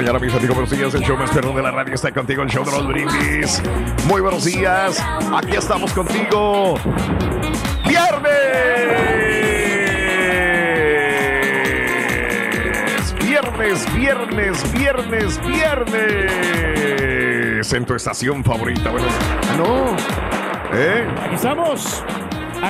Mañana, 0.00 0.18
mis 0.18 0.32
amigos, 0.32 0.56
buenos 0.56 0.70
días. 0.70 0.94
El 0.94 1.02
show 1.02 1.14
más 1.14 1.30
perrón 1.30 1.54
de 1.56 1.62
la 1.62 1.70
radio 1.72 1.94
está 1.94 2.10
contigo, 2.10 2.42
el 2.42 2.48
show 2.48 2.64
de 2.64 2.70
los 2.70 2.86
brindis. 2.86 3.62
Muy 4.06 4.22
buenos 4.22 4.46
días. 4.46 4.98
Aquí 5.34 5.56
estamos 5.56 5.92
contigo. 5.92 6.76
¡Viernes! 7.86 8.34
Viernes, 13.22 13.94
viernes, 13.94 14.72
viernes, 14.72 15.38
viernes. 15.46 16.32
En 17.70 17.84
tu 17.84 17.94
estación 17.94 18.42
favorita. 18.42 18.90
Bueno, 18.90 19.06
no. 19.58 19.94
¿Eh? 20.72 21.06
Aquí 21.24 21.34
estamos. 21.34 22.02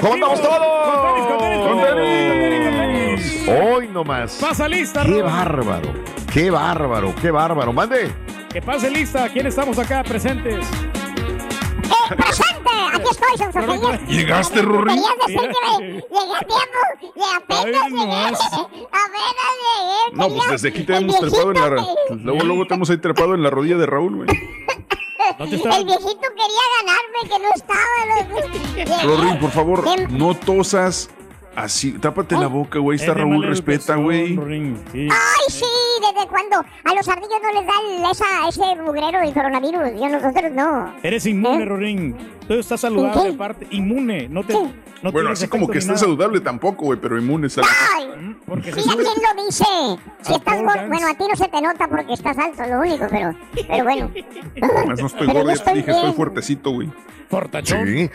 ¿Cómo 0.01 0.14
andamos 0.14 0.42
todos? 0.42 0.58
Con 0.84 1.05
tenis, 1.06 1.27
con 1.28 1.39
tenis, 1.39 1.61
con 1.64 1.81
tenis. 1.81 3.48
Hoy 3.48 3.86
nomás. 3.86 4.36
Pasa 4.41 4.67
lista, 4.69 5.05
Qué 5.05 5.23
bárbaro. 5.23 6.20
Qué 6.33 6.50
bárbaro, 6.50 7.12
qué 7.20 7.31
bárbaro. 7.33 7.73
Mande. 7.73 8.14
Que 8.53 8.62
pase 8.62 8.89
lista. 8.89 9.28
¿Quién 9.28 9.48
estamos 9.48 9.78
acá 9.78 10.05
presentes? 10.05 10.64
¡Eh, 10.64 12.14
presente! 12.17 12.70
Aquí 12.92 13.05
estoy, 13.11 13.36
San 13.36 13.53
Sofía. 13.53 14.00
¿Llegaste, 14.06 14.62
me 14.62 14.95
llegué 14.95 15.06
a 15.08 15.27
tiempo 15.27 15.98
y 17.17 17.20
apenas 17.36 17.89
llegué. 17.89 18.27
Apenas 18.92 19.55
llegué. 19.67 20.17
No, 20.17 20.28
pues 20.28 20.51
desde 20.51 20.69
aquí 20.69 20.84
te 20.84 20.97
el 20.97 21.03
hemos 21.03 21.19
trepado 21.19 21.51
en 21.51 21.61
la... 21.61 21.69
Luego, 22.23 22.45
luego 22.45 22.67
te 22.67 22.75
hemos 22.75 22.91
ahí 22.91 22.98
trepado 22.98 23.34
en 23.34 23.42
la 23.42 23.51
rodilla 23.51 23.77
de 23.77 23.86
Raúl, 23.86 24.17
güey. 24.17 24.28
¿Dónde 25.39 25.56
está? 25.56 25.77
El 25.77 25.84
viejito 25.84 26.20
quería 26.20 26.64
ganarme, 26.81 27.19
que 27.28 27.39
no 27.39 27.48
estaba. 27.55 29.03
Rory, 29.05 29.39
por 29.39 29.51
favor, 29.51 30.11
no 30.11 30.34
tosas 30.34 31.11
así. 31.56 31.93
Tápate 31.93 32.37
la 32.37 32.47
boca, 32.47 32.79
güey. 32.79 32.97
Está 32.97 33.15
Raúl, 33.15 33.45
respeta, 33.45 33.97
güey. 33.97 34.37
Sí. 34.93 35.09
Ay, 35.11 35.47
sí, 35.48 35.65
¿desde 36.01 36.29
cuándo? 36.29 36.57
A 36.84 36.95
los 36.95 37.09
ardillos 37.09 37.41
no 37.42 37.61
les 37.61 37.67
da 37.67 38.11
esa, 38.11 38.48
ese 38.48 38.83
mugrero 38.83 39.20
del 39.20 39.33
coronavirus. 39.33 40.01
Y 40.01 40.05
a 40.05 40.09
nosotros 40.09 40.53
no. 40.53 40.95
Eres 41.03 41.27
inmune, 41.27 41.62
¿Eh? 41.62 41.67
Rorín. 41.67 42.17
Tú 42.47 42.55
estás 42.55 42.81
saludable, 42.81 43.23
¿Qué? 43.23 43.34
aparte. 43.34 43.67
Inmune. 43.70 44.29
No 44.29 44.42
te. 44.45 44.55
No 45.03 45.12
Bueno, 45.12 45.31
así 45.31 45.48
como 45.48 45.67
que 45.69 45.79
está 45.79 45.97
saludable 45.97 46.41
tampoco, 46.41 46.84
güey, 46.87 46.98
pero 47.01 47.19
inmune. 47.19 47.47
está- 47.47 47.62
Ay, 47.97 48.36
Porque 48.47 48.70
se 48.73 48.80
mira 48.80 48.92
sube. 48.92 49.05
quién 49.05 49.14
lo 49.36 49.45
dice. 49.45 49.64
Si 50.23 50.33
A 50.33 50.36
estás 50.36 50.57
gordo, 50.63 50.89
bueno, 50.89 51.07
a 51.08 51.14
ti 51.14 51.24
no 51.29 51.36
se 51.36 51.48
te 51.48 51.61
nota 51.63 51.89
porque 51.89 52.13
estás 52.13 52.36
alto, 52.39 52.63
lo 52.67 52.80
único, 52.80 53.07
pero, 53.11 53.35
pero 53.69 53.85
bueno. 53.85 54.11
Más 54.86 55.01
no 55.01 55.07
estoy 55.07 55.27
gordo, 55.27 55.52
te 55.64 55.74
dije, 55.74 55.91
estoy 55.91 56.13
fuertecito, 56.13 56.70
güey. 56.70 56.91
Fortachón. 57.30 57.86
Sí. 57.86 58.11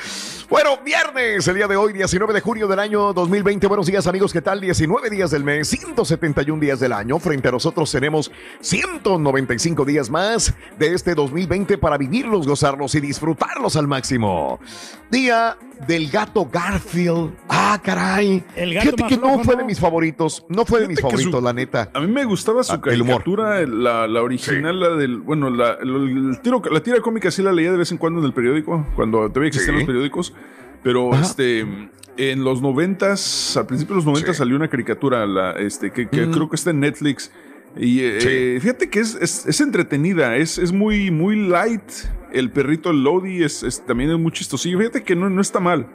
Bueno, 0.50 0.72
viernes, 0.84 1.48
el 1.48 1.56
día 1.56 1.68
de 1.70 1.78
hoy, 1.78 1.94
19 1.94 2.34
de 2.34 2.42
junio 2.42 2.68
del 2.68 2.80
año 2.80 3.14
2020. 3.14 3.66
Buenos 3.68 3.88
días, 3.88 4.06
amigos. 4.08 4.34
¿Qué 4.34 4.42
tal? 4.42 4.60
19 4.60 5.10
días 5.10 5.32
del 5.32 5.46
mes, 5.46 5.70
171 5.70 6.60
días 6.60 6.82
del 6.82 6.92
año. 6.92 7.18
Frente 7.20 7.48
a 7.48 7.52
nosotros 7.52 7.90
tenemos 7.90 8.30
195 8.60 9.86
días 9.86 10.10
más 10.10 10.54
de 10.78 10.94
este 10.94 11.16
2020 11.16 11.78
para 11.78 11.98
vivirlos, 11.98 12.46
gozarlos 12.46 12.94
y 12.96 13.00
disfrutarlos 13.00 13.78
al 13.78 13.88
máximo. 13.88 14.60
Día 15.10 15.56
del 15.88 16.10
gato 16.10 16.48
Garfield. 16.52 17.32
Ah, 17.50 17.80
caray. 17.84 18.44
El 18.56 18.74
gato 18.74 18.86
Fíjate 18.92 19.16
que 19.16 19.18
no 19.22 19.44
fue 19.44 19.56
de 19.56 19.64
mis 19.64 19.80
favoritos. 19.80 20.46
No 20.50 20.66
fue 20.66 20.82
de 20.82 20.88
mis 20.88 20.98
Fíjate 20.98 21.12
favoritos, 21.16 21.40
su- 21.40 21.46
la 21.46 21.54
neta. 21.54 21.90
A 21.94 22.00
mí 22.00 22.08
me 22.08 22.24
gustaba 22.26 22.64
su 22.64 22.74
Ah, 22.74 22.82
el 22.86 23.02
humor. 23.02 23.24
caricatura, 23.24 23.66
la, 23.66 24.08
la 24.08 24.22
original, 24.22 24.80
la 24.80 24.90
del, 24.96 25.18
bueno, 25.20 25.50
la, 25.50 25.74
el- 25.82 26.30
el 26.32 26.40
tiro, 26.42 26.62
la 26.72 26.82
tira 26.82 27.00
cómica 27.02 27.30
sí 27.32 27.42
la 27.42 27.52
leía 27.52 27.72
de 27.72 27.78
vez 27.78 27.92
en 27.92 27.98
cuando 27.98 28.20
en 28.20 28.26
el 28.26 28.34
periódico, 28.34 28.86
cuando 28.96 29.28
todavía 29.30 29.50
existían 29.50 29.76
Sí. 29.76 29.80
los 29.82 29.88
periódicos, 29.88 30.34
pero 30.84 31.14
Ajá. 31.14 31.22
este, 31.24 31.66
en 32.18 32.44
los 32.44 32.62
noventas, 32.62 33.58
al 33.58 33.66
principio 33.66 33.94
de 33.96 33.98
los 33.98 34.06
noventas 34.06 34.36
Sí. 34.36 34.40
salió 34.40 34.56
una 34.56 34.70
caricatura, 34.70 35.26
la, 35.26 35.52
este, 35.54 35.92
que, 35.92 36.08
que 36.08 36.26
Mm. 36.28 36.32
creo 36.32 36.50
que 36.50 36.56
está 36.56 36.70
en 36.70 36.80
Netflix, 36.80 37.32
y 37.78 37.98
Sí. 37.98 38.02
eh, 38.04 38.58
fíjate 38.62 38.90
que 38.90 39.00
es, 39.02 39.16
es, 39.20 39.46
es 39.46 39.60
entretenida, 39.60 40.38
es, 40.38 40.58
es 40.58 40.72
muy, 40.72 41.12
muy 41.12 41.36
light, 41.48 41.82
el 42.36 42.52
perrito 42.52 42.92
el 42.92 43.04
Lodi 43.04 43.44
es, 43.44 43.64
es- 43.64 43.86
también 43.86 44.12
es 44.12 44.20
muy 44.20 44.32
chistosillo, 44.32 44.78
fíjate 44.80 45.04
que 45.04 45.16
no, 45.16 45.30
no 45.30 45.42
está 45.42 45.60
mal. 45.60 45.88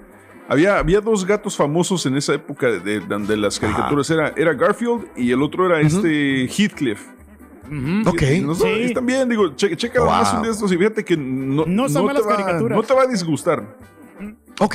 Había, 0.49 0.79
había 0.79 1.01
dos 1.01 1.25
gatos 1.25 1.57
famosos 1.57 2.05
en 2.07 2.17
esa 2.17 2.35
época 2.35 2.67
de, 2.69 2.99
de- 3.01 3.19
de 3.19 3.37
las 3.37 3.61
caricaturas. 3.61 4.11
Era, 4.11 4.33
era 4.37 4.53
Garfield 4.55 5.07
y 5.17 5.31
el 5.31 5.43
otro 5.43 5.67
era 5.67 5.81
este 5.81 6.49
Heathcliff. 6.49 7.07
Ujú. 7.67 8.09
Ok. 8.11 8.23
Y 8.23 8.41
no 8.41 8.55
Sí. 8.57 8.67
están 8.67 9.07
bien, 9.07 9.29
digo, 9.29 9.55
che, 9.55 9.77
checa 9.77 10.01
Wow. 10.01 10.11
más 10.11 10.33
un 10.35 10.41
día 10.43 10.49
de 10.51 10.55
estos 10.55 10.73
y 10.73 10.77
fíjate 10.77 11.05
que 11.05 11.17
no, 11.17 11.65
No 11.67 11.89
son 11.89 12.09
te 12.09 12.21
va, 12.21 12.29
caricaturas. 12.29 12.77
no 12.77 12.83
te 12.83 12.95
va 12.95 13.03
a 13.03 13.07
disgustar. 13.07 13.77
Ok. 14.59 14.75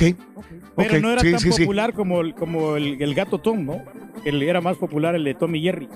Pero 0.76 0.94
Ok, 0.96 1.02
no 1.02 1.10
era 1.10 1.20
sí, 1.20 1.30
tan 1.30 1.40
sí, 1.40 1.52
sí. 1.52 1.62
popular 1.62 1.92
como, 1.92 2.20
el, 2.22 2.34
como 2.34 2.76
el, 2.76 3.00
el 3.02 3.14
gato 3.14 3.38
Tom, 3.38 3.64
¿no? 3.66 3.82
El, 4.24 4.42
era 4.42 4.60
más 4.62 4.76
popular 4.78 5.14
el 5.14 5.24
de 5.24 5.34
Tom 5.34 5.54
y 5.54 5.62
Jerry. 5.62 5.88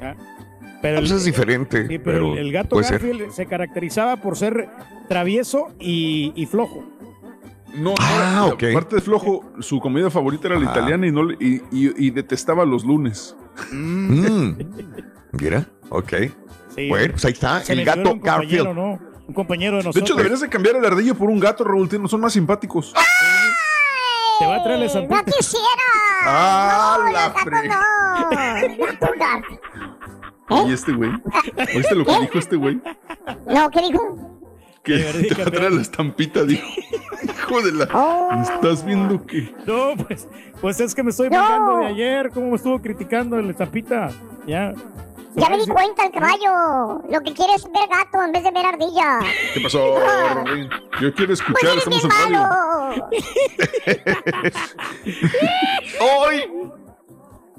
¿ya? 0.00 0.16
Pero, 0.84 0.98
Ah, 0.98 1.00
pues 1.00 1.12
el, 1.12 1.16
es 1.16 1.24
diferente. 1.24 1.88
sí, 1.88 1.98
pero 1.98 2.34
el- 2.34 2.38
el 2.40 2.52
gato 2.52 2.76
ser. 2.82 3.00
Garfield 3.00 3.30
se 3.30 3.46
caracterizaba 3.46 4.16
por 4.18 4.36
ser 4.36 4.68
travieso 5.08 5.68
y, 5.80 6.34
y 6.36 6.44
flojo. 6.44 6.84
No, 7.74 7.94
Ah, 7.98 8.32
no, 8.36 8.46
ok. 8.48 8.64
aparte 8.70 8.96
de 8.96 9.00
flojo, 9.00 9.50
su 9.60 9.80
comida 9.80 10.10
favorita 10.10 10.46
era 10.48 10.58
la 10.58 10.66
italiana 10.70 11.06
y, 11.06 11.10
no, 11.10 11.32
y, 11.32 11.62
y- 11.72 12.06
y 12.06 12.10
detestaba 12.10 12.66
los 12.66 12.84
lunes. 12.84 13.34
Mm. 13.72 14.50
Mira, 15.32 15.66
ok. 15.88 16.12
Sí. 16.76 16.88
Bueno, 16.90 17.12
pues 17.12 17.24
ahí 17.24 17.32
está, 17.32 17.60
Se 17.62 17.72
el 17.72 17.82
gato 17.82 18.16
Garfield. 18.20 18.74
¿no? 18.74 18.98
Un 19.26 19.32
compañero 19.32 19.76
de 19.76 19.84
De 19.84 19.88
nosotros. 19.88 20.04
hecho, 20.06 20.16
deberías 20.16 20.40
de 20.42 20.50
cambiar 20.50 20.76
el 20.76 20.84
ardillo 20.84 21.14
por 21.14 21.30
un 21.30 21.40
gato, 21.40 21.64
Raúl, 21.64 21.88
tiene- 21.88 22.08
son 22.08 22.20
más 22.20 22.34
simpáticos. 22.34 22.92
Te 24.38 24.46
va 24.46 24.56
a 24.56 24.62
traer 24.62 24.80
la 24.80 25.00
No 25.00 25.24
quisiera. 25.24 25.66
Ah, 26.26 26.98
no, 27.06 27.10
la 27.12 27.34
fre- 27.34 27.68
no. 27.68 27.74
Garfield. 30.48 30.70
Y 30.70 30.72
este 30.72 30.92
güey. 30.92 31.10
¿Oíste 31.76 31.94
lo 31.94 32.04
que 32.04 32.20
dijo 32.20 32.38
este 32.38 32.56
güey? 32.56 32.80
No, 33.46 33.70
¿qué 33.70 33.80
dijo? 33.82 34.30
Que 34.82 34.98
te 34.98 35.34
va 35.42 35.48
a 35.48 35.50
traer 35.50 35.72
la 35.72 35.80
estampita, 35.82 36.42
dijo. 36.44 36.66
Hijo 37.24 37.62
de 37.62 37.72
la. 37.72 37.88
Oh. 37.94 38.28
¿Estás 38.42 38.84
viendo 38.84 39.24
que.? 39.24 39.54
No, 39.66 39.92
pues, 40.06 40.28
pues 40.60 40.80
es 40.80 40.94
que 40.94 41.02
me 41.02 41.10
estoy 41.10 41.30
No. 41.30 41.40
vengando 41.40 41.76
de 41.78 41.86
ayer. 41.86 42.30
¿Cómo 42.30 42.50
me 42.50 42.56
estuvo 42.56 42.80
criticando 42.82 43.38
el 43.38 43.54
zampita? 43.54 44.10
Ya. 44.46 44.72
Ya 45.36 45.48
me 45.50 45.56
di 45.58 45.66
cuenta 45.66 46.04
el 46.06 46.12
caballo. 46.12 47.02
Lo 47.10 47.20
que 47.22 47.32
quiere 47.32 47.54
es 47.54 47.64
ver 47.64 47.88
gato 47.88 48.22
en 48.22 48.30
vez 48.32 48.44
de 48.44 48.50
ver 48.52 48.66
ardilla. 48.66 49.18
¿Qué 49.54 49.60
pasó, 49.60 49.96
Raúl? 49.98 50.68
Yo 51.00 51.12
quiero 51.14 51.26
Pues 51.28 51.40
escuchar, 51.40 51.70
eres 51.72 51.78
estamos 51.86 52.02
bien 52.02 52.12
en 52.12 52.32
radio. 52.34 53.08
Hoy 56.00 56.72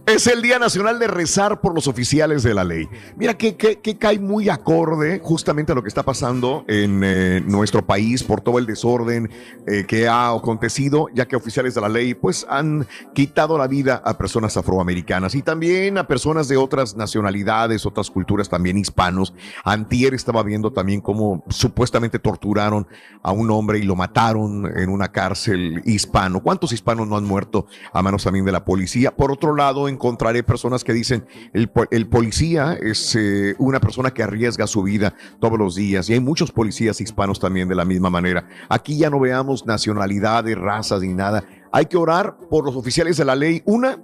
es 0.06 0.28
el 0.28 0.44
Día 0.44 0.60
Nacional 0.60 1.00
de 1.00 1.08
Rezar 1.08 1.62
por 1.62 1.74
los 1.74 1.88
Oficiales 1.88 2.44
de 2.44 2.54
la 2.54 2.64
Ley. 2.64 2.88
Mira 3.16 3.34
que, 3.34 3.56
cae 4.00 4.20
muy 4.20 4.50
acorde 4.50 5.20
justamente 5.24 5.72
a 5.72 5.76
lo 5.76 5.82
que 5.82 5.88
está 5.88 6.04
pasando 6.04 6.64
en 6.68 7.02
eh, 7.04 7.42
nuestro 7.46 7.86
país 7.86 8.24
por 8.24 8.42
todo 8.42 8.60
el 8.60 8.68
desorden 8.68 9.32
eh, 9.66 9.86
que 9.88 10.08
ha 10.08 10.30
acontecido, 10.30 11.08
ya 11.14 11.28
que 11.28 11.36
oficiales 11.36 11.74
de 11.74 11.82
la 11.82 11.90
ley 11.90 12.14
pues 12.14 12.46
han 12.50 12.88
quitado 13.14 13.58
la 13.58 13.68
vida 13.68 14.02
a 14.06 14.18
personas 14.18 14.58
afroamericanas 14.58 15.34
y 15.34 15.42
también 15.42 15.98
a 15.98 16.08
personas 16.08 16.48
de 16.48 16.58
otras 16.58 16.96
nacionalidades, 16.96 17.86
otras 17.86 18.12
culturas, 18.12 18.48
también 18.48 18.78
hispanos. 18.78 19.34
Antier 19.64 20.14
estaba 20.14 20.44
viendo 20.44 20.72
también 20.72 21.02
cómo 21.02 21.44
supuestamente 21.50 22.20
torturaron 22.20 22.88
a 23.24 23.32
un 23.32 23.50
hombre 23.50 23.80
y 23.80 23.84
lo 23.84 23.96
mataron 23.96 24.72
en 24.78 24.90
una 24.90 25.12
cárcel 25.12 25.82
hispano. 25.86 26.42
¿Cuántos 26.42 26.74
hispanos 26.74 27.08
no 27.08 27.18
han 27.18 27.24
muerto 27.24 27.66
a 27.92 28.04
manos 28.04 28.24
también 28.24 28.46
de 28.46 28.52
la 28.52 28.66
policía? 28.66 29.16
Por 29.16 29.32
otro 29.32 29.56
lado, 29.56 29.90
encontraré 29.96 30.44
personas 30.44 30.84
que 30.84 30.94
dicen, 30.94 31.26
el, 31.54 31.72
el 31.92 32.08
policía 32.08 32.78
es 32.80 33.16
eh, 33.16 33.56
una 33.58 33.80
persona 33.80 34.12
que 34.12 34.24
arriesga 34.24 34.68
su 34.68 34.84
vida 34.84 35.16
todos 35.40 35.58
los 35.58 35.76
días. 35.76 36.10
Y 36.10 36.14
hay 36.14 36.20
muchos 36.20 36.52
policías 36.52 37.02
hispanos 37.02 37.40
también 37.40 37.68
de 37.68 37.76
la 37.76 37.86
misma 37.86 38.10
manera. 38.10 38.48
Aquí 38.70 38.98
ya 38.98 39.10
no 39.10 39.20
veamos 39.20 39.66
nacionalidades, 39.66 40.58
razas 40.58 41.02
ni 41.02 41.14
nada. 41.14 41.44
Hay 41.72 41.88
que 41.88 41.98
orar 41.98 42.38
por 42.50 42.66
los 42.66 42.76
oficiales 42.76 43.18
de 43.18 43.26
la 43.26 43.36
ley. 43.36 43.62
Una, 43.66 44.00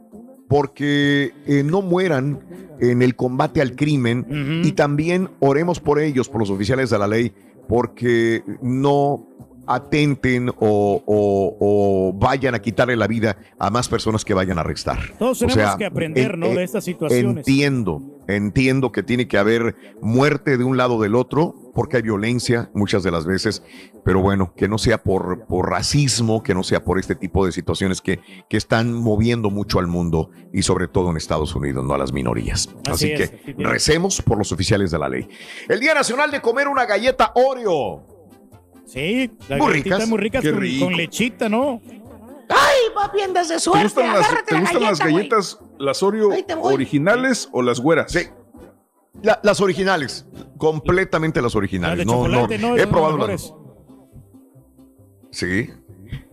porque 0.48 1.34
eh, 1.46 1.64
no 1.64 1.82
mueran 1.82 2.40
en 2.80 3.02
el 3.02 3.16
combate 3.16 3.62
al 3.62 3.76
crimen 3.76 4.62
y 4.66 4.72
también 4.74 5.30
oremos 5.40 5.80
por 5.80 6.00
ellos, 6.00 6.28
por 6.28 6.42
los 6.42 6.50
oficiales 6.50 6.90
de 6.90 7.00
la 7.00 7.08
ley, 7.08 7.32
porque 7.70 8.44
no 8.62 9.28
atenten 9.76 10.50
o, 10.50 11.04
o- 11.06 11.58
o 11.60 12.14
vayan 12.14 12.56
a 12.56 12.60
quitarle 12.60 12.96
la 12.96 13.08
vida 13.08 13.38
a 13.60 13.70
más 13.70 13.88
personas 13.90 14.26
que 14.26 14.34
vayan 14.34 14.58
a 14.58 14.62
arrestar. 14.62 15.00
Todos 15.20 15.42
O 15.42 15.48
tenemos 15.48 15.70
sea, 15.70 15.78
que 15.78 15.86
aprender, 15.86 16.34
en- 16.34 16.40
¿no? 16.40 16.46
en- 16.48 16.56
De 16.56 16.64
estas 16.64 16.84
situaciones. 16.84 17.38
Entiendo, 17.48 18.02
entiendo 18.28 18.92
que 18.92 19.04
tiene 19.04 19.28
que 19.28 19.38
haber 19.38 19.76
muerte 20.02 20.58
de 20.58 20.64
un 20.64 20.78
lado 20.78 20.96
o 20.96 21.02
del 21.02 21.16
otro, 21.16 21.56
porque 21.74 21.98
hay 21.98 22.04
violencia 22.04 22.70
muchas 22.74 23.02
de 23.04 23.12
las 23.12 23.26
veces, 23.26 23.64
pero 24.04 24.22
bueno, 24.22 24.54
que 24.58 24.68
no 24.68 24.78
sea 24.78 24.98
por, 24.98 25.46
por 25.46 25.70
racismo, 25.70 26.44
que 26.44 26.54
no 26.54 26.64
sea 26.64 26.84
por 26.84 27.00
este 27.00 27.16
tipo 27.16 27.46
de 27.46 27.52
situaciones 27.54 28.02
que, 28.02 28.20
que 28.50 28.58
están 28.58 28.94
moviendo 28.94 29.50
mucho 29.50 29.80
al 29.80 29.88
mundo 29.88 30.32
y 30.54 30.64
sobre 30.64 30.88
todo 30.88 31.12
en 31.12 31.18
Estados 31.18 31.56
Unidos, 31.56 31.86
no 31.86 31.94
a 31.94 31.98
las 31.98 32.12
minorías. 32.12 32.68
Así, 32.90 33.14
Así 33.14 33.24
es, 33.24 33.30
que 33.32 33.56
recemos 33.58 34.22
por 34.22 34.38
los 34.38 34.52
oficiales 34.52 34.92
de 34.92 35.00
la 35.00 35.08
ley. 35.08 35.28
El 35.70 35.80
Día 35.80 35.94
Nacional 35.94 36.30
de 36.32 36.42
Comer 36.42 36.68
una 36.68 36.86
galleta 36.86 37.32
Oreo. 37.36 38.04
Sí, 38.86 39.32
la 39.48 39.58
Muy 39.58 39.68
galletitas 39.68 39.98
ricas. 40.00 40.10
muy 40.10 40.18
ricas 40.20 40.42
Qué 40.44 40.52
con, 40.52 40.60
rico. 40.62 40.86
con 40.86 40.94
lechita, 40.96 41.50
¿no? 41.50 41.82
papi, 42.94 43.22
andas 43.22 43.48
de 43.48 43.56
¿Te 43.56 43.60
suerte. 43.62 43.84
gustan 43.84 44.14
las, 44.14 44.46
te 44.46 44.54
la 44.54 44.60
gustan 44.62 44.82
las 44.84 45.00
galleta, 45.00 45.06
galletas, 45.38 45.60
las 45.80 46.04
Oreo 46.04 46.32
originales 46.62 47.48
o 47.54 47.62
las 47.62 47.80
güeras? 47.80 48.12
Sí. 48.12 48.20
La- 49.24 49.40
las 49.44 49.62
originales, 49.62 50.26
completamente 50.58 51.40
las 51.42 51.52
Las 51.52 51.56
originales. 51.56 52.06
no, 52.06 52.28
no, 52.28 52.48
¿no? 52.48 52.78
he 52.78 52.88
probado 52.88 53.14
mejores. 53.18 53.44
las. 53.44 53.54
Sí. 55.32 55.70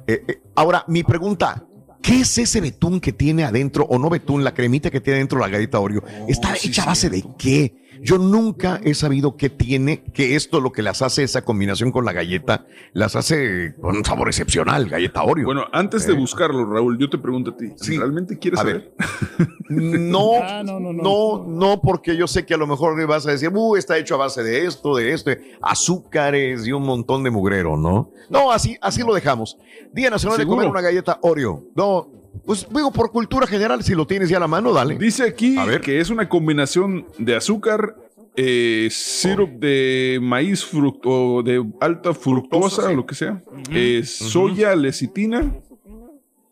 Eh, 0.07 0.25
eh, 0.27 0.43
ahora, 0.57 0.85
mi 0.89 1.05
pregunta, 1.05 1.65
¿qué 2.03 2.21
es 2.23 2.39
ese 2.39 2.61
betún 2.61 3.01
que 3.01 3.13
tiene 3.13 3.45
adentro, 3.45 3.85
o 3.89 3.99
no 3.99 4.09
betún, 4.11 4.43
la 4.43 4.55
cremita 4.55 4.91
que 4.91 5.01
tiene 5.01 5.19
adentro 5.19 5.39
la 5.39 5.49
galleta 5.49 5.79
Oreo? 5.79 6.03
¿Está 6.27 6.53
Oh, 6.53 6.57
sí, 6.57 6.69
hecha 6.69 6.83
a 6.83 6.87
base 6.87 7.11
de 7.11 7.25
qué? 7.39 7.88
Yo 8.03 8.19
nunca 8.19 8.81
he 8.85 8.95
sabido 8.95 9.37
qué 9.37 9.51
tiene, 9.51 10.03
que 10.13 10.37
esto 10.37 10.61
lo 10.61 10.73
que 10.73 10.83
las 10.83 11.03
hace, 11.03 11.23
esa 11.23 11.43
combinación 11.43 11.91
con 11.93 12.05
la 12.05 12.13
galleta, 12.13 12.67
las 12.93 13.17
hace 13.17 13.75
con 13.81 13.97
un 13.97 14.05
sabor 14.05 14.29
excepcional, 14.29 14.89
galleta 14.89 15.23
Oreo. 15.23 15.47
Bueno, 15.47 15.65
antes 15.73 16.07
de 16.07 16.13
Eh. 16.13 16.17
buscarlo, 16.17 16.65
Raúl, 16.65 16.99
yo 16.99 17.09
te 17.11 17.19
pregunto 17.19 17.51
a 17.53 17.57
ti, 17.57 17.73
Sí. 17.77 17.97
¿realmente 17.99 18.39
quieres 18.39 18.61
A 18.61 18.63
saber? 18.63 18.93
ver. 18.99 19.49
No, 19.71 20.31
Ah, 20.43 20.63
no, 20.65 20.81
no, 20.81 20.93
no. 20.95 21.03
no, 21.03 21.45
no, 21.47 21.81
porque 21.83 22.17
yo 22.17 22.27
sé 22.27 22.47
que 22.47 22.55
a 22.55 22.57
lo 22.57 22.67
mejor 22.67 22.97
me 22.97 23.05
vas 23.05 23.27
a 23.27 23.33
decir, 23.33 23.51
uh, 23.53 23.77
está 23.77 23.99
hecho 23.99 24.15
a 24.15 24.19
base 24.19 24.43
de 24.43 24.65
esto, 24.65 24.97
de 24.97 25.13
esto, 25.13 25.31
de 25.31 25.57
azúcares 25.61 26.67
y 26.67 26.73
un 26.73 26.85
montón 26.85 27.23
de 27.23 27.31
mugrero, 27.31 27.77
¿no? 27.77 28.11
No, 28.31 28.51
así, 28.51 28.77
así 28.81 29.03
lo 29.03 29.15
dejamos. 29.15 29.59
Día 29.93 30.09
Nacional 30.11 30.39
de 30.39 30.47
comer 30.47 30.69
una 30.69 30.81
galleta 30.81 31.19
Oreo. 31.23 31.65
No, 31.75 32.09
pues 32.45 32.67
digo, 32.75 32.93
por 32.93 33.11
cultura 33.11 33.47
general, 33.47 33.83
si 33.83 33.95
lo 33.95 34.07
tienes 34.07 34.29
ya 34.29 34.37
a 34.39 34.41
la 34.41 34.49
mano, 34.49 34.73
dale. 34.73 34.97
Dice 34.99 35.25
aquí 35.25 35.57
A 35.59 35.65
ver. 35.65 35.81
que 35.81 36.01
es 36.01 36.11
una 36.11 36.29
combinación 36.29 37.07
de 37.19 37.37
azúcar, 37.37 37.97
eh, 38.37 38.89
sirup 38.91 39.51
de 39.61 40.19
maíz 40.23 40.65
fructo, 40.65 41.43
de 41.43 41.65
alta 41.81 42.15
fructosa, 42.15 42.83
Fructosa, 42.83 42.89
sí. 42.89 42.93
o 42.93 42.97
lo 42.97 43.07
que 43.07 43.15
sea, 43.15 43.43
eh, 43.73 44.03
soya, 44.05 44.75
lecitina, 44.77 45.55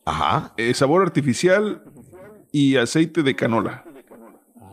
Ajá. 0.05 0.53
eh, 0.57 0.75
sabor 0.75 1.03
artificial 1.03 1.83
y 2.53 2.77
aceite 2.77 3.23
de 3.23 3.35
canola. 3.37 3.85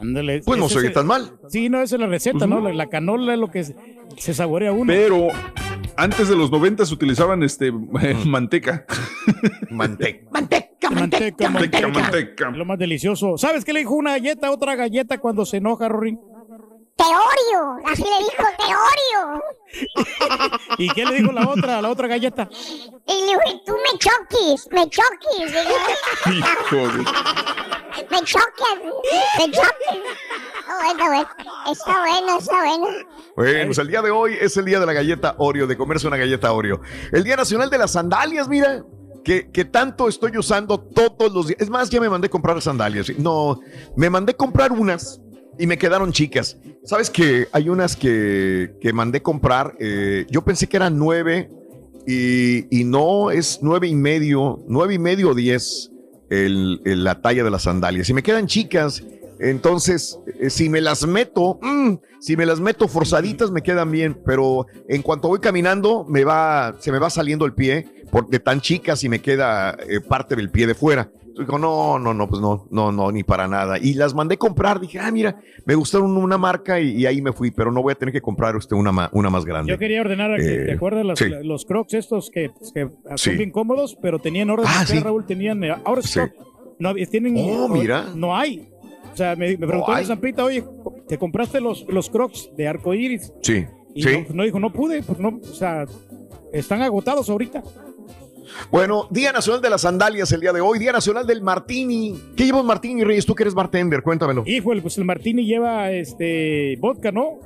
Ándale. 0.01 0.41
Pues 0.43 0.59
no 0.59 0.67
se 0.67 0.79
oye 0.79 0.87
es- 0.87 0.93
tan 0.93 1.07
mal. 1.07 1.33
Sí, 1.49 1.69
no, 1.69 1.81
esa 1.81 1.95
es 1.95 2.01
la 2.01 2.07
receta, 2.07 2.45
¿no? 2.45 2.59
La, 2.59 2.73
la 2.73 2.87
canola 2.89 3.33
es 3.33 3.39
lo 3.39 3.49
que 3.51 3.63
se, 3.63 3.75
se 4.17 4.33
saborea 4.33 4.71
uno. 4.73 4.91
Pero 4.91 5.27
antes 5.95 6.27
de 6.27 6.35
los 6.35 6.51
90 6.51 6.85
se 6.85 6.93
utilizaban 6.93 7.41
este, 7.43 7.71
manteca. 8.25 8.85
Manteca. 9.69 10.27
Manteca, 10.31 10.67
manteca, 10.89 11.49
Manteca, 11.49 11.87
Manteca, 11.87 11.87
manteca. 11.87 12.49
lo 12.51 12.65
más 12.65 12.77
delicioso. 12.79 13.37
¿Sabes 13.37 13.63
qué 13.65 13.73
le 13.73 13.79
dijo 13.79 13.93
una 13.95 14.11
galleta 14.11 14.47
a 14.47 14.51
otra 14.51 14.75
galleta 14.75 15.17
cuando 15.17 15.45
se 15.45 15.57
enoja, 15.57 15.87
Rory? 15.89 16.17
Teorio, 16.95 17.77
así 17.91 18.03
le 18.03 18.19
dijo 18.19 18.43
Teorio. 18.57 19.43
¿Y 20.77 20.89
qué 20.89 21.05
le 21.05 21.15
dijo 21.15 21.31
la 21.31 21.49
otra, 21.49 21.81
la 21.81 21.89
otra 21.89 22.07
galleta? 22.07 22.47
Y 23.07 23.13
le 23.13 23.25
dije, 23.25 23.61
tú 23.65 23.73
me 23.73 23.97
choques, 23.97 24.67
me 24.71 24.89
choques, 24.89 25.53
Hijo 26.27 26.87
de... 26.87 27.03
me 28.09 28.17
choques, 28.23 28.79
me 29.39 29.51
choques. 29.51 29.99
Oh, 30.69 30.95
bueno, 30.95 31.27
está 31.71 31.99
bueno, 31.99 32.37
está 32.37 32.57
bueno. 32.63 32.87
Bueno, 33.35 33.65
pues 33.65 33.77
el 33.79 33.87
día 33.87 34.01
de 34.01 34.11
hoy 34.11 34.37
es 34.39 34.55
el 34.57 34.65
día 34.65 34.79
de 34.79 34.85
la 34.85 34.93
galleta 34.93 35.35
Oreo, 35.39 35.65
de 35.67 35.75
comerse 35.75 36.07
una 36.07 36.17
galleta 36.17 36.51
Oreo. 36.53 36.79
El 37.11 37.23
Día 37.23 37.35
Nacional 37.35 37.69
de 37.71 37.77
las 37.79 37.91
Sandalias, 37.91 38.47
mira, 38.47 38.83
que, 39.23 39.65
tanto 39.65 40.07
estoy 40.07 40.37
usando 40.37 40.79
todos 40.79 41.33
los 41.33 41.47
días. 41.47 41.61
Es 41.61 41.69
más, 41.69 41.89
ya 41.89 41.99
me 42.01 42.09
mandé 42.09 42.29
comprar 42.29 42.61
sandalias. 42.61 43.11
No, 43.17 43.59
me 43.95 44.09
mandé 44.09 44.33
comprar 44.33 44.71
unas 44.71 45.21
y 45.57 45.67
me 45.67 45.77
quedaron 45.77 46.11
chicas. 46.11 46.57
Sabes 46.83 47.09
que 47.09 47.47
hay 47.51 47.69
unas 47.69 47.95
que, 47.95 48.75
que 48.81 48.91
mandé 48.93 49.21
comprar, 49.21 49.75
eh, 49.79 50.25
yo 50.29 50.43
pensé 50.43 50.67
que 50.67 50.77
eran 50.77 50.97
nueve 50.97 51.49
y, 52.05 52.79
y 52.79 52.83
no, 52.83 53.31
es 53.31 53.59
nueve 53.61 53.87
y 53.87 53.95
medio, 53.95 54.61
nueve 54.67 54.95
y 54.95 54.99
medio 54.99 55.29
o 55.29 55.33
diez 55.33 55.91
el, 56.29 56.81
la 56.83 57.21
talla 57.21 57.43
de 57.43 57.51
las 57.51 57.63
sandalias. 57.63 58.09
Y 58.09 58.13
me 58.13 58.23
quedan 58.23 58.47
chicas. 58.47 59.03
Entonces, 59.39 60.19
eh, 60.39 60.49
si 60.49 60.69
me 60.69 60.79
las 60.79 61.05
meto, 61.05 61.59
mm, 61.61 61.95
si 62.19 62.37
me 62.37 62.45
las 62.45 62.59
meto 62.59 62.87
forzaditas, 62.87 63.51
me 63.51 63.61
quedan 63.61 63.91
bien, 63.91 64.21
pero 64.25 64.67
en 64.87 65.01
cuanto 65.01 65.27
voy 65.27 65.39
caminando, 65.39 66.05
me 66.07 66.23
va, 66.23 66.75
se 66.79 66.91
me 66.91 66.99
va 66.99 67.09
saliendo 67.09 67.45
el 67.45 67.53
pie 67.53 68.02
de 68.29 68.39
tan 68.39 68.61
chicas 68.61 69.03
y 69.03 69.09
me 69.09 69.19
queda 69.19 69.77
eh, 69.89 69.99
parte 70.01 70.35
del 70.35 70.49
pie 70.49 70.67
de 70.67 70.75
fuera. 70.75 71.09
Entonces, 71.11 71.47
digo, 71.47 71.57
no, 71.57 71.97
no, 71.97 72.13
no, 72.13 72.29
pues 72.29 72.39
no, 72.41 72.67
no, 72.69 72.91
no, 72.91 73.11
ni 73.11 73.23
para 73.23 73.47
nada. 73.47 73.79
Y 73.79 73.95
las 73.95 74.13
mandé 74.13 74.37
comprar, 74.37 74.79
dije, 74.79 74.99
ah, 74.99 75.09
mira, 75.11 75.39
me 75.65 75.73
gustaron 75.73 76.15
una 76.15 76.37
marca 76.37 76.79
y, 76.79 76.91
y 76.91 77.05
ahí 77.07 77.23
me 77.23 77.33
fui, 77.33 77.49
pero 77.49 77.71
no 77.71 77.81
voy 77.81 77.93
a 77.93 77.95
tener 77.95 78.13
que 78.13 78.21
comprar 78.21 78.55
usted 78.55 78.75
una, 78.75 78.91
ma- 78.91 79.09
una 79.13 79.31
más 79.31 79.43
grande. 79.43 79.71
Yo 79.71 79.79
quería 79.79 80.01
ordenar, 80.01 80.39
Eh, 80.39 80.65
¿te 80.67 80.73
acuerdas 80.73 81.03
las- 81.03 81.17
sí. 81.17 81.29
la- 81.29 81.41
los 81.41 81.65
crocs 81.65 81.95
estos 81.95 82.29
que, 82.29 82.51
que 82.75 82.87
son 83.05 83.17
Sí. 83.17 83.31
bien 83.31 83.49
cómodos, 83.49 83.97
pero 83.99 84.19
tenían 84.19 84.51
orden 84.51 84.67
Ah, 84.69 84.85
sí. 84.85 84.99
Raúl, 84.99 85.25
tenían 85.25 85.63
eh, 85.63 85.75
ahora 85.83 86.03
Sí. 86.03 86.19
no, 86.77 86.93
tienen, 86.93 87.35
Oh, 87.37 87.67
no, 87.67 87.73
mira. 87.75 88.05
no 88.15 88.37
hay. 88.37 88.69
O 89.11 89.17
sea, 89.17 89.35
me, 89.35 89.57
me 89.57 89.65
preguntó 89.67 89.91
No. 89.91 90.03
Zampita, 90.05 90.43
oye, 90.43 90.63
¿te 91.07 91.17
compraste 91.17 91.59
los, 91.61 91.83
los 91.87 92.09
crocs 92.11 92.51
de 92.55 92.67
arco 92.67 92.93
iris? 92.93 93.33
Sí, 93.41 93.65
Y 93.95 94.03
sí. 94.03 94.09
no, 94.11 94.23
pues, 94.23 94.35
no 94.35 94.43
dijo, 94.43 94.59
no 94.59 94.71
pude, 94.71 95.01
pues 95.01 95.17
no, 95.19 95.39
o 95.41 95.53
sea, 95.53 95.85
están 96.51 96.83
agotados 96.83 97.27
ahorita. 97.29 97.63
Bueno, 98.71 99.07
Día 99.11 99.31
Nacional 99.31 99.61
de 99.61 99.69
las 99.69 99.81
Sandalias 99.81 100.31
el 100.31 100.41
día 100.41 100.53
de 100.53 100.61
hoy, 100.61 100.79
Día 100.79 100.91
Nacional 100.91 101.25
del 101.27 101.41
Martini. 101.41 102.19
¿Qué 102.35 102.45
lleva 102.45 102.61
un 102.61 102.67
Martini, 102.67 103.03
Reyes? 103.03 103.25
Tú 103.25 103.35
que 103.35 103.43
eres 103.43 103.53
bartender, 103.53 104.01
cuéntamelo. 104.03 104.43
Híjole, 104.45 104.81
pues 104.81 104.97
el 104.97 105.05
Martini 105.05 105.45
lleva 105.45 105.91
este 105.91 106.77
vodka, 106.79 107.11
¿no? 107.11 107.39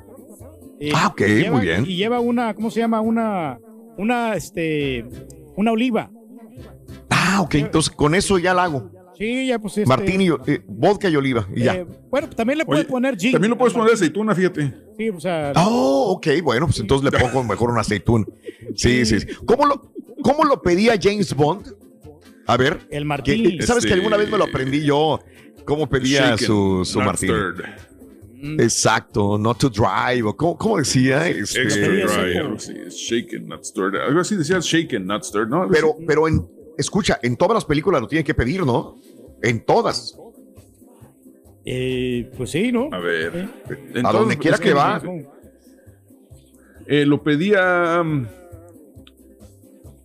Eh, 0.80 0.92
Ah, 0.94 1.08
ok, 1.12 1.22
lleva- 1.22 1.58
muy 1.58 1.66
bien. 1.66 1.84
Y 1.88 1.96
lleva 1.96 2.20
una, 2.20 2.54
¿cómo 2.54 2.70
se 2.72 2.80
llama? 2.80 3.02
Una, 3.02 3.58
una, 3.98 4.36
este, 4.36 5.06
una 5.56 5.72
oliva. 5.72 6.10
Ah, 7.10 7.42
ok, 7.42 7.56
entonces 7.56 7.94
con 7.94 8.16
eso 8.16 8.38
ya 8.38 8.54
la 8.54 8.64
hago. 8.66 8.92
Sí, 9.18 9.48
ya 9.48 9.58
pues 9.58 9.76
este, 9.80 9.88
Martini, 9.90 10.28
eh, 10.46 10.62
vodka 10.68 11.10
y 11.10 11.16
oliva, 11.16 11.48
y 11.56 11.64
ya. 11.64 11.74
eh, 11.78 11.88
bueno, 12.12 12.30
también 12.30 12.60
le 12.60 12.66
puede 12.66 12.82
Oye, 12.82 12.90
poner 12.90 13.18
gin. 13.18 13.32
También 13.32 13.50
lo 13.50 13.58
puedes 13.58 13.74
poner 13.74 13.92
aceituna, 13.96 14.36
fíjate. 14.36 14.72
Sí, 14.96 15.10
o 15.10 15.20
sea, 15.20 15.54
Oh, 15.56 16.12
ok, 16.12 16.28
bueno, 16.44 16.68
pues 16.68 16.80
entonces 16.80 17.12
le 17.12 17.18
pongo 17.20 17.44
mejor 17.44 17.72
un 17.72 17.80
aceitún. 17.80 18.32
Sí, 18.76 19.06
sí, 19.08 19.20
sí. 19.20 19.28
¿Cómo 19.48 19.66
lo, 19.66 19.92
cómo 20.28 20.44
lo 20.44 20.62
pedía 20.62 20.96
James 21.02 21.34
Bond? 21.34 21.74
A 22.48 22.58
ver, 22.58 22.80
el 22.92 23.06
Martini. 23.06 23.62
¿sabes 23.62 23.84
que 23.84 23.90
Este- 23.90 23.94
alguna 23.94 24.18
vez 24.18 24.30
me 24.30 24.38
lo 24.38 24.44
aprendí 24.46 24.84
yo? 24.84 25.20
¿Cómo 25.66 25.88
pedía 25.88 26.32
Shaken, 26.32 26.48
su, 26.48 26.82
su 26.86 27.00
Martini? 27.00 27.32
stirred. 27.32 27.66
Mm, 28.40 28.60
Exacto, 28.62 29.38
not 29.38 29.58
to 29.58 29.70
drive. 29.70 30.24
o 30.24 30.36
¿Cómo, 30.36 30.58
cómo 30.58 30.78
decía? 30.78 31.28
Este, 31.28 31.64
Extra 31.64 31.88
Pedía 31.88 32.06
dry, 32.06 32.14
seco. 32.34 32.40
algo 32.46 32.56
así. 32.56 32.74
Shaken, 32.90 33.48
not 33.48 33.64
stirred. 33.64 34.00
Algo 34.02 34.20
así 34.20 34.36
decía 34.36 34.60
shaken, 34.62 35.06
not 35.08 35.24
stirred, 35.24 35.48
¿no? 35.48 35.68
Pero, 35.72 35.96
pero 36.06 36.28
en, 36.28 36.46
escucha, 36.78 37.20
en 37.24 37.36
todas 37.36 37.56
las 37.56 37.66
películas 37.66 38.00
lo 38.02 38.08
tienen 38.08 38.26
que 38.26 38.34
pedir, 38.36 38.66
¿no? 38.66 38.98
En 39.42 39.64
todas. 39.66 40.18
eh, 41.66 42.32
pues 42.38 42.52
sí, 42.52 42.72
¿no? 42.72 42.90
A 42.92 43.00
ver. 43.00 43.50
A 44.04 44.12
donde 44.14 44.38
quiera 44.38 44.56
es 44.56 44.62
que 44.62 44.74
va. 44.74 45.02
Eh, 46.86 47.06
lo 47.06 47.22
pedía 47.22 48.00
um, 48.02 48.26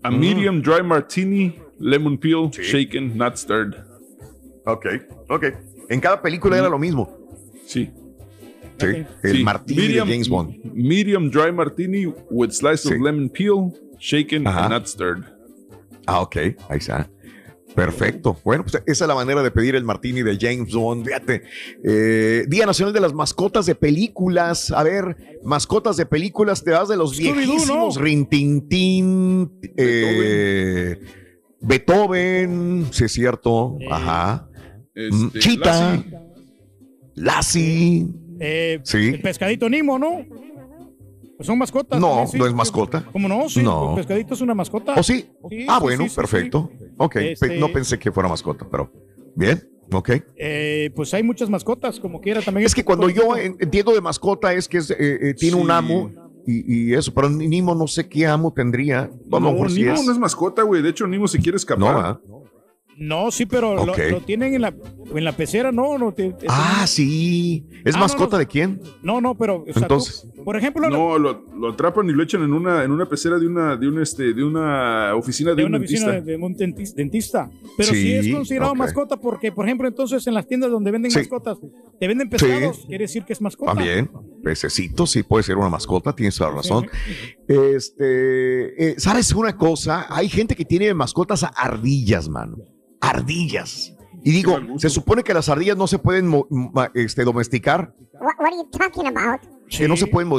a 0.02 0.10
Mm. 0.10 0.18
medium 0.18 0.62
dry 0.62 0.82
martini, 0.82 1.54
lemon 1.78 2.16
peel, 2.18 2.50
shaken, 2.52 3.16
not 3.16 3.36
stirred. 3.36 3.74
Ok, 4.66 4.86
ok. 5.28 5.44
En 5.88 6.00
cada 6.00 6.20
película 6.22 6.56
era 6.58 6.68
lo 6.68 6.78
mismo. 6.78 7.08
Sí. 7.66 7.90
Sí, 8.78 8.86
el 9.22 9.36
Sí, 9.36 9.44
Martini 9.44 9.80
medium- 9.82 10.06
de 10.08 10.12
James 10.12 10.28
Bond. 10.28 10.54
Medium 10.74 11.30
dry 11.30 11.52
martini 11.52 12.06
with 12.30 12.50
slice 12.50 12.88
Sí. 12.88 12.94
of 12.94 13.00
lemon 13.00 13.28
peel, 13.28 13.72
shaken 13.98 14.46
Ajá. 14.46 14.64
and 14.64 14.70
not 14.74 14.86
stirred. 14.86 15.24
Ah, 16.06 16.20
ok, 16.22 16.56
ahí 16.68 16.78
está. 16.78 17.08
Perfecto. 17.74 18.36
Bueno, 18.44 18.64
pues 18.64 18.82
esa 18.86 19.04
es 19.04 19.08
la 19.08 19.14
manera 19.14 19.42
de 19.42 19.50
pedir 19.50 19.74
el 19.76 19.84
martini 19.84 20.22
de 20.22 20.36
James 20.40 20.72
Bond. 20.74 21.06
Fíjate. 21.06 21.42
Eh, 21.84 22.44
Día 22.48 22.66
Nacional 22.66 22.92
de 22.92 23.00
las 23.00 23.12
Mascotas 23.14 23.66
de 23.66 23.74
Películas. 23.74 24.70
A 24.72 24.82
ver, 24.82 25.38
mascotas 25.42 25.96
de 25.96 26.06
películas, 26.06 26.62
te 26.62 26.70
vas 26.72 26.88
de 26.88 26.96
los 26.96 27.16
viejísimos. 27.16 27.96
Rintintín, 28.00 29.50
eh, 29.76 30.98
Beethoven, 31.60 32.86
sí 32.90 33.04
es 33.04 33.12
cierto. 33.12 33.76
Eh, 33.80 33.86
Ajá. 33.90 34.48
Este, 34.94 35.16
Mm, 35.16 35.30
Chita, 35.38 36.04
Lassie. 36.04 36.18
Lassie. 37.14 38.06
Eh, 38.40 38.80
Sí. 38.82 39.08
El 39.08 39.20
pescadito 39.22 39.68
Nimo, 39.70 39.98
¿no? 39.98 40.24
Pues 41.42 41.46
son 41.48 41.58
mascotas. 41.58 42.00
No, 42.00 42.06
también, 42.08 42.28
sí. 42.28 42.38
no 42.38 42.46
es 42.46 42.54
mascota. 42.54 43.04
¿Cómo 43.12 43.26
no? 43.28 43.48
Sí, 43.48 43.62
No. 43.64 43.90
el 43.90 43.96
pescadito 43.96 44.34
es 44.34 44.40
una 44.42 44.54
mascota. 44.54 44.94
¿O 44.96 45.02
sí? 45.02 45.26
Sí, 45.50 45.66
ah, 45.68 45.78
sí, 45.78 45.82
bueno, 45.82 46.04
sí, 46.04 46.08
sí, 46.10 46.14
perfecto. 46.16 46.70
Ok, 46.98 47.16
Este- 47.16 47.58
no 47.58 47.72
pensé 47.72 47.98
que 47.98 48.12
fuera 48.12 48.28
mascota, 48.28 48.64
pero 48.70 48.92
bien, 49.34 49.68
ok. 49.92 50.10
Eh, 50.36 50.92
pues 50.94 51.12
hay 51.14 51.24
muchas 51.24 51.50
mascotas, 51.50 51.98
como 51.98 52.20
quiera 52.20 52.40
también. 52.42 52.64
Es 52.64 52.74
que 52.76 52.84
cuando 52.84 53.08
yo 53.10 53.36
en- 53.36 53.56
entiendo 53.58 53.92
de 53.92 54.00
mascota 54.00 54.52
es 54.54 54.68
que 54.68 54.78
es, 54.78 54.90
eh, 54.92 54.96
eh, 55.00 55.34
tiene 55.34 55.56
un 55.56 55.68
amo 55.72 56.12
y, 56.46 56.90
y 56.90 56.94
eso, 56.94 57.12
pero 57.12 57.28
Nimo 57.28 57.74
no 57.74 57.88
sé 57.88 58.08
qué 58.08 58.24
amo 58.26 58.52
tendría. 58.52 59.10
Lo 59.28 59.40
No, 59.40 59.50
Nimo 59.52 59.66
es. 59.66 60.04
no 60.06 60.12
es 60.12 60.18
mascota, 60.18 60.62
güey. 60.62 60.80
De 60.80 60.90
hecho, 60.90 61.08
Nimo 61.08 61.26
se 61.26 61.38
quiere 61.38 61.52
No, 61.52 61.56
escapar. 61.56 62.20
No, 63.04 63.32
sí, 63.32 63.46
pero 63.46 63.84
lo- 63.84 63.94
tienen 64.20 64.54
en 64.54 64.62
la, 64.62 64.72
en 65.12 65.24
la 65.24 65.32
pecera, 65.36 65.72
no, 65.72 65.98
no. 65.98 66.12
te- 66.12 66.32
te- 66.34 66.46
Ah, 66.48 66.84
sí. 66.86 67.66
¿Es 67.84 67.96
Ah, 67.96 67.98
mascota 68.00 68.36
no. 68.36 68.38
de 68.38 68.46
quién? 68.46 68.80
No, 69.02 69.20
no, 69.20 69.34
pero. 69.36 69.62
o 69.62 69.64
sea, 69.64 69.74
tú- 69.74 69.80
Entonces. 69.82 70.28
por 70.44 70.56
ejemplo, 70.56 70.88
No, 70.88 71.18
lo, 71.18 71.44
lo 71.58 71.70
atrapan 71.70 72.08
y 72.08 72.12
lo 72.12 72.22
echan 72.22 72.42
en 72.42 72.52
una, 72.52 72.84
en 72.84 72.92
una 72.92 73.06
pecera 73.08 73.38
de 73.40 73.46
una, 73.48 73.76
de 73.76 73.88
un 73.88 74.00
este, 74.00 74.32
de 74.32 74.44
una 74.44 75.14
oficina 75.16 75.50
de, 75.50 75.56
de 75.56 75.62
un 75.64 75.68
una 75.70 75.78
dentista. 75.80 76.06
oficina 76.06 76.24
de, 76.24 76.32
de 76.32 76.36
un 76.44 76.54
dentis- 76.56 76.94
dentista. 76.94 77.50
Pero 77.76 77.88
sí, 77.92 78.02
Sí, 78.02 78.12
es 78.12 78.32
considerado 78.32 78.74
mascota 78.76 79.16
porque, 79.16 79.50
por 79.50 79.64
ejemplo, 79.66 79.88
entonces 79.88 80.24
en 80.28 80.34
las 80.34 80.46
tiendas 80.46 80.70
donde 80.70 80.90
venden 80.92 81.10
Sí. 81.10 81.18
mascotas, 81.18 81.58
te 81.98 82.06
venden 82.06 82.28
pescados, 82.30 82.76
Sí. 82.76 82.84
quiere 82.86 83.04
decir 83.04 83.24
que 83.24 83.32
es 83.32 83.40
mascota. 83.40 83.74
También. 83.74 84.10
Pececito, 84.44 85.06
sí 85.06 85.24
puede 85.24 85.42
ser 85.42 85.56
una 85.56 85.68
mascota, 85.70 86.12
tienes 86.14 86.36
toda 86.36 86.50
la 86.50 86.56
razón. 86.56 86.86
Este, 87.48 88.90
eh, 88.90 88.94
¿sabes 88.98 89.32
una 89.32 89.56
cosa? 89.56 90.06
Hay 90.08 90.28
gente 90.28 90.54
que 90.54 90.64
tiene 90.64 90.92
mascotas 90.94 91.42
a 91.42 91.48
ardillas, 91.48 92.28
mano. 92.28 92.56
Ardillas. 93.02 93.94
Y 94.24 94.30
digo, 94.30 94.56
se 94.78 94.88
supone 94.88 95.22
que 95.24 95.34
las 95.34 95.48
ardillas 95.48 95.76
no 95.76 95.86
se 95.86 95.98
pueden 95.98 96.32
este, 96.94 97.24
domesticar, 97.24 97.94
What, 98.20 98.34
what 98.38 98.46
are 98.46 98.56
you 98.56 98.68
talking 98.70 99.06
about? 99.08 99.40
que 99.68 99.88
no 99.88 99.96
se 99.96 100.06
pueden 100.06 100.30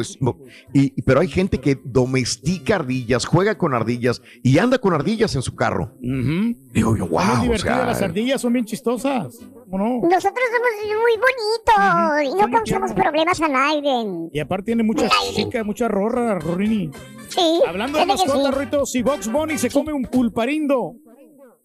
y, 0.73 0.93
y- 0.95 1.01
pero 1.01 1.19
hay 1.19 1.27
gente 1.27 1.59
que 1.59 1.79
domestica 1.83 2.75
ardillas, 2.75 3.25
juega 3.25 3.57
con 3.57 3.73
ardillas 3.73 4.21
y 4.43 4.57
anda 4.59 4.77
con 4.77 4.93
ardillas 4.93 5.35
en 5.35 5.41
su 5.41 5.55
carro. 5.55 5.91
Ujú. 5.97 6.55
Digo 6.71 6.95
yo, 6.95 7.07
wow, 7.07 7.19
o 7.39 7.41
divertidas, 7.41 7.61
sea, 7.77 7.85
las 7.85 8.01
ardillas 8.01 8.39
son 8.41 8.53
bien 8.53 8.65
chistosas. 8.65 9.39
¿Cómo 9.69 9.77
no? 9.79 10.07
Nosotros 10.07 10.45
somos 10.53 11.01
muy 11.01 11.13
bonitos 11.17 12.23
y 12.23 12.35
no 12.35 12.41
Son 12.41 12.51
muy 12.51 12.59
causamos 12.59 12.93
problemas 12.93 13.41
a 13.41 13.47
nadie. 13.47 14.29
Y 14.31 14.39
aparte 14.39 14.65
tiene 14.65 14.83
muchas 14.83 15.11
chicas, 15.33 15.65
muchas 15.65 15.89
rorras, 15.89 16.43
Rorini. 16.43 16.91
Sí. 17.29 17.61
Hablando 17.67 17.97
de 17.97 18.05
mascotas, 18.05 18.53
sí. 18.53 18.59
Rito, 18.59 18.85
si 18.85 19.01
Box 19.01 19.31
Bunny 19.31 19.57
se 19.57 19.71
come 19.71 19.91
un 19.91 20.03
pulparindo, 20.03 20.93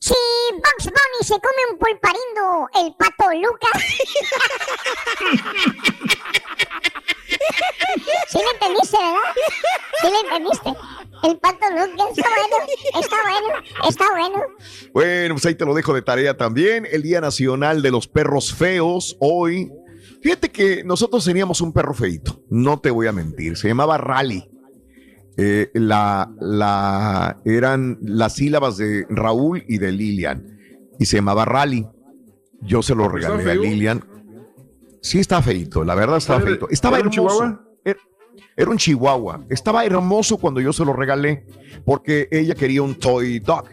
Si 0.00 0.14
Bugs 0.52 0.85
Bunny 0.85 1.23
se 1.23 1.35
come 1.35 1.62
un 1.73 1.78
pulparindo, 1.78 2.69
el 2.75 2.95
pato 2.95 3.31
Lucas. 3.35 3.71
¿Sí 8.28 8.38
le 8.38 8.45
entendiste, 8.52 8.97
verdad? 8.97 9.35
¿Sí 10.00 10.07
le 10.07 10.21
entendiste? 10.21 10.73
El 11.25 11.37
pato 11.38 11.69
Lucas 11.71 12.17
está 12.17 12.28
bueno, 12.37 12.57
está 13.00 13.17
bueno, 13.23 13.49
está 13.88 14.09
bueno. 14.11 14.38
Bueno, 14.93 15.35
pues 15.35 15.47
ahí 15.47 15.57
te 15.57 15.64
lo 15.64 15.75
dejo 15.75 15.93
de 15.95 16.02
tarea 16.02 16.37
también. 16.37 16.87
El 16.90 17.02
Día 17.02 17.21
Nacional 17.21 17.83
de 17.83 17.90
los 17.90 18.07
Perros 18.07 18.55
Feos, 18.55 19.17
hoy. 19.19 19.69
Fíjate 20.23 20.50
que 20.50 20.85
nosotros 20.85 21.25
teníamos 21.25 21.61
un 21.61 21.73
perro 21.73 21.95
feito, 21.95 22.43
no 22.50 22.81
te 22.81 22.90
voy 22.90 23.07
a 23.07 23.12
mentir, 23.12 23.57
se 23.57 23.69
llamaba 23.69 23.99
Rally. 23.99 24.50
Eh, 25.40 25.71
la, 25.75 26.30
la, 26.40 27.40
eran 27.45 27.99
las 28.02 28.35
sílabas 28.35 28.76
de 28.76 29.07
Raúl 29.09 29.62
y 29.68 29.78
de 29.78 29.92
Lilian, 29.92 30.59
y 30.99 31.07
se 31.07 31.16
llamaba 31.18 31.45
Rally. 31.45 31.87
Yo 32.61 32.83
se 32.83 32.95
lo 32.97 33.04
¿Estaba 33.16 33.37
regalé 33.37 33.50
a? 33.68 33.71
Lilian. 33.71 34.04
Sí, 35.00 35.21
estaba 35.21 35.40
feito, 35.42 35.85
la 35.85 35.95
verdad 35.95 36.16
estaba 36.16 36.40
¿Era- 36.40 36.49
feito. 36.50 36.68
Estaba 36.71 36.99
era 36.99 37.07
un 37.09 37.14
hermoso. 37.14 37.37
chihuahua? 37.38 37.64
Era, 37.85 38.00
era 38.57 38.71
un 38.71 38.76
chihuahua. 38.78 39.45
Estaba 39.49 39.85
hermoso 39.85 40.38
cuando 40.38 40.61
yo 40.61 40.73
se 40.73 40.85
lo 40.85 40.92
regalé, 40.92 41.47
porque 41.85 42.26
ella 42.33 42.57
quería 42.57 42.83
un 42.83 42.97
toy 42.97 43.38
dog. 43.38 43.68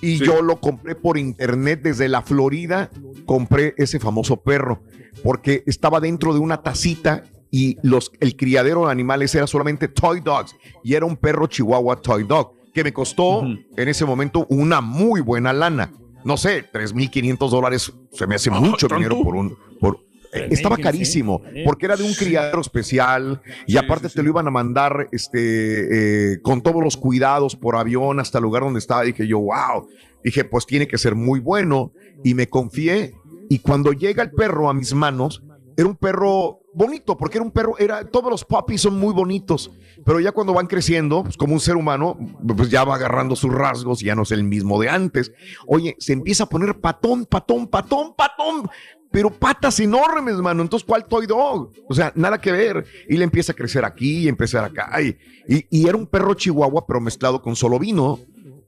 Y 0.00 0.18
Sí. 0.18 0.24
yo 0.24 0.40
lo 0.40 0.60
compré 0.60 0.94
por 0.94 1.18
internet 1.18 1.80
desde 1.82 2.08
la 2.08 2.22
Florida. 2.22 2.90
Compré 3.26 3.74
ese 3.76 3.98
famoso 4.00 4.40
perro 4.40 4.82
porque 5.22 5.62
estaba 5.66 6.00
dentro 6.00 6.32
de 6.32 6.40
una 6.40 6.62
tacita 6.62 7.24
y 7.52 7.76
los, 7.82 8.10
el 8.18 8.34
criadero 8.34 8.86
de 8.86 8.92
animales 8.92 9.32
era 9.34 9.46
solamente 9.46 9.86
toy 9.86 10.20
dogs 10.20 10.56
y 10.82 10.94
era 10.94 11.04
un 11.06 11.16
perro 11.16 11.46
chihuahua 11.46 12.00
toy 12.00 12.24
dog 12.24 12.54
que 12.72 12.82
me 12.82 12.92
costó 12.94 13.42
en 13.44 13.88
ese 13.88 14.06
momento 14.06 14.46
una 14.48 14.80
muy 14.80 15.20
buena 15.20 15.52
lana. 15.52 15.92
No 16.24 16.38
sé, 16.38 16.64
3.500 16.72 17.50
dólares 17.50 17.92
se 18.10 18.26
me 18.26 18.36
hace 18.36 18.48
Ah, 18.50 18.58
mucho 18.58 18.88
¿tanto? 18.88 18.94
dinero 18.96 19.22
por 19.22 19.36
un... 19.36 19.54
Por, 19.78 19.98
eh, 20.32 20.48
estaba 20.50 20.76
3,500, 20.76 20.82
carísimo 20.82 21.42
¿eh? 21.52 21.62
porque 21.66 21.84
era 21.84 21.96
de 21.96 22.04
un 22.04 22.14
criadero 22.14 22.62
especial 22.62 23.42
y 23.66 23.76
aparte 23.76 24.08
te 24.08 24.22
lo 24.22 24.30
iban 24.30 24.46
a 24.46 24.50
mandar 24.50 25.08
este, 25.12 26.32
eh, 26.32 26.40
con 26.40 26.62
todos 26.62 26.82
los 26.82 26.96
cuidados 26.96 27.54
por 27.54 27.76
avión 27.76 28.18
hasta 28.18 28.38
el 28.38 28.44
lugar 28.44 28.62
donde 28.62 28.78
estaba. 28.78 29.02
Dije 29.02 29.26
yo, 29.26 29.40
wow. 29.40 29.86
Dije, 30.24 30.44
pues 30.44 30.64
tiene 30.64 30.88
que 30.88 30.96
ser 30.96 31.14
muy 31.14 31.38
bueno. 31.38 31.92
Y 32.24 32.32
me 32.32 32.48
confié. 32.48 33.12
Y 33.50 33.58
cuando 33.58 33.92
llega 33.92 34.22
el 34.22 34.30
perro 34.30 34.70
a 34.70 34.72
mis 34.72 34.94
manos, 34.94 35.42
era 35.76 35.86
un 35.86 35.96
perro 35.96 36.60
bonito, 36.74 37.16
porque 37.16 37.38
era 37.38 37.44
un 37.44 37.50
perro, 37.50 37.76
era, 37.78 38.04
todos 38.04 38.30
los 38.30 38.44
puppies 38.44 38.80
son 38.82 38.98
muy 38.98 39.12
bonitos, 39.12 39.70
pero 40.04 40.20
ya 40.20 40.32
cuando 40.32 40.52
van 40.54 40.66
creciendo, 40.66 41.22
pues 41.22 41.36
como 41.36 41.54
un 41.54 41.60
ser 41.60 41.76
humano, 41.76 42.16
pues 42.56 42.70
ya 42.70 42.84
va 42.84 42.94
agarrando 42.94 43.36
sus 43.36 43.52
rasgos 43.52 44.02
y 44.02 44.06
ya 44.06 44.14
no 44.14 44.22
es 44.22 44.30
el 44.32 44.44
mismo 44.44 44.80
de 44.80 44.88
antes. 44.88 45.32
Oye, 45.66 45.96
se 45.98 46.12
empieza 46.12 46.44
a 46.44 46.48
poner 46.48 46.78
patón, 46.80 47.26
patón, 47.26 47.66
patón, 47.66 48.14
patón, 48.16 48.68
pero 49.10 49.30
patas 49.30 49.78
enormes, 49.80 50.36
mano. 50.36 50.62
Entonces, 50.62 50.86
¿cuál 50.86 51.04
toy 51.04 51.26
dog? 51.26 51.70
O 51.88 51.94
sea, 51.94 52.12
nada 52.14 52.40
que 52.40 52.50
ver. 52.50 52.86
Y 53.08 53.18
le 53.18 53.24
empieza 53.24 53.52
a 53.52 53.54
crecer 53.54 53.84
aquí 53.84 54.20
y 54.20 54.28
empezar 54.28 54.64
acá. 54.64 54.90
Y, 55.02 55.16
y, 55.46 55.66
y 55.68 55.86
era 55.86 55.98
un 55.98 56.06
perro 56.06 56.32
chihuahua, 56.32 56.86
pero 56.86 56.98
mezclado 57.00 57.42
con 57.42 57.54
solo 57.54 57.78
vino. 57.78 58.18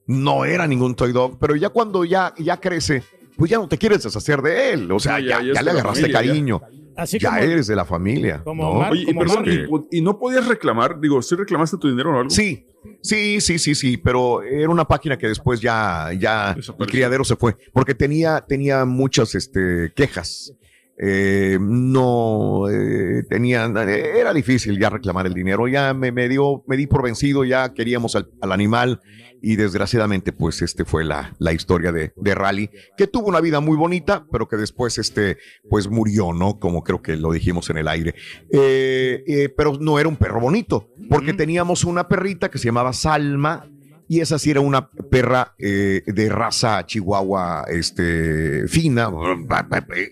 No 0.06 0.44
era 0.44 0.66
ningún 0.66 0.94
toy 0.94 1.12
dog, 1.12 1.38
pero 1.38 1.56
ya 1.56 1.70
cuando 1.70 2.04
ya, 2.04 2.34
ya 2.36 2.58
crece, 2.60 3.02
pues 3.38 3.50
ya 3.50 3.56
no 3.56 3.68
te 3.68 3.78
quieres 3.78 4.02
deshacer 4.02 4.42
de 4.42 4.74
él. 4.74 4.92
O 4.92 5.00
sea, 5.00 5.16
Sí, 5.16 5.24
ya, 5.24 5.38
ya- 5.40 5.46
ya 5.46 5.52
ya 5.54 5.60
es 5.60 5.64
le 5.64 5.70
agarraste 5.70 6.00
familia, 6.02 6.20
cariño. 6.20 6.60
Así 6.96 7.18
Ya 7.18 7.30
como, 7.30 7.42
eres 7.42 7.66
de 7.66 7.76
la 7.76 7.84
familia. 7.84 8.42
como 8.44 8.64
¿no? 8.74 8.80
Mar- 8.80 8.92
Oye, 8.92 9.04
y 9.08 9.14
perdón, 9.14 9.44
y, 9.90 9.98
y 9.98 10.00
no 10.02 10.18
podías 10.18 10.46
reclamar? 10.46 11.00
Digo, 11.00 11.20
¿sí 11.22 11.34
reclamaste 11.34 11.76
tu 11.78 11.88
dinero 11.88 12.10
o 12.14 12.18
algo? 12.18 12.30
Sí, 12.30 12.66
sí, 13.02 13.40
sí, 13.40 13.58
sí, 13.58 13.74
sí, 13.74 13.96
pero 13.96 14.42
era 14.42 14.68
una 14.68 14.84
página 14.86 15.16
que 15.16 15.28
después 15.28 15.60
ya, 15.60 16.10
ya 16.18 16.56
el 16.78 16.86
criadero 16.86 17.24
se 17.24 17.36
fue, 17.36 17.56
porque 17.72 17.94
tenía, 17.94 18.44
tenía 18.46 18.84
muchas 18.84 19.34
este, 19.34 19.92
quejas. 19.94 20.52
Eh, 20.96 21.58
no 21.60 22.68
eh, 22.70 23.24
tenía, 23.28 23.64
era 23.64 24.32
difícil 24.32 24.78
ya 24.78 24.90
reclamar 24.90 25.26
el 25.26 25.34
dinero, 25.34 25.66
ya 25.66 25.92
me, 25.92 26.12
me 26.12 26.28
dio, 26.28 26.62
me 26.68 26.76
di 26.76 26.86
por 26.86 27.02
vencido, 27.02 27.44
ya 27.44 27.74
queríamos 27.74 28.14
al, 28.14 28.30
al 28.40 28.52
animal 28.52 29.00
y 29.44 29.56
desgraciadamente 29.56 30.32
pues 30.32 30.62
este 30.62 30.86
fue 30.86 31.04
la, 31.04 31.34
la 31.38 31.52
historia 31.52 31.92
de, 31.92 32.14
de 32.16 32.34
Rally, 32.34 32.70
que 32.96 33.06
tuvo 33.06 33.28
una 33.28 33.42
vida 33.42 33.60
muy 33.60 33.76
bonita, 33.76 34.26
pero 34.32 34.48
que 34.48 34.56
después 34.56 34.96
este 34.96 35.36
pues 35.68 35.88
murió, 35.88 36.32
¿no? 36.32 36.58
Como 36.58 36.82
creo 36.82 37.02
que 37.02 37.16
lo 37.16 37.30
dijimos 37.30 37.68
en 37.68 37.76
el 37.76 37.88
aire. 37.88 38.14
Eh, 38.50 39.22
eh, 39.26 39.48
pero 39.54 39.76
no 39.78 39.98
era 39.98 40.08
un 40.08 40.16
perro 40.16 40.40
bonito, 40.40 40.88
porque 41.10 41.34
teníamos 41.34 41.84
una 41.84 42.08
perrita 42.08 42.50
que 42.50 42.56
se 42.56 42.66
llamaba 42.66 42.94
Salma 42.94 43.68
y 44.08 44.20
esa 44.20 44.38
sí 44.38 44.50
era 44.50 44.60
una 44.60 44.88
perra 44.90 45.54
eh, 45.58 46.02
de 46.06 46.28
raza 46.28 46.84
chihuahua 46.86 47.64
este, 47.68 48.68
fina, 48.68 49.10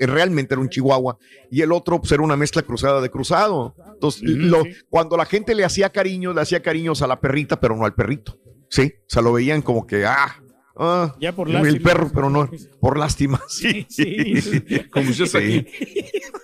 realmente 0.00 0.54
era 0.54 0.60
un 0.60 0.68
chihuahua, 0.68 1.18
y 1.50 1.60
el 1.62 1.72
otro 1.72 2.00
pues, 2.00 2.12
era 2.12 2.22
una 2.22 2.36
mezcla 2.36 2.62
cruzada 2.62 3.00
de 3.00 3.10
cruzado. 3.10 3.74
Entonces, 3.92 4.22
lo- 4.24 4.62
sí. 4.64 4.70
cuando 4.88 5.16
la 5.16 5.24
gente 5.26 5.54
le 5.54 5.64
hacía 5.64 5.90
cariños, 5.90 6.34
le 6.34 6.40
hacía 6.40 6.62
cariños 6.62 7.02
a 7.02 7.06
la 7.06 7.20
perrita, 7.20 7.60
pero 7.60 7.76
no 7.76 7.84
al 7.84 7.94
perrito. 7.94 8.38
Sí, 8.70 8.92
o 9.00 9.04
sea, 9.08 9.20
lo 9.22 9.32
veían 9.34 9.60
como 9.60 9.86
que, 9.86 10.06
ah, 10.06 10.42
ah, 10.76 11.14
Ya 11.20 11.34
por 11.34 11.48
el 11.48 11.54
lástima. 11.54 11.84
perro, 11.90 12.10
pero 12.14 12.30
no, 12.30 12.48
por 12.80 12.98
lástima. 12.98 13.40
Sí, 13.48 13.86
sí. 13.90 14.42
Como 14.90 15.12
si 15.12 15.26
Sí. 15.26 15.66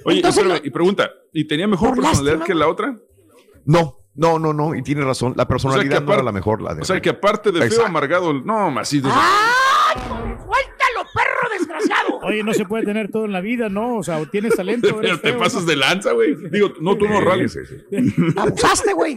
Oye, 0.04 0.16
Entonces, 0.16 0.42
espérame, 0.42 0.60
y 0.66 0.70
pregunta, 0.70 1.10
¿y 1.32 1.44
tenía 1.46 1.66
mejor 1.66 1.94
personalidad 1.94 2.38
lástima. 2.38 2.44
que 2.46 2.54
la 2.54 2.68
otra? 2.68 2.96
No, 3.64 3.96
no, 4.18 4.38
no, 4.38 4.52
no, 4.52 4.74
y 4.74 4.82
tiene 4.82 5.02
razón, 5.04 5.32
la 5.36 5.46
personalidad 5.48 6.00
no 6.00 6.06
aparte- 6.06 6.12
era 6.14 6.22
la 6.24 6.32
mejor, 6.32 6.60
la 6.60 6.74
de 6.74 6.82
O 6.82 6.84
sea, 6.84 7.00
que 7.00 7.10
aparte 7.10 7.50
de 7.52 7.58
feo 7.60 7.66
Exacto. 7.68 7.86
amargado, 7.86 8.32
no, 8.34 8.70
más 8.70 8.88
sí, 8.88 9.00
¡Ay! 9.04 9.96
¡Suéltalo, 10.02 11.08
perro 11.14 11.48
desgraciado! 11.58 12.18
Oye, 12.24 12.42
no 12.42 12.52
se 12.52 12.64
puede 12.64 12.84
tener 12.84 13.10
todo 13.10 13.24
en 13.26 13.32
la 13.32 13.40
vida, 13.40 13.68
¿no? 13.68 13.96
O 13.96 14.02
sea, 14.02 14.18
o 14.18 14.26
tienes 14.26 14.54
talento. 14.56 14.94
o 14.94 15.00
eres 15.02 15.22
te 15.22 15.30
feo, 15.30 15.38
pasas 15.38 15.62
¿no? 15.62 15.68
de 15.70 15.76
lanza, 15.76 16.12
güey. 16.12 16.34
Digo, 16.50 16.72
no, 16.80 16.96
tú 16.98 17.06
no, 17.08 17.20
sí. 17.48 17.60
¡Abusaste, 18.36 18.92
güey! 18.92 19.16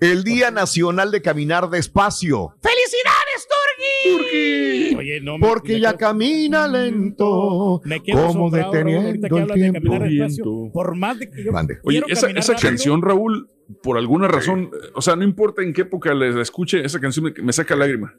El 0.00 0.24
Día 0.24 0.50
Nacional 0.50 1.10
de 1.10 1.22
Caminar 1.22 1.68
Despacio. 1.70 2.54
¡Felicidades, 2.62 3.48
Turgi! 3.48 4.24
Oye, 4.24 4.83
que 5.18 5.20
no 5.24 5.38
me- 5.38 5.46
porque 5.46 5.74
me 5.74 5.80
ya 5.80 5.90
quedo- 5.90 5.98
camina 5.98 6.68
lento, 6.68 7.80
Me 7.84 8.02
quedo 8.02 8.26
como 8.26 8.50
Raúl, 8.50 8.72
deteniendo 8.72 9.28
que 9.28 9.34
el 9.34 9.42
hablas 9.42 9.58
de 9.58 9.70
tiempo. 9.70 9.98
despacio. 9.98 10.70
Por 10.72 10.94
más 10.96 11.18
de 11.18 11.30
que 11.30 11.44
yo 11.44 11.52
Mande. 11.52 11.78
Oye, 11.84 12.02
esa, 12.08 12.30
esa 12.30 12.54
canción, 12.56 13.02
Raúl, 13.02 13.48
por 13.82 13.96
alguna 13.98 14.28
razón, 14.28 14.70
o 14.94 15.00
sea, 15.02 15.16
no 15.16 15.24
importa 15.24 15.62
en 15.62 15.72
qué 15.72 15.82
época 15.82 16.12
la 16.14 16.26
la 16.30 16.42
escuche, 16.42 16.84
esa 16.84 17.00
canción 17.00 17.24
me, 17.24 17.42
me 17.42 17.52
saca 17.52 17.74
lágrima. 17.76 18.14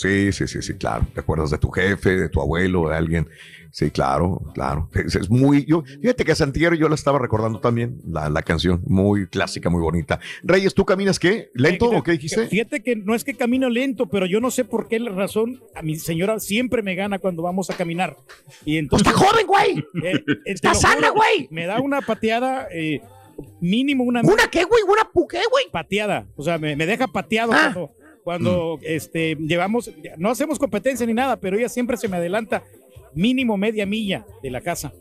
Sí, 0.00 0.30
sí, 0.32 0.46
sí, 0.46 0.62
sí, 0.62 0.74
claro. 0.74 1.06
¿Te 1.12 1.20
acuerdas 1.20 1.50
de 1.50 1.58
tu 1.58 1.70
jefe, 1.70 2.10
de 2.16 2.28
tu 2.28 2.40
abuelo, 2.40 2.88
de 2.88 2.96
alguien? 2.96 3.28
Sí, 3.72 3.90
claro, 3.90 4.40
claro. 4.54 4.88
Es, 4.94 5.16
es 5.16 5.28
muy. 5.28 5.64
Yo, 5.66 5.82
fíjate 6.00 6.24
que 6.24 6.32
a 6.32 6.36
Santiago 6.36 6.74
yo 6.76 6.88
la 6.88 6.94
estaba 6.94 7.18
recordando 7.18 7.58
también, 7.60 8.00
la, 8.06 8.28
la 8.30 8.42
canción, 8.42 8.80
muy 8.86 9.26
clásica, 9.26 9.70
muy 9.70 9.80
bonita. 9.82 10.20
Reyes, 10.44 10.72
¿tú 10.74 10.84
caminas 10.84 11.18
qué? 11.18 11.50
¿Lento 11.54 11.90
o 11.90 12.02
qué 12.04 12.12
dijiste? 12.12 12.46
Fíjate 12.46 12.80
que 12.82 12.94
no 12.94 13.14
es 13.16 13.24
que 13.24 13.34
camino 13.34 13.68
lento, 13.68 14.06
pero 14.06 14.24
yo 14.26 14.40
no 14.40 14.50
sé 14.52 14.64
por 14.64 14.86
qué 14.88 15.00
la 15.00 15.10
razón. 15.10 15.60
A 15.74 15.82
mi 15.82 15.96
señora 15.96 16.38
siempre 16.38 16.82
me 16.82 16.94
gana 16.94 17.18
cuando 17.18 17.42
vamos 17.42 17.68
a 17.70 17.76
caminar. 17.76 18.16
Y 18.64 18.80
Pues 18.86 19.02
entonces. 19.02 19.08
está 19.08 19.18
joven, 19.18 19.46
güey. 19.48 19.78
eh, 20.04 20.24
eh, 20.26 20.36
Está 20.44 20.74
sana, 20.74 21.10
güey. 21.10 21.48
Me 21.50 21.66
da 21.66 21.80
una 21.80 22.00
pateada, 22.02 22.68
eh, 22.72 23.00
mínimo 23.60 24.04
una 24.04 24.20
¿Una 24.22 24.48
qué, 24.50 24.64
güey? 24.64 24.82
¿Una 24.84 25.02
puqué, 25.12 25.40
güey? 25.50 25.66
pateada. 25.70 26.26
O 26.36 26.42
sea, 26.42 26.58
me, 26.58 26.74
me 26.76 26.86
deja 26.86 27.06
pateado 27.08 27.52
Ah. 27.52 27.70
cuando, 27.74 27.92
cuando 28.28 28.78
este, 28.82 29.36
llevamos. 29.40 29.90
No 30.18 30.28
hacemos 30.28 30.58
competencia 30.58 31.06
ni 31.06 31.14
nada, 31.14 31.40
pero 31.40 31.56
ella 31.56 31.70
siempre 31.70 31.96
se 31.96 32.08
me 32.08 32.18
adelanta 32.18 32.62
mínimo 33.14 33.56
media 33.56 33.86
milla 33.86 34.26
de 34.42 34.50
la 34.50 34.60
casa. 34.60 34.92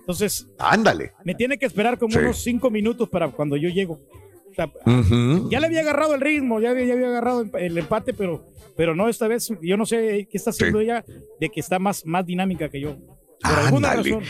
Entonces, 0.00 0.46
Ándale. 0.58 1.12
me 1.24 1.34
tiene 1.34 1.56
que 1.56 1.64
esperar 1.64 1.96
como 1.96 2.12
Sí. 2.12 2.18
unos 2.18 2.42
cinco 2.42 2.70
minutos 2.70 3.08
para 3.08 3.30
cuando 3.30 3.56
yo 3.56 3.70
llego. 3.70 4.00
O 4.50 4.54
sea, 4.54 4.66
Ujú. 4.84 5.48
ya 5.48 5.60
le 5.60 5.66
había 5.66 5.80
agarrado 5.80 6.14
el 6.14 6.20
ritmo, 6.20 6.60
ya 6.60 6.72
había, 6.72 6.84
ya 6.84 6.92
había 6.92 7.06
agarrado 7.08 7.46
el- 7.56 7.78
empate, 7.78 8.12
pero, 8.12 8.52
pero 8.76 8.94
no 8.94 9.08
esta 9.08 9.28
vez. 9.28 9.50
Yo 9.62 9.78
no 9.78 9.86
sé 9.86 10.28
qué 10.30 10.36
está 10.36 10.50
haciendo 10.50 10.78
Sí. 10.80 10.84
ella 10.84 11.06
de 11.40 11.48
que 11.48 11.60
está 11.60 11.78
más, 11.78 12.04
más 12.04 12.26
dinámica 12.26 12.68
que 12.68 12.80
yo. 12.82 12.98
Por 13.40 13.50
alguna 13.60 13.92
Ándale. 13.92 14.10
razón. 14.10 14.24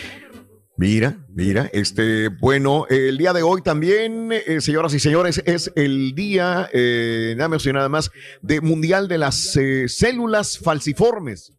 Mira, 0.76 1.24
mira, 1.28 1.70
este, 1.72 2.28
bueno, 2.28 2.86
el 2.90 3.16
día 3.16 3.32
de 3.32 3.42
hoy 3.44 3.62
también, 3.62 4.30
eh, 4.32 4.60
señoras 4.60 4.92
y 4.92 4.98
señores, 4.98 5.40
es 5.46 5.70
el 5.76 6.16
día, 6.16 6.68
eh, 6.72 7.34
nada 7.36 7.48
menos 7.48 7.64
y 7.66 7.72
nada 7.72 7.88
más, 7.88 8.10
de 8.42 8.60
Mundial 8.60 9.06
de 9.06 9.18
las 9.18 9.56
eh, 9.56 9.88
Células 9.88 10.58
Falciformes. 10.58 11.52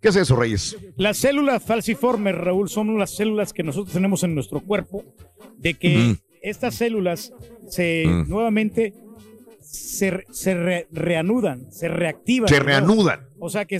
¿Qué 0.00 0.08
es 0.10 0.16
eso, 0.16 0.36
Reyes? 0.36 0.76
Las 0.96 1.18
células 1.18 1.62
falciformes, 1.64 2.34
Raúl, 2.34 2.68
son 2.70 2.96
las 2.96 3.10
células 3.16 3.52
que 3.52 3.62
nosotros 3.64 3.92
tenemos 3.92 4.22
en 4.22 4.34
nuestro 4.36 4.60
cuerpo, 4.60 5.04
de 5.58 5.74
que 5.74 6.16
estas 6.40 6.76
células 6.76 7.32
se 7.68 8.04
Mm. 8.06 8.28
nuevamente 8.30 8.94
se, 9.60 10.24
se 10.30 10.54
re- 10.54 10.86
reanudan, 10.90 11.70
se 11.70 11.88
reactivan. 11.88 12.48
Se 12.48 12.60
reanudan. 12.60 13.28
O 13.38 13.50
sea 13.50 13.66
que, 13.66 13.78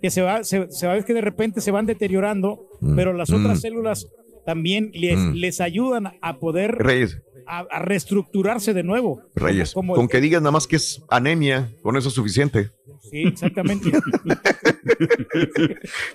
que 0.00 0.10
se 0.10 0.20
va, 0.22 0.42
se, 0.42 0.70
se 0.70 0.86
va 0.86 0.92
a 0.92 0.96
ver 0.96 1.04
que 1.04 1.14
de 1.14 1.20
repente 1.20 1.60
se 1.60 1.70
van 1.70 1.86
deteriorando, 1.86 2.66
Mm. 2.80 2.96
pero 2.96 3.12
las 3.12 3.30
otras 3.30 3.60
células 3.60 4.08
también 4.44 4.90
les, 4.94 5.18
Mm. 5.18 5.32
les 5.34 5.60
ayudan 5.60 6.18
a 6.20 6.38
poder 6.38 6.72
Reyes, 6.76 7.20
a, 7.46 7.60
a 7.70 7.78
reestructurarse 7.80 8.72
de 8.74 8.82
nuevo. 8.82 9.22
Reyes, 9.34 9.72
Como- 9.72 9.94
con 9.94 10.08
que 10.08 10.20
digas 10.20 10.40
nada 10.42 10.52
más 10.52 10.66
que 10.66 10.76
es 10.76 11.02
anemia, 11.10 11.70
con 11.82 11.96
eso 11.96 12.08
es 12.08 12.14
suficiente. 12.14 12.70
Sí, 13.10 13.22
exactamente. 13.26 13.90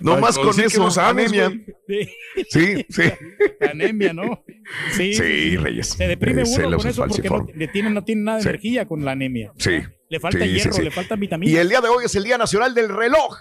No 0.00 0.18
más 0.18 0.38
con 0.38 0.58
eso, 0.60 0.90
sabes, 0.90 1.32
anemia. 1.32 1.50
Sí, 1.86 2.08
Sí, 2.50 2.86
sí. 2.88 3.02
anemia, 3.70 4.12
¿no? 4.12 4.44
Sí, 4.92 5.14
Sí, 5.14 5.56
Reyes. 5.56 5.88
Se 5.88 6.06
deprime 6.08 6.42
Eh, 6.42 6.66
uno 6.66 6.76
con 6.78 6.86
eso 6.86 7.04
porque 7.06 7.28
no, 7.28 7.46
le 7.54 7.68
tiene, 7.68 7.90
no 7.90 8.04
tiene 8.04 8.22
nada 8.22 8.36
de 8.38 8.42
Sí. 8.44 8.48
energía 8.48 8.86
con 8.86 9.04
la 9.04 9.12
anemia. 9.12 9.52
Sí. 9.58 9.78
Le 10.08 10.20
falta 10.20 10.38
Sí, 10.38 10.44
sí, 10.46 10.54
hierro, 10.54 10.72
sí. 10.72 10.82
le 10.82 10.90
falta 10.90 11.16
vitamina. 11.16 11.50
Y 11.52 11.56
el 11.56 11.68
día 11.68 11.80
de 11.80 11.88
hoy 11.88 12.04
es 12.06 12.14
el 12.14 12.24
Día 12.24 12.38
Nacional 12.38 12.74
del 12.74 12.88
Reloj. 12.88 13.36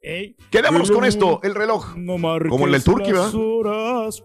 Ey, 0.00 0.36
Quedémonos 0.50 0.90
con 0.92 1.04
esto, 1.04 1.40
el 1.42 1.56
reloj. 1.56 1.96
no 1.96 2.12
Como 2.48 2.66
el 2.66 2.72
del 2.72 2.84
Turqui, 2.84 3.10
¿verdad? 3.12 3.30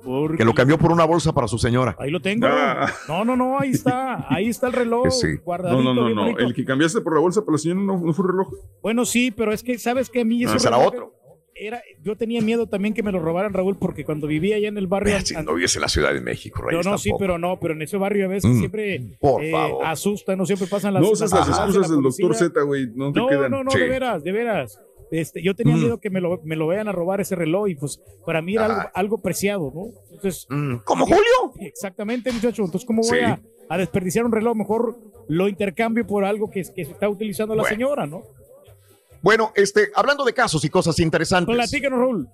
porque- 0.03 0.38
Que 0.38 0.46
lo 0.46 0.53
cambió 0.53 0.77
por 0.77 0.92
una 0.92 1.03
bolsa 1.06 1.34
para 1.34 1.48
su 1.48 1.58
señora. 1.58 1.96
Ahí 2.00 2.12
lo 2.12 2.22
tengo. 2.22 2.46
Ah. 2.48 2.92
No, 3.08 3.25
no, 3.25 3.36
no, 3.36 3.60
ahí 3.60 3.72
está. 3.72 4.25
Ahí 4.30 4.50
está 4.50 4.68
el 4.68 4.74
reloj. 4.74 5.08
Sí. 5.12 5.27
guardadito, 5.44 5.82
No, 5.82 5.94
no, 5.94 6.10
no, 6.10 6.32
no. 6.32 6.38
El 6.38 6.53
que 6.53 6.63
cambiaste 6.63 7.01
por 7.01 7.15
la 7.15 7.20
bolsa 7.22 7.42
para 7.42 7.53
la 7.53 7.58
señora 7.58 7.82
no, 7.82 8.00
no 8.00 8.13
fue 8.13 8.27
reloj. 8.27 8.53
Bueno, 8.84 9.03
sí, 9.06 9.32
pero 9.32 9.51
es 9.51 9.63
que, 9.63 9.77
¿sabes 9.80 10.10
que 10.10 10.22
A 10.22 10.25
mí 10.25 10.42
No, 10.44 10.53
ese 10.53 10.70
reloj 10.70 10.88
otro. 10.88 11.14
Era, 11.55 11.81
yo 12.01 12.16
tenía 12.18 12.42
miedo 12.42 12.68
también 12.68 12.94
que 12.96 13.03
me 13.03 13.12
lo 13.12 13.20
robaran, 13.20 13.53
Raúl, 13.53 13.77
porque 13.77 14.03
cuando 14.05 14.25
vivía 14.25 14.55
allá 14.55 14.70
en 14.70 14.77
el 14.77 14.88
barrio. 14.88 15.20
Si 15.22 15.36
an- 15.36 15.46
no 15.46 15.53
vives 15.53 15.75
en 15.75 15.81
la 15.83 15.88
Ciudad 15.88 16.12
de 16.14 16.20
México, 16.20 16.62
no, 16.64 16.70
Reyes. 16.70 16.86
no, 16.86 16.98
sí, 16.98 17.09
tampoco. 17.09 17.20
pero 17.20 17.38
no, 17.38 17.59
pero 17.59 17.74
en 17.75 17.81
ese 17.83 17.96
barrio 17.98 18.25
a 18.25 18.29
veces 18.29 18.50
Mm. 18.51 18.57
siempre 18.59 19.18
Por 19.20 19.44
eh, 19.44 19.51
favor. 19.51 19.86
asustan, 19.86 20.38
no 20.40 20.46
siempre 20.48 20.68
pasan 20.68 20.96
las 20.96 21.03
No 21.03 21.09
usas 21.12 21.31
las 21.31 21.48
excusas 21.48 21.90
la 21.90 21.96
del 21.96 22.01
doctor. 22.03 22.36
Z, 22.36 22.62
güey. 22.64 22.88
No 22.96 23.12
te 23.12 23.20
No, 23.20 23.27
quedan. 23.27 23.51
no, 23.51 23.64
no, 23.64 23.70
Sí. 23.72 23.79
de 23.79 23.88
veras, 23.88 24.24
de 24.24 24.31
veras. 24.31 24.81
Este, 25.15 25.43
yo 25.43 25.53
tenía 25.55 25.75
Mm. 25.75 25.79
miedo 25.79 25.99
que 25.99 26.09
me 26.09 26.19
lo, 26.19 26.41
me 26.43 26.55
lo 26.55 26.65
vayan 26.65 26.87
a 26.87 26.91
robar 26.91 27.21
ese 27.21 27.35
reloj 27.35 27.69
y 27.69 27.75
pues 27.75 28.01
para 28.25 28.41
mí 28.41 28.55
era 28.55 28.65
algo, 28.65 28.81
algo 28.95 29.17
preciado, 29.19 29.71
¿no? 29.75 29.85
Entonces, 30.11 30.47
Mm, 30.49 30.77
¿Como 30.83 31.05
Julio? 31.05 31.53
exactamente, 31.59 32.31
muchacho. 32.31 32.63
Entonces, 32.63 32.87
¿cómo 32.87 33.03
voy 33.03 33.19
Sí. 33.19 33.23
a, 33.23 33.39
a 33.69 33.77
desperdiciar 33.77 34.25
un 34.25 34.31
reloj? 34.31 34.55
Mejor 34.57 34.97
lo 35.27 35.47
intercambio 35.47 36.07
por 36.07 36.25
algo 36.25 36.49
que, 36.49 36.63
que 36.75 36.81
está 36.81 37.07
utilizando 37.09 37.53
la 37.53 37.61
Bueno. 37.61 37.75
señora, 37.75 38.07
¿no? 38.07 38.23
Bueno, 39.21 39.51
este, 39.55 39.89
hablando 39.95 40.25
de 40.25 40.33
casos 40.33 40.65
y 40.65 40.69
cosas 40.69 40.97
interesantes. 40.99 41.53
Platícanos, 41.55 41.99
Raúl. 41.99 42.27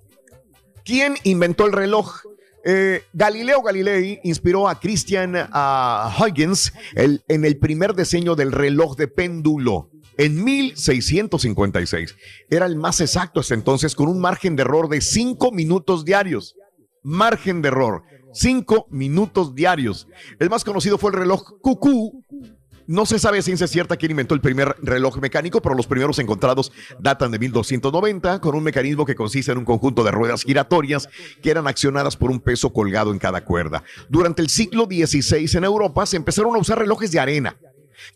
¿Quién 0.84 1.16
inventó 1.24 1.66
el 1.66 1.72
reloj? 1.72 2.22
Eh, 2.64 3.02
Galileo 3.12 3.62
Galilei 3.62 4.20
inspiró 4.24 4.68
a 4.68 4.80
Christian 4.80 5.34
a 5.36 6.14
Huygens 6.18 6.72
el- 6.94 7.22
en 7.28 7.44
el 7.44 7.58
primer 7.58 7.94
diseño 7.94 8.34
del 8.36 8.52
reloj 8.52 8.96
de 8.96 9.06
péndulo 9.08 9.88
en 10.20 10.44
1656. 10.44 12.14
Era 12.50 12.66
el 12.66 12.76
más 12.76 13.00
exacto 13.00 13.40
hasta 13.40 13.54
entonces 13.54 13.94
con 13.94 14.06
un 14.08 14.20
margen 14.20 14.54
de 14.54 14.62
error 14.62 14.90
de 14.90 15.00
5 15.00 15.50
minutos 15.50 16.04
diarios. 16.04 16.56
Margen 17.02 17.62
de 17.62 17.68
error, 17.68 18.02
5 18.34 18.88
minutos 18.90 19.54
diarios. 19.54 20.08
El 20.38 20.50
más 20.50 20.62
conocido 20.62 20.98
fue 20.98 21.12
el 21.12 21.16
reloj 21.16 21.58
Cucú. 21.62 22.22
No 22.86 23.06
se 23.06 23.18
sabe 23.18 23.38
a 23.38 23.42
ciencia 23.42 23.66
cierta 23.66 23.96
quién 23.96 24.10
inventó 24.10 24.34
el 24.34 24.42
primer 24.42 24.76
reloj 24.82 25.18
mecánico, 25.18 25.62
pero 25.62 25.74
los 25.74 25.86
primeros 25.86 26.18
encontrados 26.18 26.70
datan 26.98 27.30
de 27.30 27.38
1290 27.38 28.40
con 28.40 28.54
un 28.56 28.64
mecanismo 28.64 29.06
que 29.06 29.14
consiste 29.14 29.52
en 29.52 29.58
un 29.58 29.64
conjunto 29.64 30.04
de 30.04 30.10
ruedas 30.10 30.42
giratorias 30.42 31.08
que 31.40 31.50
eran 31.50 31.66
accionadas 31.66 32.16
por 32.16 32.30
un 32.30 32.40
peso 32.40 32.74
colgado 32.74 33.12
en 33.12 33.18
cada 33.18 33.42
cuerda. 33.44 33.84
Durante 34.10 34.42
el 34.42 34.50
siglo 34.50 34.84
XVI 34.84 35.56
en 35.56 35.64
Europa 35.64 36.04
se 36.04 36.16
empezaron 36.16 36.56
a 36.56 36.58
usar 36.58 36.78
relojes 36.78 37.10
de 37.10 37.20
arena 37.20 37.56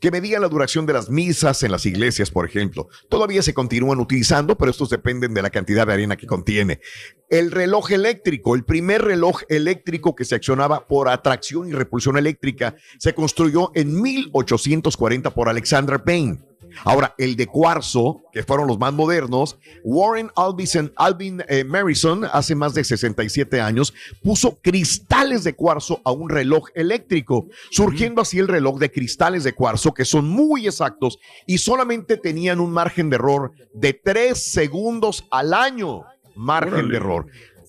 que 0.01 0.11
medían 0.11 0.43
la 0.43 0.49
duración 0.49 0.87
de 0.87 0.93
las 0.93 1.11
misas 1.11 1.63
en 1.63 1.73
las 1.73 1.87
iglesias, 1.87 2.31
por 2.31 2.47
ejemplo. 2.47 2.89
Todavía 3.09 3.43
se 3.43 3.55
continúan 3.55 4.01
utilizando, 4.01 4.57
pero 4.57 4.71
estos 4.71 4.91
dependen 4.91 5.35
de 5.35 5.43
la 5.43 5.51
cantidad 5.51 5.87
de 5.87 5.93
arena 5.93 6.17
que 6.17 6.27
contiene. 6.27 6.81
El 7.29 7.51
reloj 7.51 7.91
eléctrico, 7.93 8.55
el 8.55 8.65
primer 8.65 9.03
reloj 9.03 9.43
eléctrico 9.49 10.15
que 10.15 10.25
se 10.25 10.35
accionaba 10.35 10.87
por 10.87 11.09
atracción 11.09 11.69
y 11.69 11.73
repulsión 11.73 12.17
eléctrica, 12.17 12.77
se 12.99 13.15
construyó 13.15 13.71
en 13.75 14.01
1840 14.01 15.31
por 15.31 15.49
Alexander 15.49 16.03
Payne. 16.03 16.41
Ahora, 16.83 17.15
el 17.19 17.37
de 17.37 17.47
cuarzo, 17.47 18.23
que 18.33 18.43
fueron 18.43 18.67
los 18.67 18.79
más 18.79 18.93
modernos, 18.93 19.59
Warren 19.85 20.31
Albison, 20.37 20.93
Alvin 20.97 21.43
eh, 21.49 21.65
Marison, 21.65 22.25
hace 22.25 22.55
más 22.55 22.75
de 22.75 22.85
67 22.85 23.61
años, 23.61 23.95
puso 24.23 24.59
cristales 24.61 25.45
de 25.45 25.55
cuarzo 25.55 26.01
a 26.05 26.11
un 26.11 26.29
reloj 26.29 26.69
eléctrico, 26.75 27.47
surgiendo 27.71 28.23
así 28.23 28.39
el 28.39 28.49
reloj 28.49 28.79
de 28.79 28.91
cristales 28.91 29.45
de 29.45 29.53
cuarzo, 29.53 29.95
que 29.95 30.05
son 30.05 30.29
muy 30.29 30.67
exactos 30.67 31.19
y 31.47 31.59
solamente 31.59 32.17
tenían 32.17 32.61
un 32.61 32.73
margen 32.73 33.11
de 33.11 33.17
error 33.17 33.53
de 33.73 33.93
3 33.93 34.37
segundos 34.37 35.27
al 35.31 35.55
año. 35.55 36.03
Margen 36.35 36.75
Órale. 36.75 36.89
de 36.89 36.97
error. 36.97 37.27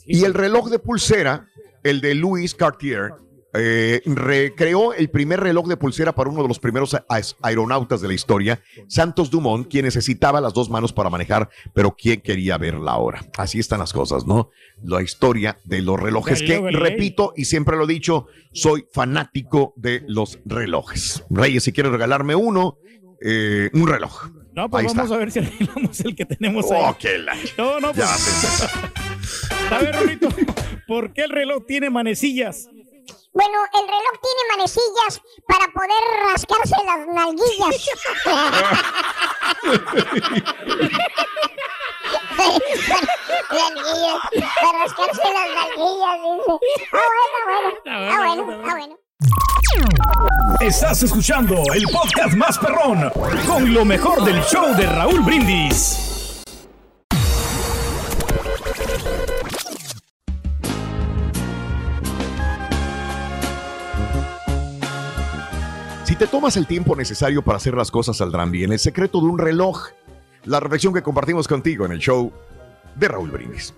Y 0.07 0.23
el 0.23 0.33
reloj 0.33 0.69
de 0.69 0.79
pulsera, 0.79 1.47
el 1.83 2.01
de 2.01 2.15
Louis 2.15 2.55
Cartier, 2.55 3.13
eh, 3.57 4.01
recreó 4.05 4.93
el 4.93 5.09
primer 5.09 5.39
reloj 5.39 5.67
de 5.67 5.77
pulsera 5.77 6.13
para 6.13 6.29
uno 6.29 6.41
de 6.41 6.47
los 6.47 6.59
primeros 6.59 6.95
aeronautas 7.41 8.01
de 8.01 8.07
la 8.07 8.13
historia, 8.13 8.61
Santos 8.87 9.29
Dumont, 9.29 9.67
quien 9.69 9.85
necesitaba 9.85 10.41
las 10.41 10.53
dos 10.53 10.69
manos 10.69 10.93
para 10.93 11.09
manejar, 11.09 11.49
pero 11.73 11.95
quien 11.95 12.21
quería 12.21 12.57
ver 12.57 12.75
la 12.75 12.97
hora. 12.97 13.25
Así 13.37 13.59
están 13.59 13.79
las 13.79 13.93
cosas, 13.93 14.25
¿no? 14.25 14.49
La 14.83 15.01
historia 15.01 15.57
de 15.65 15.81
los 15.81 15.99
relojes, 15.99 16.41
que 16.41 16.59
Galilei. 16.59 16.81
repito 16.91 17.33
y 17.35 17.45
siempre 17.45 17.77
lo 17.77 17.83
he 17.85 17.87
dicho, 17.87 18.27
soy 18.53 18.85
fanático 18.91 19.73
de 19.75 20.03
los 20.07 20.39
relojes. 20.45 21.23
Reyes, 21.29 21.63
si 21.63 21.71
quieres 21.71 21.91
regalarme 21.91 22.35
uno, 22.35 22.77
eh, 23.21 23.69
un 23.73 23.87
reloj. 23.87 24.29
No, 24.53 24.69
pues 24.69 24.81
Ahí 24.81 24.87
vamos 24.87 25.03
está. 25.05 25.15
a 25.15 25.17
ver 25.19 25.31
si 25.31 25.39
arreglamos 25.39 25.99
el 26.01 26.15
que 26.15 26.25
tenemos 26.25 26.71
ahí. 26.71 26.81
Oh, 26.81 26.95
qué 26.97 27.17
la- 27.17 27.35
No, 27.57 27.79
no, 27.81 27.91
pues. 27.93 28.07
Ya. 28.07 28.69
A 29.75 29.79
ver, 29.79 29.95
Rolito, 29.95 30.29
¿por 30.87 31.11
qué 31.11 31.23
el 31.23 31.31
reloj 31.31 31.65
tiene 31.65 31.89
manecillas? 31.89 32.69
Bueno, 33.35 33.57
el 33.73 33.85
reloj 33.85 34.15
tiene 34.23 34.41
manecillas 34.55 35.21
para 35.45 35.67
poder 35.73 36.01
rascarse 36.23 36.75
las 36.85 37.05
nalguillas. 37.05 37.89
para 44.61 44.79
rascarse 44.83 45.33
las 45.33 45.49
nalguillas, 45.53 46.15
dice. 46.23 46.53
Ah, 46.93 47.07
bueno, 47.11 47.37
bueno. 47.45 47.69
Ah, 47.87 48.17
bueno, 48.19 48.43
ah, 48.65 48.75
bueno. 48.77 48.95
Estás 50.61 51.03
escuchando 51.03 51.55
el 51.73 51.83
podcast 51.91 52.35
más 52.35 52.57
perrón 52.57 53.11
con 53.45 53.73
lo 53.73 53.83
mejor 53.83 54.23
del 54.23 54.41
show 54.45 54.73
de 54.77 54.85
Raúl 54.85 55.19
Brindis. 55.19 56.05
Si 66.15 66.19
te 66.19 66.27
tomas 66.27 66.55
el 66.55 66.65
tiempo 66.65 66.95
necesario 66.95 67.41
para 67.41 67.57
hacer 67.57 67.73
las 67.73 67.91
cosas 67.91 68.15
saldrán 68.15 68.49
bien. 68.49 68.71
El 68.71 68.79
secreto 68.79 69.19
de 69.19 69.25
un 69.25 69.37
reloj. 69.37 69.89
La 70.45 70.61
reflexión 70.61 70.93
que 70.93 71.01
compartimos 71.01 71.45
contigo 71.45 71.85
en 71.85 71.91
el 71.91 71.99
show 71.99 72.31
de 72.95 73.07
Raúl 73.09 73.31
Brindis. 73.31 73.73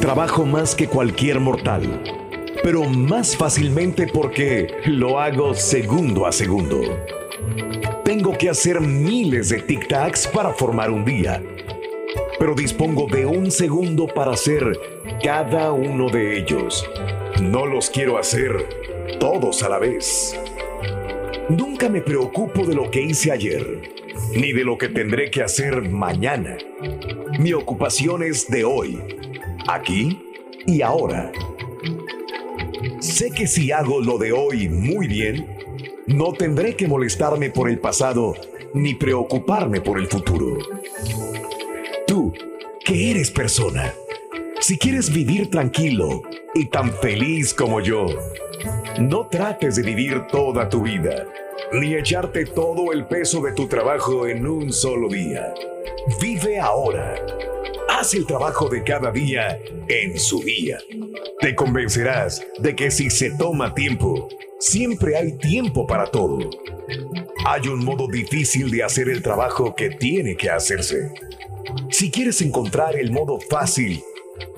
Trabajo 0.00 0.44
más 0.44 0.74
que 0.74 0.88
cualquier 0.88 1.38
mortal, 1.38 2.02
pero 2.64 2.82
más 2.82 3.36
fácilmente 3.36 4.08
porque 4.12 4.74
lo 4.86 5.20
hago 5.20 5.54
segundo 5.54 6.26
a 6.26 6.32
segundo. 6.32 6.80
Tengo 8.04 8.36
que 8.36 8.50
hacer 8.50 8.80
miles 8.80 9.50
de 9.50 9.64
tic-tacs 9.64 10.28
para 10.32 10.52
formar 10.52 10.90
un 10.90 11.04
día, 11.04 11.40
pero 12.40 12.56
dispongo 12.56 13.06
de 13.06 13.24
un 13.24 13.52
segundo 13.52 14.08
para 14.08 14.32
hacer 14.32 14.80
cada 15.22 15.70
uno 15.70 16.10
de 16.10 16.40
ellos. 16.40 16.84
No 17.42 17.66
los 17.66 17.90
quiero 17.90 18.18
hacer 18.18 18.52
todos 19.18 19.62
a 19.62 19.68
la 19.68 19.78
vez. 19.78 20.38
Nunca 21.48 21.88
me 21.88 22.00
preocupo 22.00 22.64
de 22.64 22.74
lo 22.74 22.90
que 22.90 23.02
hice 23.02 23.32
ayer, 23.32 23.82
ni 24.34 24.52
de 24.52 24.64
lo 24.64 24.78
que 24.78 24.88
tendré 24.88 25.30
que 25.30 25.42
hacer 25.42 25.82
mañana. 25.90 26.56
Mi 27.38 27.52
ocupación 27.52 28.22
es 28.22 28.48
de 28.48 28.64
hoy, 28.64 29.00
aquí 29.68 30.22
y 30.66 30.82
ahora. 30.82 31.32
Sé 33.00 33.30
que 33.30 33.46
si 33.46 33.72
hago 33.72 34.00
lo 34.00 34.18
de 34.18 34.32
hoy 34.32 34.68
muy 34.68 35.06
bien, 35.08 35.56
no 36.06 36.32
tendré 36.32 36.76
que 36.76 36.88
molestarme 36.88 37.50
por 37.50 37.68
el 37.68 37.78
pasado 37.78 38.34
ni 38.74 38.94
preocuparme 38.94 39.80
por 39.80 39.98
el 39.98 40.06
futuro. 40.06 40.58
Tú, 42.06 42.32
que 42.84 43.10
eres 43.10 43.30
persona, 43.30 43.94
si 44.64 44.78
quieres 44.78 45.12
vivir 45.12 45.50
tranquilo 45.50 46.22
y 46.54 46.64
tan 46.64 46.90
feliz 46.90 47.52
como 47.52 47.82
yo, 47.82 48.06
no 48.98 49.26
trates 49.26 49.76
de 49.76 49.82
vivir 49.82 50.26
toda 50.28 50.70
tu 50.70 50.80
vida, 50.80 51.26
ni 51.72 51.94
echarte 51.94 52.46
todo 52.46 52.90
el 52.94 53.04
peso 53.04 53.42
de 53.42 53.52
tu 53.52 53.68
trabajo 53.68 54.26
en 54.26 54.46
un 54.46 54.72
solo 54.72 55.10
día. 55.10 55.52
Vive 56.18 56.60
ahora. 56.60 57.14
Haz 57.90 58.14
el 58.14 58.24
trabajo 58.24 58.70
de 58.70 58.82
cada 58.82 59.12
día 59.12 59.60
en 59.86 60.18
su 60.18 60.42
día. 60.42 60.78
Te 61.40 61.54
convencerás 61.54 62.42
de 62.58 62.74
que 62.74 62.90
si 62.90 63.10
se 63.10 63.32
toma 63.32 63.74
tiempo, 63.74 64.30
siempre 64.58 65.18
hay 65.18 65.36
tiempo 65.36 65.86
para 65.86 66.06
todo. 66.06 66.38
Hay 67.44 67.68
un 67.68 67.84
modo 67.84 68.08
difícil 68.08 68.70
de 68.70 68.82
hacer 68.82 69.10
el 69.10 69.20
trabajo 69.20 69.74
que 69.74 69.90
tiene 69.90 70.38
que 70.38 70.48
hacerse. 70.48 71.12
Si 71.90 72.10
quieres 72.10 72.40
encontrar 72.40 72.96
el 72.96 73.12
modo 73.12 73.38
fácil, 73.38 74.02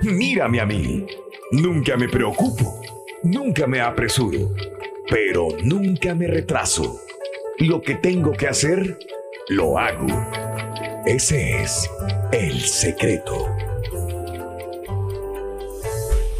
mírame 0.03 0.61
a 0.61 0.67
mí. 0.67 1.07
Nunca 1.53 1.97
me 1.97 2.09
preocupo, 2.09 2.81
nunca 3.23 3.67
me 3.67 3.81
apresuro, 3.81 4.51
pero 5.09 5.49
nunca 5.63 6.15
me 6.15 6.27
retraso. 6.27 7.01
Lo 7.59 7.81
que 7.81 7.95
tengo 7.95 8.33
que 8.33 8.49
hacer, 8.49 8.99
lo 9.49 9.79
hago. 9.79 10.07
Ese 11.07 11.63
es 11.63 11.89
el 12.33 12.61
secreto. 12.61 13.47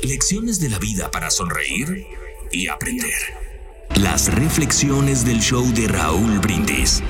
Lecciones 0.03 0.61
de 0.61 0.71
la 0.71 0.79
vida 0.79 1.11
para 1.11 1.31
sonreír 1.31 2.07
y 2.51 2.69
aprender. 2.69 3.15
Las 3.97 4.35
reflexiones 4.35 5.25
del 5.25 5.41
show 5.41 5.65
de 5.73 5.89
Raúl 5.89 6.39
Brindis. 6.41 7.03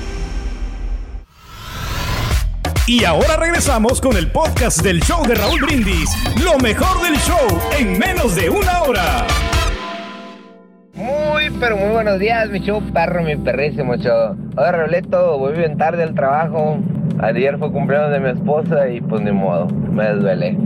Y 2.89 3.05
ahora 3.05 3.37
regresamos 3.37 4.01
con 4.01 4.17
el 4.17 4.31
podcast 4.31 4.81
del 4.81 5.01
show 5.01 5.27
de 5.27 5.35
Raúl 5.35 5.61
Brindis. 5.61 6.09
Lo 6.45 6.57
mejor 6.59 7.03
del 7.03 7.17
show 7.17 7.61
en 7.77 7.99
menos 7.99 8.37
de 8.37 8.49
una 8.49 8.83
hora. 8.83 9.27
Muy, 10.95 11.51
pero 11.59 11.77
muy 11.77 11.89
buenos 11.89 12.21
días, 12.21 12.49
mi 12.49 12.61
show 12.61 12.81
perro, 12.93 13.25
mi 13.25 13.35
perrísimo 13.35 13.97
show. 13.97 14.37
Hola, 14.57 14.71
Roleto, 14.71 15.37
voy 15.37 15.55
bien 15.55 15.77
tarde 15.77 16.05
al 16.05 16.15
trabajo. 16.15 16.79
Ayer 17.21 17.57
fue 17.59 17.73
cumpleaños 17.73 18.11
de 18.11 18.21
mi 18.21 18.29
esposa 18.31 18.89
y 18.89 19.01
pues 19.01 19.23
ni 19.23 19.33
modo, 19.33 19.69
me 19.69 20.11
duele. 20.13 20.57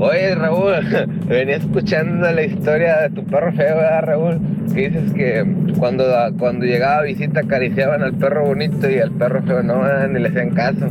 Oye, 0.00 0.34
Raúl, 0.34 0.74
venía 1.28 1.56
escuchando 1.56 2.30
la 2.30 2.42
historia 2.42 3.02
de 3.02 3.10
tu 3.10 3.24
perro 3.24 3.52
feo, 3.52 3.76
¿verdad, 3.76 4.02
Raúl? 4.04 4.40
Que 4.74 4.88
dices 4.88 5.12
que 5.12 5.44
cuando, 5.78 6.04
cuando 6.38 6.64
llegaba 6.64 6.98
a 6.98 7.02
visita 7.02 7.40
acariciaban 7.40 8.02
al 8.02 8.14
perro 8.14 8.46
bonito 8.46 8.90
y 8.90 8.98
al 8.98 9.10
perro 9.12 9.42
feo 9.42 9.62
no, 9.62 9.82
ni 10.08 10.20
le 10.20 10.28
hacían 10.28 10.50
caso. 10.50 10.86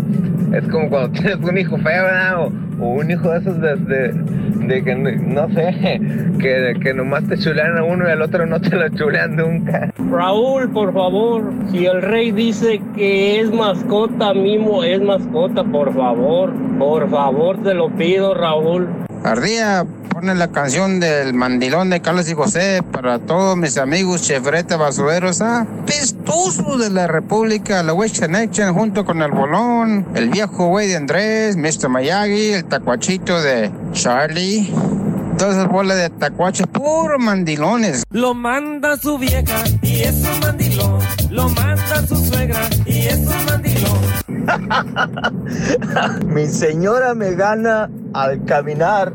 Es 0.53 0.67
como 0.67 0.89
cuando 0.89 1.09
tienes 1.19 1.37
un 1.37 1.57
hijo 1.57 1.77
feo, 1.77 2.03
¿verdad? 2.03 2.45
O, 2.45 2.51
un 2.79 3.11
hijo 3.11 3.29
de 3.29 3.39
esos 3.39 3.59
de, 3.59 3.75
de, 3.75 4.13
de 4.67 4.83
que, 4.83 4.95
no 4.95 5.49
sé, 5.49 5.99
que, 6.39 6.75
que 6.81 6.93
nomás 6.93 7.27
te 7.27 7.37
chulean 7.37 7.77
a 7.77 7.83
uno 7.83 8.07
y 8.07 8.11
al 8.11 8.21
otro 8.21 8.45
no 8.45 8.61
te 8.61 8.75
lo 8.75 8.87
chulean 8.89 9.35
nunca. 9.35 9.91
Raúl, 10.09 10.69
por 10.71 10.93
favor, 10.93 11.51
si 11.71 11.85
el 11.85 12.01
rey 12.01 12.31
dice 12.31 12.81
que 12.95 13.41
es 13.41 13.51
mascota, 13.51 14.33
Mimo 14.33 14.83
es 14.83 15.01
mascota, 15.01 15.08
por 15.17 15.93
favor, 15.93 16.53
por 16.77 17.09
favor, 17.09 17.63
te 17.63 17.73
lo 17.73 17.89
pido, 17.95 18.35
Raúl. 18.35 18.87
Ardía, 19.23 19.85
pone 20.09 20.35
la 20.35 20.49
canción 20.49 20.99
del 20.99 21.33
mandilón 21.33 21.89
de 21.89 21.99
Carlos 21.99 22.29
y 22.29 22.35
José 22.35 22.83
para 22.91 23.17
todos 23.17 23.57
mis 23.57 23.77
amigos 23.77 24.21
chefrete 24.21 24.75
basureros, 24.75 25.41
¿ah? 25.41 25.65
Pestosos 25.85 26.79
de 26.79 26.91
la 26.91 27.07
República, 27.07 27.81
la 27.81 27.93
West 27.93 28.19
Connection 28.19 28.73
junto 28.73 29.03
con 29.03 29.21
el 29.21 29.31
bolón, 29.31 30.05
el 30.13 30.29
viejo 30.29 30.67
güey 30.67 30.87
de 30.87 30.97
Andrés, 30.97 31.57
Mr. 31.57 31.89
Miyagi, 31.89 32.51
el 32.51 32.65
tacuachito 32.65 33.41
de 33.41 33.71
Charlie. 33.93 34.71
Todas 35.37 35.55
esas 35.55 35.69
bolas 35.69 35.97
de 35.97 36.09
tacuaches, 36.09 36.67
puros 36.67 37.17
mandilones. 37.17 38.03
Lo 38.11 38.33
manda 38.33 38.97
su 38.97 39.17
vieja 39.17 39.63
y 39.81 40.01
es 40.01 40.15
un 40.15 40.39
mandilón. 40.41 40.99
Lo 41.29 41.47
manda 41.49 42.05
su 42.05 42.15
suegra 42.17 42.69
y 42.85 43.07
es 43.07 43.19
un 43.19 43.45
mandilón. 43.45 44.28
Mi 46.25 46.47
señora 46.47 47.13
me 47.13 47.35
gana 47.35 47.89
al 48.13 48.43
caminar. 48.45 49.13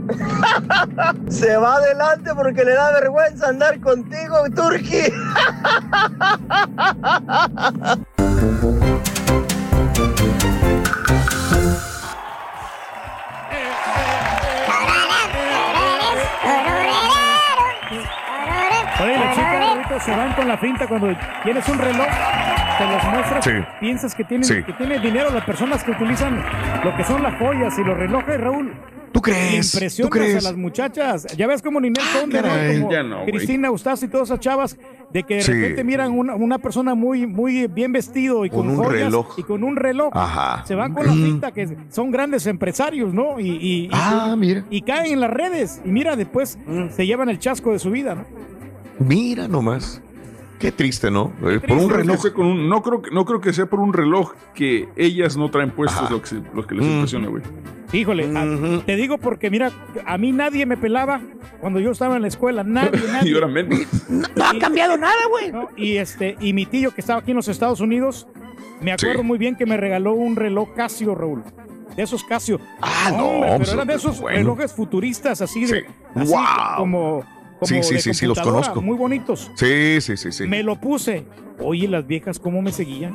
Se 1.29 1.57
va 1.57 1.77
adelante 1.77 2.33
porque 2.35 2.65
le 2.65 2.75
da 2.75 2.93
vergüenza 2.93 3.49
andar 3.49 3.81
contigo, 3.81 4.45
Turki. 4.55 5.13
se 20.01 20.11
van 20.11 20.33
con 20.35 20.49
la 20.49 20.59
finta 20.59 20.87
cuando 20.87 21.09
tienes 21.43 21.69
un 21.69 21.79
reloj, 21.79 22.07
te 22.79 22.85
los 22.87 23.05
muestras, 23.05 23.45
Sí. 23.45 23.51
piensas 23.81 24.15
que 24.15 24.25
tienen, 24.25 24.45
Sí. 24.45 24.63
que 24.65 24.73
tiene 24.73 24.99
dinero 24.99 25.31
las 25.33 25.45
personas 25.45 25.83
que 25.85 25.91
utilizan 25.93 26.43
lo 26.85 26.97
que 26.97 27.05
son 27.05 27.23
las 27.23 27.39
joyas 27.39 27.79
y 27.79 27.85
los 27.85 27.97
relojes, 27.97 28.41
Raúl. 28.41 28.73
¿Tú 29.13 29.23
crees? 29.23 29.73
Impresionas 29.75 30.11
¿Tú 30.11 30.19
crees? 30.19 30.45
a 30.45 30.49
las 30.51 30.57
muchachas. 30.59 31.25
Ya 31.37 31.47
ves 31.47 31.63
como 31.63 31.81
Ninel 31.81 32.03
Conde, 32.21 32.41
como 32.43 32.93
no. 33.05 33.25
Cristina 33.27 33.69
Eustace 33.69 34.07
y 34.07 34.09
todas 34.09 34.29
esas 34.29 34.41
chavas, 34.41 34.77
de 35.13 35.23
que 35.23 35.37
de 35.37 35.43
Sí. 35.43 35.53
repente 35.53 35.85
miran 35.85 36.11
una, 36.19 36.35
una 36.35 36.59
persona 36.59 36.97
muy, 36.97 37.25
muy 37.25 37.69
bien 37.69 37.93
vestido 37.93 38.45
y 38.45 38.51
con, 38.51 38.63
Con 38.67 38.71
un 38.71 38.77
joyas 38.77 39.05
reloj. 39.05 39.35
y 39.39 39.45
con 39.45 39.63
un 39.63 39.77
reloj. 39.77 40.11
Ajá. 40.17 40.67
Se 40.67 40.75
van 40.75 40.93
con 40.95 41.07
la 41.07 41.13
Mm. 41.13 41.25
finta 41.25 41.53
que 41.53 41.77
son 41.91 42.11
grandes 42.11 42.45
empresarios, 42.49 43.15
¿no? 43.15 43.39
Y, 43.39 43.51
y- 43.51 43.85
y- 43.85 43.91
Ah, 43.93 44.35
mira. 44.37 44.65
y 44.69 44.83
caen 44.83 45.13
en 45.13 45.21
las 45.21 45.31
redes. 45.31 45.81
Y 45.85 45.91
mira, 45.91 46.17
después 46.17 46.59
se 46.91 47.07
llevan 47.07 47.29
el 47.29 47.39
chasco 47.39 47.71
de 47.71 47.79
su 47.79 47.93
vida, 47.93 48.17
¿no? 48.17 48.25
Mira 48.99 49.49
nomás. 49.49 50.01
Qué 50.59 50.71
triste, 50.73 51.11
¿no? 51.11 51.33
Eh, 51.43 51.61
Por 51.61 51.77
un 51.77 51.89
No 51.89 51.97
reloj. 51.97 52.21
sea 52.23 52.33
con 52.33 52.47
un- 52.47 52.69
no, 52.69 52.81
creo 52.83 53.03
que, 53.03 53.11
no 53.11 53.25
creo 53.25 53.41
que 53.41 53.53
sea 53.53 53.67
por 53.67 53.81
un 53.81 53.93
reloj 53.93 54.33
que 54.55 54.89
ellas 54.97 55.37
no 55.37 55.51
traen 55.51 55.71
puestos 55.73 56.01
Ajá. 56.03 56.11
lo 56.11 56.23
que, 56.23 56.29
se- 56.29 56.43
lo 56.55 56.67
que 56.67 56.75
les 56.77 56.87
Mm. 56.87 56.91
impresiona, 56.91 57.29
güey. 57.29 57.43
Híjole, 57.93 58.25
a- 58.37 58.45
Ujú. 58.45 58.81
te 58.87 58.97
digo 58.97 59.19
porque 59.19 59.51
mira, 59.51 59.71
a 60.07 60.17
mí 60.17 60.33
nadie 60.33 60.65
me 60.65 60.77
pelaba 60.77 61.21
cuando 61.61 61.81
yo 61.81 61.91
estaba 61.91 62.17
en 62.17 62.23
la 62.23 62.29
escuela, 62.29 62.65
nadie, 62.65 62.91
nadie. 63.13 63.31
Y 63.31 63.35
ahora 63.35 63.49
menos. 63.49 63.79
No 64.37 64.45
ha 64.45 64.59
cambiado 64.59 64.97
nada, 64.97 65.13
güey. 65.29 65.53
¿no? 65.53 65.69
Y 65.77 65.97
este, 65.97 66.37
y 66.41 66.53
mi 66.53 66.67
tío 66.67 66.93
que 66.95 67.01
estaba 67.01 67.21
aquí 67.21 67.33
en 67.33 67.37
los 67.37 67.49
Estados 67.49 67.81
Unidos, 67.81 68.27
me 68.81 68.93
acuerdo 68.93 69.21
Sí. 69.21 69.27
muy 69.27 69.39
bien 69.39 69.57
que 69.57 69.67
me 69.67 69.77
regaló 69.77 70.13
un 70.15 70.37
reloj 70.37 70.73
Casio, 70.75 71.15
Raúl. 71.15 71.43
De 71.97 72.03
esos 72.03 72.25
Casio. 72.25 72.59
Ah, 72.81 73.13
no, 73.17 73.27
Hombre, 73.27 73.49
pues, 73.57 73.69
pero 73.69 73.73
eran 73.75 73.87
de 73.89 73.95
esos 73.95 74.21
bueno. 74.21 74.39
relojes 74.39 74.73
futuristas 74.73 75.41
así 75.43 75.67
de 75.67 75.67
Sí. 75.67 75.87
así 76.17 76.33
Wow. 76.33 76.45
como, 76.79 77.25
como 77.69 77.83
Sí, 77.83 77.89
sí, 77.89 77.95
de 77.95 78.01
sí, 78.01 78.15
sí, 78.15 78.27
los 78.27 78.41
conozco. 78.41 78.81
Muy 78.83 78.97
bonitos. 78.97 79.51
Sí, 79.57 80.01
sí, 80.01 80.17
sí, 80.17 80.33
sí. 80.33 80.47
Me 80.47 80.63
lo 80.63 80.81
puse. 80.81 81.25
Oye, 81.59 81.89
las 81.89 82.07
viejas 82.07 82.39
cómo 82.39 82.63
me 82.63 82.73
seguían. 82.73 83.15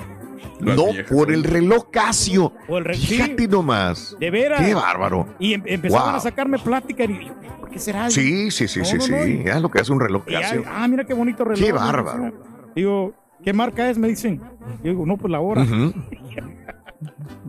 Las 0.61 0.75
No, 0.75 0.87
viejas, 0.91 1.11
por 1.11 1.31
el 1.31 1.43
reloj 1.43 1.89
Casio. 1.91 2.53
O 2.67 2.77
el 2.77 2.85
re- 2.85 2.95
sí. 2.95 3.07
Fíjate 3.15 3.47
nomás. 3.47 4.15
De 4.19 4.29
veras. 4.29 4.61
Qué 4.65 4.73
bárbaro. 4.73 5.27
Y 5.39 5.53
em- 5.53 5.63
empezaban 5.65 6.07
Wow. 6.09 6.15
a 6.17 6.19
sacarme 6.19 6.59
plática 6.59 7.03
y 7.05 7.27
yo, 7.27 7.33
¿por 7.59 7.69
qué 7.69 7.79
será? 7.79 8.09
Sí, 8.09 8.51
sí, 8.51 8.67
sí, 8.67 8.79
No, 8.79 8.85
sí, 8.85 8.95
no, 8.97 9.01
sí. 9.03 9.11
no, 9.11 9.25
y- 9.27 9.43
Ya 9.45 9.59
lo 9.59 9.69
que 9.69 9.79
hace 9.79 9.91
un 9.93 9.99
reloj 10.01 10.25
Casio. 10.25 10.63
ah, 10.67 10.87
mira 10.87 11.03
qué 11.05 11.13
bonito 11.13 11.43
reloj. 11.45 11.63
Qué 11.65 11.71
bárbaro. 11.71 12.33
Digo, 12.75 13.13
¿qué 13.43 13.53
marca 13.53 13.89
es? 13.89 13.97
Me 13.97 14.07
dicen. 14.09 14.41
Yo 14.83 14.89
digo, 14.91 15.05
no, 15.05 15.17
pues 15.17 15.31
la 15.31 15.39
hora. 15.39 15.61
Ujú. 15.63 15.93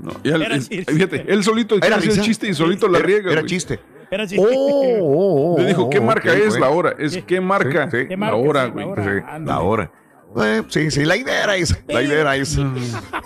No, 0.00 0.12
y 0.22 0.28
él- 0.30 0.42
Era 0.42 0.54
él- 0.54 0.66
chiste. 0.68 0.92
fíjate, 0.92 1.24
él 1.32 1.42
solito 1.44 1.78
quiere 1.80 1.94
hacer 1.96 2.10
el 2.12 2.20
chiste 2.20 2.48
y 2.48 2.54
solito 2.54 2.86
la 2.88 2.98
Era- 2.98 3.06
riega, 3.06 3.32
Era 3.32 3.40
güey. 3.40 3.50
chiste. 3.50 3.80
Era 4.10 4.24
así. 4.24 4.36
Oh, 4.38 4.44
oh, 4.44 5.54
oh, 5.54 5.58
Le 5.60 5.68
dijo, 5.68 5.88
¿qué 5.90 5.98
oh, 5.98 6.02
marca 6.02 6.30
ok, 6.32 6.36
es 6.38 6.48
güey. 6.50 6.60
la 6.60 6.68
hora? 6.70 6.94
Es 6.98 7.22
¿qué 7.24 7.40
marca? 7.40 7.90
Sí, 7.90 7.98
sí. 8.02 8.08
¿Qué 8.08 8.16
La 8.16 8.16
marca? 8.16 8.36
hora, 8.36 8.64
Sí, 8.66 8.70
güey. 8.72 8.84
la 8.86 8.90
hora. 8.92 9.04
Sí, 9.04 9.10
Ándale. 9.28 9.44
la 9.46 9.60
hora. 9.60 9.92
Eh, 10.42 10.62
sí, 10.68 10.90
sí, 10.92 11.04
la 11.04 11.16
idea 11.16 11.42
era 11.42 11.56
esa. 11.56 11.76
La 11.88 12.02
idea 12.02 12.20
era 12.20 12.36
esa. 12.36 12.62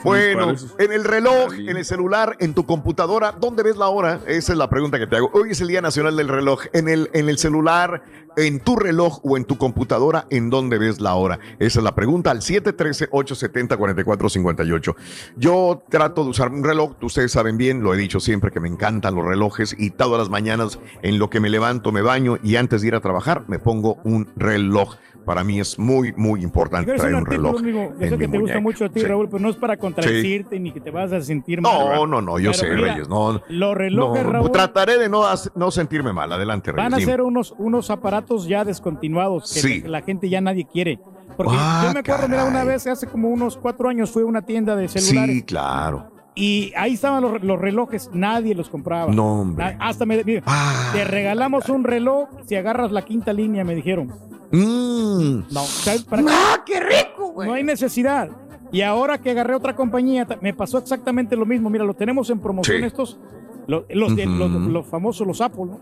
Bueno, 0.04 0.46
Parece- 0.46 0.66
en 0.78 0.92
el 0.92 1.04
reloj, 1.04 1.52
en 1.54 1.76
el 1.76 1.84
celular, 1.84 2.34
en 2.40 2.54
tu 2.54 2.64
computadora, 2.64 3.32
¿dónde 3.38 3.62
ves 3.62 3.76
la 3.76 3.88
hora? 3.88 4.20
Esa 4.26 4.52
es 4.52 4.58
la 4.58 4.70
pregunta 4.70 4.98
que 4.98 5.06
te 5.06 5.16
hago. 5.16 5.30
Hoy 5.34 5.50
es 5.50 5.60
el 5.60 5.68
Día 5.68 5.82
Nacional 5.82 6.16
del 6.16 6.28
Reloj. 6.28 6.62
En 6.72 6.88
el, 6.88 7.10
en 7.12 7.28
el 7.28 7.36
celular, 7.36 8.02
en 8.36 8.60
tu 8.60 8.76
reloj 8.76 9.20
o 9.24 9.36
en 9.36 9.44
tu 9.44 9.56
computadora, 9.58 10.26
¿en 10.30 10.50
dónde 10.50 10.78
ves 10.78 11.00
la 11.00 11.14
hora? 11.14 11.38
Esa 11.58 11.80
es 11.80 11.84
la 11.84 11.94
pregunta 11.94 12.30
al 12.30 12.40
713-870-4458. 12.40 14.94
Yo 15.36 15.82
trato 15.88 16.24
de 16.24 16.30
usar 16.30 16.50
un 16.50 16.64
reloj, 16.64 16.92
ustedes 17.02 17.32
saben 17.32 17.56
bien, 17.56 17.82
lo 17.82 17.94
he 17.94 17.96
dicho 17.96 18.20
siempre 18.20 18.50
que 18.50 18.60
me 18.60 18.68
encantan 18.68 19.14
los 19.14 19.24
relojes 19.24 19.74
y 19.78 19.90
todas 19.90 20.18
las 20.18 20.28
mañanas 20.30 20.78
en 21.02 21.18
lo 21.18 21.30
que 21.30 21.40
me 21.40 21.50
levanto, 21.50 21.92
me 21.92 22.02
baño 22.02 22.36
y 22.42 22.56
antes 22.56 22.82
de 22.82 22.88
ir 22.88 22.94
a 22.94 23.00
trabajar 23.00 23.44
me 23.48 23.58
pongo 23.58 23.98
un 24.04 24.28
reloj. 24.36 24.96
Para 25.24 25.42
mí 25.42 25.58
es 25.58 25.78
muy, 25.78 26.12
muy 26.18 26.42
importante 26.42 26.92
traer 26.96 27.14
un 27.14 27.20
un 27.22 27.26
artículo, 27.26 27.52
reloj. 27.52 27.62
amigo, 27.62 27.94
yo 27.98 28.04
en 28.04 28.10
sé 28.10 28.16
mi 28.18 28.26
que 28.26 28.30
te 28.30 28.38
gusta 28.38 28.60
mucho 28.60 28.84
a 28.84 28.88
ti, 28.90 29.00
Sí. 29.00 29.06
Raúl, 29.06 29.26
pero 29.30 29.40
no 29.40 29.48
es 29.48 29.56
para 29.56 29.78
contradecirte 29.78 30.60
ni 30.60 30.70
que 30.70 30.82
te 30.82 30.90
vas 30.90 31.10
a 31.14 31.22
sentir 31.22 31.62
mal. 31.62 31.72
No, 31.78 31.88
¿verdad? 31.88 32.06
no, 32.06 32.20
no, 32.20 32.38
yo 32.38 32.50
Pero 32.50 32.62
sé, 32.62 32.68
mira, 32.74 32.92
Reyes. 32.92 33.08
No, 33.08 33.40
Los 33.48 33.74
relojes, 33.74 34.22
no, 34.22 34.30
Raúl, 34.30 34.52
trataré 34.52 34.98
de 34.98 35.08
no, 35.08 35.24
sentirme 35.70 36.12
mal. 36.12 36.30
Adelante, 36.30 36.72
Reyes. 36.72 36.90
van 36.90 37.00
a 37.00 37.02
ser 37.02 37.22
unos, 37.22 37.54
unos 37.56 37.88
aparatos 37.88 38.23
ya 38.46 38.64
descontinuados 38.64 39.52
que 39.52 39.60
Sí. 39.60 39.82
la 39.82 40.02
gente 40.02 40.28
ya 40.28 40.40
nadie 40.40 40.66
quiere. 40.70 40.98
Porque 41.36 41.52
Ah, 41.56 41.84
yo 41.86 41.92
me 41.94 42.00
acuerdo, 42.00 42.28
mira, 42.28 42.44
una 42.44 42.64
vez, 42.64 42.86
hace 42.86 43.06
como 43.06 43.28
unos 43.28 43.56
cuatro 43.56 43.88
años, 43.88 44.10
fui 44.10 44.22
a 44.22 44.26
una 44.26 44.42
tienda 44.42 44.76
de 44.76 44.88
celulares 44.88 45.34
Sí, 45.36 45.42
claro. 45.42 46.10
y 46.36 46.72
ahí 46.76 46.94
estaban 46.94 47.22
los, 47.22 47.42
los 47.42 47.58
relojes, 47.60 48.08
nadie 48.12 48.54
los 48.54 48.68
compraba. 48.68 49.12
No, 49.12 49.40
hombre. 49.40 49.76
Hasta 49.80 50.06
me 50.06 50.22
mira, 50.22 50.42
Ah. 50.46 50.90
te 50.92 51.04
regalamos 51.04 51.68
un 51.68 51.82
reloj 51.84 52.28
si 52.46 52.54
agarras 52.54 52.92
la 52.92 53.02
quinta 53.02 53.32
línea, 53.32 53.64
me 53.64 53.74
dijeron. 53.74 54.12
Mm. 54.52 55.52
No, 55.52 55.60
¿sabes 55.62 56.04
para 56.04 56.22
qué? 56.22 56.28
¡Ah, 56.30 56.62
qué 56.64 56.80
rico, 56.80 57.32
güey! 57.32 57.48
No 57.48 57.54
hay 57.54 57.64
necesidad. 57.64 58.28
Y 58.70 58.82
ahora 58.82 59.18
que 59.18 59.30
agarré 59.30 59.54
otra 59.54 59.74
compañía, 59.74 60.26
me 60.40 60.54
pasó 60.54 60.78
exactamente 60.78 61.36
lo 61.36 61.46
mismo. 61.46 61.70
Mira, 61.70 61.84
lo 61.84 61.94
tenemos 61.94 62.30
en 62.30 62.38
promoción 62.40 62.78
Sí. 62.78 62.84
estos, 62.84 63.18
lo- 63.66 63.86
los, 63.88 64.12
los, 64.12 64.50
los 64.50 64.86
famosos, 64.86 65.26
los 65.26 65.40
Apple, 65.40 65.64
¿no? 65.66 65.80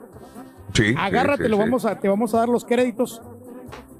Sí. 0.72 0.94
Agárrate, 0.98 1.44
sí, 1.44 1.48
lo 1.50 1.56
sí, 1.56 1.62
vamos 1.62 1.84
a, 1.84 1.98
te 2.00 2.08
vamos 2.08 2.34
a 2.34 2.38
dar 2.38 2.48
los 2.48 2.64
créditos 2.64 3.20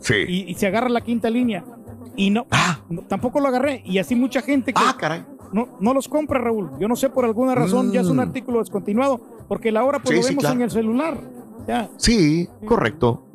Sí. 0.01 0.15
y, 0.27 0.51
y 0.51 0.55
se 0.55 0.67
agarra 0.67 0.89
la 0.89 1.01
quinta 1.03 1.29
línea. 1.31 1.65
Y 2.17 2.31
no, 2.31 2.47
no, 2.91 3.03
tampoco 3.03 3.41
lo 3.41 3.49
agarré. 3.49 3.83
Y 3.85 3.99
así 3.99 4.15
mucha 4.15 4.43
gente 4.43 4.73
que 4.73 4.83
Ah, 4.85 4.97
caray. 4.99 5.25
no, 5.53 5.69
no 5.81 5.95
los 5.95 6.09
compra, 6.09 6.39
Raúl. 6.41 6.71
Yo 6.79 6.89
no 6.89 6.97
sé 6.97 7.09
por 7.11 7.25
alguna 7.25 7.55
razón, 7.55 7.93
ya 7.93 8.01
es 8.01 8.09
un 8.09 8.17
Mm. 8.17 8.21
artículo 8.21 8.59
descontinuado, 8.61 9.21
porque 9.49 9.71
la 9.73 9.85
hora 9.85 9.99
pues 10.01 10.17
lo 10.19 10.23
vemos 10.27 10.41
claro. 10.43 10.57
en 10.57 10.63
el 10.63 10.71
celular. 10.71 11.19
Ya. 11.67 11.89
Sí, 11.97 12.49
correcto. 12.67 13.27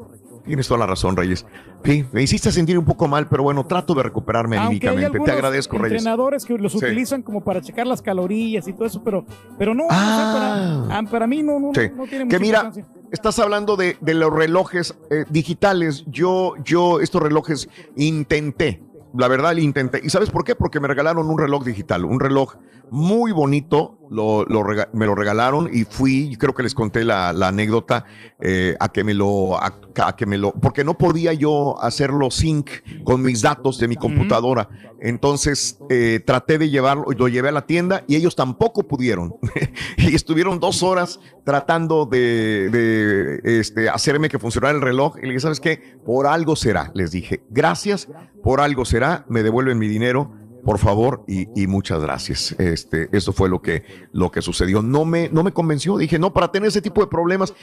Tienes 0.45 0.67
toda 0.67 0.79
la 0.79 0.85
razón, 0.87 1.15
Reyes. 1.17 1.45
Sí, 1.83 2.05
me 2.11 2.21
hiciste 2.23 2.51
sentir 2.51 2.77
un 2.79 2.85
poco 2.85 3.07
mal, 3.07 3.27
pero 3.27 3.43
bueno, 3.43 3.65
trato 3.65 3.93
de 3.93 4.03
recuperarme 4.03 4.57
Aunque 4.57 4.87
hay. 4.89 4.95
Te 5.23 5.31
agradezco, 5.31 5.77
Reyes. 5.77 5.99
entrenadores 5.99 6.45
que 6.45 6.57
los 6.57 6.71
Sí. 6.71 6.77
utilizan 6.79 7.21
como 7.21 7.41
para 7.43 7.61
checar 7.61 7.85
las 7.87 8.01
calorías 8.01 8.67
y 8.67 8.73
todo 8.73 8.85
eso, 8.85 9.01
pero, 9.03 9.25
pero 9.57 9.73
no, 9.73 9.83
no 9.83 9.89
sé, 9.89 9.95
Ah. 9.99 10.83
para, 10.87 10.97
ah, 10.99 11.03
para 11.09 11.27
mí 11.27 11.43
no, 11.43 11.59
no, 11.59 11.71
Sí. 11.73 11.81
no 11.95 12.03
tiene 12.05 12.19
Que 12.19 12.25
mucha 12.25 12.39
mira, 12.39 12.57
importancia. 12.59 12.85
Estás 13.11 13.39
hablando 13.39 13.75
de, 13.75 13.97
de 14.01 14.13
los 14.13 14.31
relojes 14.31 14.95
eh, 15.09 15.25
digitales. 15.29 16.03
Yo, 16.07 16.55
yo, 16.63 16.99
estos 16.99 17.21
relojes 17.21 17.69
intenté. 17.95 18.83
La 19.13 19.27
verdad, 19.27 19.55
intenté. 19.55 20.01
¿Y 20.03 20.09
sabes 20.09 20.29
por 20.29 20.43
qué? 20.43 20.55
Porque 20.55 20.79
me 20.79 20.87
regalaron 20.87 21.29
un 21.29 21.37
reloj 21.37 21.63
digital, 21.63 22.05
un 22.05 22.19
reloj 22.19 22.55
muy 22.91 23.31
bonito. 23.31 23.93
Lo, 24.09 24.45
lo 24.45 24.63
rega- 24.63 24.87
me 24.93 25.05
lo 25.05 25.15
regalaron 25.15 25.69
y 25.69 25.83
fui, 25.83 26.37
creo 26.39 26.53
que 26.55 26.63
les 26.63 26.73
conté 26.73 27.03
la, 27.03 27.33
la 27.33 27.49
anécdota, 27.49 28.05
eh, 28.39 28.73
a 28.79 28.87
que 28.89 29.03
me 29.03 29.13
lo, 29.13 29.61
a, 29.61 29.73
a 30.01 30.15
que 30.15 30.25
me 30.25 30.37
lo, 30.37 30.53
porque 30.53 30.85
no 30.85 30.97
podía 30.97 31.33
yo 31.33 31.77
hacerlo 31.83 32.31
sync 32.31 32.69
con 33.03 33.21
mis 33.21 33.41
datos 33.41 33.77
de 33.79 33.89
mi 33.89 33.97
computadora. 33.97 34.69
Entonces 35.01 35.77
eh, 35.89 36.21
traté 36.25 36.57
de 36.57 36.69
llevarlo, 36.69 37.03
lo 37.17 37.27
llevé 37.27 37.49
a 37.49 37.51
la 37.51 37.65
tienda 37.65 38.05
y 38.07 38.15
ellos 38.15 38.37
tampoco 38.37 38.83
pudieron. 38.87 39.35
y 39.97 40.15
estuvieron 40.15 40.61
dos 40.61 40.83
horas 40.83 41.19
tratando 41.43 42.05
de, 42.05 42.69
de, 42.69 43.59
este, 43.59 43.89
hacerme 43.89 44.29
que 44.29 44.39
funcionara 44.39 44.73
el 44.73 44.81
reloj. 44.81 45.17
Y 45.17 45.23
le 45.23 45.27
dije, 45.29 45.39
¿sabes 45.41 45.59
qué? 45.59 45.97
Por 46.05 46.27
algo 46.27 46.55
será. 46.55 46.91
Les 46.95 47.11
dije, 47.11 47.43
gracias, 47.49 48.07
por 48.41 48.61
algo 48.61 48.85
será, 48.85 49.25
me 49.27 49.43
devuelven 49.43 49.77
mi 49.77 49.89
dinero. 49.89 50.31
Por 50.67 50.79
favor, 50.79 51.23
y, 51.29 51.47
y 51.55 51.65
muchas 51.65 52.01
gracias. 52.01 52.51
Este, 52.59 53.07
eso 53.13 53.31
fue 53.31 53.47
lo 53.47 53.61
que, 53.61 53.85
lo 54.11 54.31
que 54.31 54.41
sucedió. 54.41 54.81
No 54.81 55.05
me, 55.05 55.29
no 55.29 55.41
me 55.41 55.53
convenció. 55.53 55.97
Dije, 55.97 56.19
no, 56.19 56.33
para 56.33 56.51
tener 56.51 56.67
ese 56.67 56.81
tipo 56.81 56.99
de 56.99 57.07
problemas, 57.07 57.53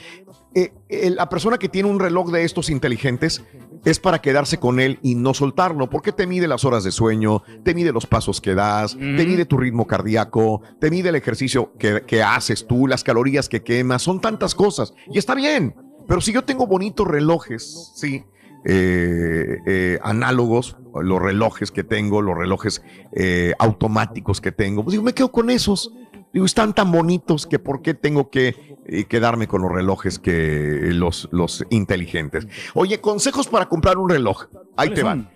eh, 0.55 0.73
eh, 0.89 1.11
la 1.11 1.29
persona 1.29 1.59
que 1.59 1.69
tiene 1.69 1.87
un 1.87 1.99
reloj 1.99 2.31
de 2.31 2.45
estos 2.45 2.71
inteligentes 2.71 3.43
es 3.85 3.99
para 3.99 4.23
quedarse 4.23 4.57
con 4.57 4.79
él 4.79 4.97
y 5.03 5.13
no 5.13 5.35
soltarlo, 5.35 5.87
porque 5.87 6.13
te 6.13 6.25
mide 6.25 6.47
las 6.47 6.65
horas 6.65 6.83
de 6.83 6.91
sueño, 6.91 7.43
te 7.63 7.75
mide 7.75 7.91
los 7.91 8.07
pasos 8.07 8.41
que 8.41 8.55
das, 8.55 8.97
te 8.97 8.97
mide 8.97 9.45
tu 9.45 9.57
ritmo 9.57 9.85
cardíaco, 9.85 10.63
te 10.81 10.89
mide 10.89 11.09
el 11.09 11.15
ejercicio 11.15 11.73
que, 11.77 12.01
que 12.07 12.23
haces 12.23 12.65
tú, 12.65 12.87
las 12.87 13.03
calorías 13.03 13.47
que 13.47 13.61
quemas, 13.61 14.01
son 14.01 14.19
tantas 14.19 14.55
cosas. 14.55 14.95
Y 15.11 15.19
está 15.19 15.35
bien, 15.35 15.75
pero 16.07 16.21
si 16.21 16.33
yo 16.33 16.43
tengo 16.43 16.65
bonitos 16.65 17.07
relojes, 17.07 17.91
sí, 17.95 18.23
eh, 18.67 19.59
eh, 19.67 19.99
análogos, 20.01 20.75
los 20.99 21.21
relojes 21.21 21.71
que 21.71 21.83
tengo, 21.83 22.21
los 22.21 22.35
relojes 22.35 22.81
eh, 23.11 23.53
automáticos 23.59 24.41
que 24.41 24.51
tengo, 24.51 24.83
pues 24.83 24.93
digo, 24.93 25.03
me 25.03 25.13
quedo 25.13 25.31
con 25.31 25.49
esos. 25.49 25.93
Digo, 26.35 26.45
están 26.45 26.73
tan 26.75 26.91
bonitos 26.91 27.47
que 27.47 27.59
por 27.59 27.81
qué 27.81 27.93
tengo 27.93 28.29
que 28.29 28.75
eh, 28.87 29.05
quedarme 29.05 29.47
con 29.47 29.61
los 29.61 29.71
relojes 29.71 30.19
que 30.19 30.89
los, 30.91 31.29
los 31.31 31.63
inteligentes. 31.69 32.45
Oye, 32.73 32.99
consejos 32.99 33.47
para 33.47 33.69
comprar 33.69 33.97
un 33.97 34.09
reloj. 34.09 34.47
Ahí 34.75 34.89
te 34.89 35.01
van. 35.01 35.29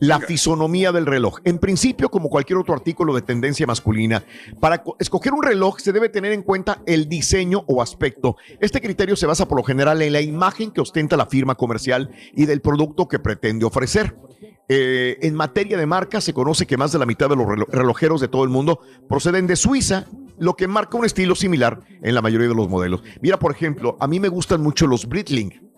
La 0.00 0.18
fisonomía 0.18 0.90
del 0.90 1.06
reloj. 1.06 1.38
En 1.44 1.58
principio, 1.58 2.08
como 2.08 2.28
cualquier 2.28 2.58
otro 2.58 2.74
artículo 2.74 3.14
de 3.14 3.22
tendencia 3.22 3.68
masculina, 3.68 4.24
para 4.58 4.82
co- 4.82 4.96
escoger 4.98 5.32
un 5.32 5.44
reloj 5.44 5.78
se 5.78 5.92
debe 5.92 6.08
tener 6.08 6.32
en 6.32 6.42
cuenta 6.42 6.82
el 6.86 7.08
diseño 7.08 7.62
o 7.68 7.80
aspecto. 7.80 8.34
Este 8.60 8.80
criterio 8.80 9.14
se 9.14 9.26
basa 9.26 9.46
por 9.46 9.58
lo 9.58 9.62
general 9.62 10.02
en 10.02 10.12
la 10.12 10.20
imagen 10.22 10.72
que 10.72 10.80
ostenta 10.80 11.16
la 11.16 11.26
firma 11.26 11.54
comercial 11.54 12.10
y 12.34 12.46
del 12.46 12.60
producto 12.62 13.06
que 13.06 13.20
pretende 13.20 13.64
ofrecer. 13.64 14.16
Eh, 14.68 15.18
en 15.22 15.34
materia 15.34 15.76
de 15.78 15.86
marca, 15.86 16.20
se 16.20 16.32
conoce 16.34 16.66
que 16.66 16.76
más 16.76 16.90
de 16.90 16.98
la 16.98 17.06
mitad 17.06 17.28
de 17.28 17.36
los 17.36 17.46
relo- 17.46 17.68
relojeros 17.68 18.20
de 18.20 18.26
todo 18.28 18.42
el 18.42 18.50
mundo 18.50 18.80
proceden 19.08 19.46
de 19.46 19.54
Suiza, 19.54 20.06
lo 20.42 20.54
que 20.56 20.66
marca 20.66 20.98
un 20.98 21.04
estilo 21.04 21.34
similar 21.34 21.80
en 22.02 22.14
la 22.14 22.20
mayoría 22.22 22.48
de 22.48 22.54
los 22.54 22.68
modelos. 22.68 23.02
Mira, 23.20 23.38
por 23.38 23.52
ejemplo, 23.52 23.96
a 24.00 24.06
mí 24.08 24.18
me 24.20 24.28
gustan 24.28 24.60
mucho 24.60 24.86
los 24.86 25.06
Breitling. 25.08 25.70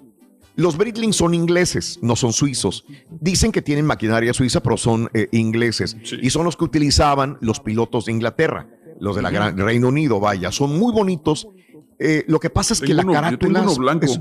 Los 0.57 0.77
Breitling 0.79 1.12
son 1.12 1.35
ingleses, 1.35 1.98
no 2.00 2.16
son 2.16 2.33
suizos. 2.33 2.85
Dicen 3.11 3.53
que 3.53 3.61
tienen 3.61 3.85
maquinaria 3.85 4.33
suiza, 4.33 4.61
pero 4.62 4.77
son 4.77 5.11
eh, 5.12 5.29
ingleses. 5.33 5.96
Y 6.22 6.31
son 6.31 6.44
los 6.44 6.57
que 6.57 6.64
utilizaban 6.64 7.37
los 7.40 7.61
pilotos 7.61 8.07
de 8.07 8.12
Inglaterra, 8.12 8.68
los 9.00 9.16
de 9.16 9.22
la 9.22 9.31
gran 9.31 9.59
Reino 9.59 9.88
Unido, 9.88 10.20
vaya. 10.20 10.50
Son 10.53 10.79
muy 10.79 10.92
bonitos. 10.92 11.48
Eh, 11.98 12.24
lo 12.29 12.40
que 12.40 12.50
pasa 12.50 12.72
es 12.74 12.81
que 12.81 12.94
la 12.94 13.03
uno- 13.03 13.12
yo 13.12 13.20
carátula 13.20 13.61
tengo 13.61 13.72
uno 13.72 13.81
blanco. 13.81 14.07
es- 14.07 14.20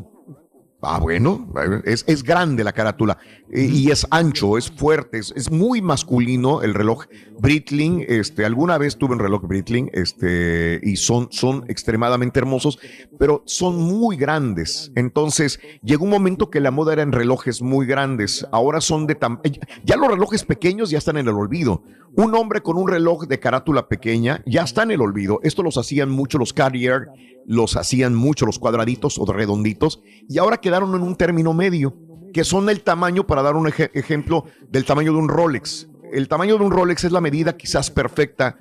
Ah, 0.86 1.00
bueno, 1.00 1.48
es, 1.86 2.04
es 2.08 2.24
grande 2.24 2.64
la 2.64 2.74
carátula 2.74 3.18
eh, 3.50 3.70
y 3.72 3.90
es 3.90 4.06
ancho, 4.12 4.58
es 4.58 4.70
fuerte, 4.70 5.18
es, 5.18 5.34
es 5.36 5.50
muy 5.50 5.82
masculino 5.82 6.62
el 6.62 6.74
reloj 6.74 7.06
Breitling. 7.40 8.06
Este, 8.08 8.44
alguna 8.46 8.78
vez 8.78 8.98
tuve 8.98 9.14
un 9.14 9.20
reloj 9.20 9.44
Breitling 9.48 9.90
este, 9.94 10.82
y 10.84 10.98
son, 10.98 11.30
son 11.32 11.64
extremadamente 11.70 12.40
hermosos, 12.40 12.80
pero 13.18 13.44
son 13.46 13.78
muy 13.82 14.18
grandes. 14.18 14.92
Entonces 14.96 15.60
llegó 15.84 16.04
un 16.04 16.12
momento 16.12 16.50
que 16.50 16.60
la 16.60 16.72
moda 16.72 16.94
era 16.94 17.02
en 17.04 17.14
relojes 17.14 17.62
muy 17.62 17.86
grandes. 17.86 18.46
Ahora 18.52 18.82
son 18.82 19.08
de 19.08 19.18
tam- 19.18 19.40
ya 19.86 19.96
los 19.96 20.10
relojes 20.10 20.44
pequeños 20.44 20.90
ya 20.90 20.98
están 20.98 21.16
en 21.18 21.28
el 21.28 21.34
olvido. 21.36 21.84
Un 22.16 22.36
hombre 22.36 22.62
con 22.62 22.78
un 22.78 22.88
reloj 22.88 23.26
de 23.26 23.40
carátula 23.40 23.88
pequeña 23.88 24.44
ya 24.46 24.64
está 24.64 24.84
en 24.84 24.92
el 24.92 25.02
olvido. 25.02 25.40
Esto 25.44 25.64
los 25.64 25.78
hacían 25.78 26.10
mucho 26.12 26.38
los 26.38 26.54
Cartier, 26.54 27.08
los 27.46 27.76
hacían 27.76 28.14
mucho 28.16 28.46
los 28.46 28.60
cuadraditos 28.60 29.18
o 29.18 29.26
redonditos 29.26 30.02
y 30.30 30.38
ahora 30.38 30.58
en 30.82 31.04
un 31.04 31.16
término 31.16 31.54
medio, 31.54 31.94
que 32.34 32.44
son 32.44 32.68
el 32.70 32.82
tamaño, 32.82 33.28
para 33.28 33.44
dar 33.44 33.56
un 33.56 33.68
eje- 33.68 33.92
ejemplo, 33.94 34.46
del 34.70 34.86
tamaño 34.86 35.12
de 35.14 35.20
un 35.20 35.30
Rolex. 35.30 35.88
El 36.12 36.28
tamaño 36.28 36.58
de 36.58 36.66
un 36.66 36.72
Rolex 36.72 37.04
es 37.04 37.12
la 37.12 37.22
medida 37.22 37.56
quizás 37.56 37.92
perfecta 37.92 38.58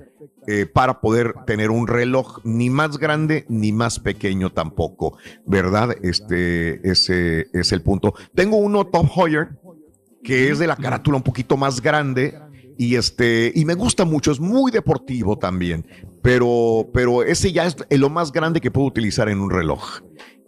eh, 0.46 0.66
para 0.66 1.00
poder 1.00 1.34
tener 1.46 1.70
un 1.70 1.86
reloj, 1.86 2.40
ni 2.44 2.68
más 2.68 2.98
grande 2.98 3.46
ni 3.48 3.72
más 3.72 3.98
pequeño 4.00 4.50
tampoco, 4.50 5.16
¿verdad? 5.46 5.94
Este, 6.02 6.86
ese 6.90 7.46
es 7.52 7.72
el 7.72 7.80
punto. 7.82 8.14
Tengo 8.34 8.56
uno 8.56 8.86
Top 8.86 9.06
Heuer, 9.16 9.50
que 10.24 10.50
es 10.50 10.58
de 10.58 10.66
la 10.66 10.76
carátula 10.76 11.16
un 11.16 11.22
poquito 11.22 11.56
más 11.56 11.80
grande 11.80 12.38
y 12.78 12.96
este 12.96 13.52
y 13.54 13.64
me 13.64 13.74
gusta 13.74 14.04
mucho, 14.04 14.32
es 14.32 14.40
muy 14.40 14.70
deportivo 14.72 15.36
también, 15.36 15.86
pero 16.22 16.88
pero 16.92 17.22
ese 17.22 17.52
ya 17.52 17.66
es 17.66 17.76
lo 17.90 18.08
más 18.08 18.32
grande 18.32 18.60
que 18.60 18.70
puedo 18.70 18.86
utilizar 18.86 19.28
en 19.28 19.40
un 19.40 19.50
reloj. 19.50 20.00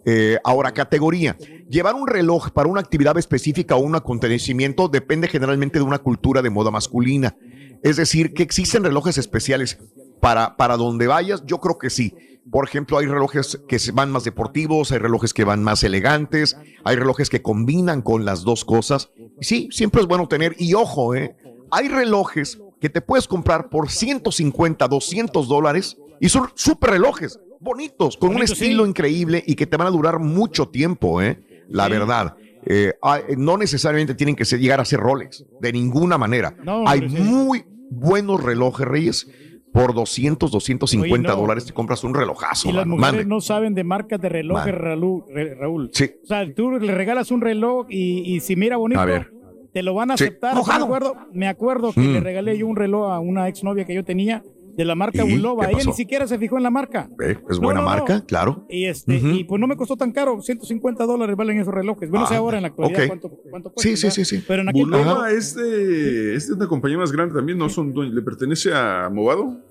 Eh, 0.05 0.37
ahora, 0.43 0.73
categoría. 0.73 1.35
Llevar 1.69 1.95
un 1.95 2.07
reloj 2.07 2.51
para 2.51 2.69
una 2.69 2.81
actividad 2.81 3.17
específica 3.17 3.75
o 3.75 3.79
un 3.79 3.95
acontecimiento 3.95 4.87
depende 4.87 5.27
generalmente 5.27 5.79
de 5.79 5.85
una 5.85 5.99
cultura 5.99 6.41
de 6.41 6.51
moda 6.51 6.71
masculina. 6.71 7.35
Es 7.81 7.97
decir, 7.97 8.33
que 8.33 8.43
existen 8.43 8.83
relojes 8.83 9.17
especiales 9.17 9.79
para, 10.21 10.57
para 10.57 10.77
donde 10.77 11.07
vayas, 11.07 11.43
yo 11.45 11.59
creo 11.59 11.77
que 11.77 11.89
sí. 11.89 12.15
Por 12.51 12.67
ejemplo, 12.67 12.99
hay 12.99 13.07
relojes 13.07 13.59
que 13.67 13.79
van 13.91 14.11
más 14.11 14.23
deportivos, 14.23 14.91
hay 14.91 14.99
relojes 14.99 15.33
que 15.33 15.43
van 15.43 15.63
más 15.63 15.83
elegantes, 15.83 16.55
hay 16.83 16.95
relojes 16.95 17.29
que 17.29 17.41
combinan 17.41 18.03
con 18.03 18.23
las 18.23 18.43
dos 18.43 18.63
cosas. 18.63 19.09
Sí, 19.41 19.69
siempre 19.71 20.01
es 20.01 20.07
bueno 20.07 20.27
tener. 20.27 20.55
Y 20.59 20.75
ojo, 20.75 21.15
¿eh? 21.15 21.35
hay 21.71 21.87
relojes 21.87 22.59
que 22.79 22.89
te 22.89 23.01
puedes 23.01 23.27
comprar 23.27 23.69
por 23.69 23.89
150, 23.89 24.87
200 24.87 25.47
dólares 25.47 25.97
y 26.19 26.29
son 26.29 26.47
súper 26.55 26.91
relojes, 26.91 27.39
bonitos, 27.59 28.17
con 28.17 28.35
un 28.35 28.41
estilo 28.41 28.83
sí. 28.83 28.89
increíble 28.89 29.43
y 29.45 29.55
que 29.55 29.65
te 29.67 29.77
van 29.77 29.87
a 29.87 29.91
durar 29.91 30.19
mucho 30.19 30.67
tiempo, 30.69 31.21
¿eh? 31.21 31.39
la 31.69 31.85
Sí. 31.85 31.91
verdad. 31.91 32.35
Eh, 32.67 32.93
no 33.37 33.57
necesariamente 33.57 34.15
tienen 34.15 34.35
que 34.35 34.43
ser- 34.45 34.59
llegar 34.59 34.79
a 34.79 34.85
ser 34.85 34.99
Rolex, 34.99 35.45
de 35.61 35.71
ninguna 35.73 36.17
manera. 36.17 36.55
No, 36.63 36.87
hay 36.87 37.07
sí. 37.09 37.17
muy 37.21 37.63
buenos 37.89 38.41
relojes, 38.43 38.87
Reyes. 38.87 39.27
Por 39.71 39.93
200, 39.93 40.51
250 40.51 41.29
Oye, 41.31 41.35
no. 41.35 41.41
dólares 41.41 41.65
te 41.65 41.73
compras 41.73 42.03
un 42.05 42.13
relojazo. 42.13 42.69
Y 42.69 42.71
las 42.71 42.85
mano. 42.85 42.95
mujeres 42.95 43.13
Mande. 43.25 43.25
no 43.29 43.41
saben 43.41 43.73
de 43.75 43.83
marcas 43.83 44.21
de 44.21 44.29
relojes. 44.29 44.73
Raúl. 44.73 45.25
Ra- 45.29 45.53
Raúl. 45.59 45.89
Sí. 45.91 46.11
O 46.23 46.25
sea, 46.27 46.53
tú 46.55 46.71
le 46.71 46.95
regalas 46.95 47.29
un 47.29 47.41
reloj 47.41 47.85
y, 47.89 48.21
y 48.35 48.39
si 48.39 48.55
mira 48.55 48.77
bonito, 48.77 49.01
A 49.01 49.05
ver. 49.05 49.33
te 49.73 49.83
lo 49.83 49.93
van 49.93 50.11
a 50.11 50.17
Sí. 50.17 50.23
aceptar. 50.23 50.55
Me 50.55 50.61
acuerdo, 50.61 51.15
me 51.33 51.47
acuerdo 51.49 51.91
que 51.91 51.99
Mm. 51.99 52.13
le 52.13 52.19
regalé 52.21 52.57
yo 52.57 52.67
un 52.67 52.77
reloj 52.77 53.11
a 53.11 53.19
una 53.19 53.49
exnovia 53.49 53.83
que 53.83 53.93
yo 53.93 54.05
tenía 54.05 54.43
de 54.75 54.85
la 54.85 54.95
marca. 54.95 55.23
Bulova. 55.23 55.65
¿Qué 55.67 55.73
Ella 55.75 55.83
ni 55.85 55.93
siquiera 55.93 56.27
se 56.27 56.37
fijó 56.37 56.57
en 56.57 56.63
la 56.63 56.69
marca. 56.69 57.09
Eh, 57.23 57.37
Es 57.49 57.59
buena 57.59 57.81
no, 57.81 57.85
no. 57.85 57.91
marca, 57.95 58.25
claro. 58.25 58.65
Y, 58.69 58.85
este, 58.85 59.15
y 59.15 59.43
pues 59.45 59.59
no 59.59 59.67
me 59.67 59.75
costó 59.77 59.95
tan 59.97 60.11
caro, 60.11 60.41
150 60.41 61.05
dólares 61.05 61.35
valen 61.35 61.59
esos 61.59 61.73
relojes. 61.73 62.09
Bueno, 62.09 62.27
sé 62.27 62.35
Ah, 62.35 62.37
ahora 62.37 62.57
en 62.57 62.63
la 62.63 62.67
actualidad 62.69 63.07
cuánto, 63.07 63.29
cuánto 63.49 63.71
cuesta. 63.71 63.81
Sí, 63.89 63.97
sí, 63.97 64.11
sí, 64.11 64.25
sí. 64.25 64.43
Pero 64.47 64.61
en 64.63 64.69
aquel 64.69 64.83
Bulova 64.85 65.31
es 65.31 65.55
de, 65.55 66.35
es 66.35 66.47
de 66.47 66.53
una 66.55 66.67
compañía 66.67 66.97
más 66.97 67.11
grande 67.11 67.33
también, 67.35 67.57
¿no? 67.57 67.69
Son, 67.69 67.93
dueños- 67.93 68.13
¿Le 68.13 68.21
pertenece 68.21 68.73
a 68.73 69.09
Movado? 69.11 69.61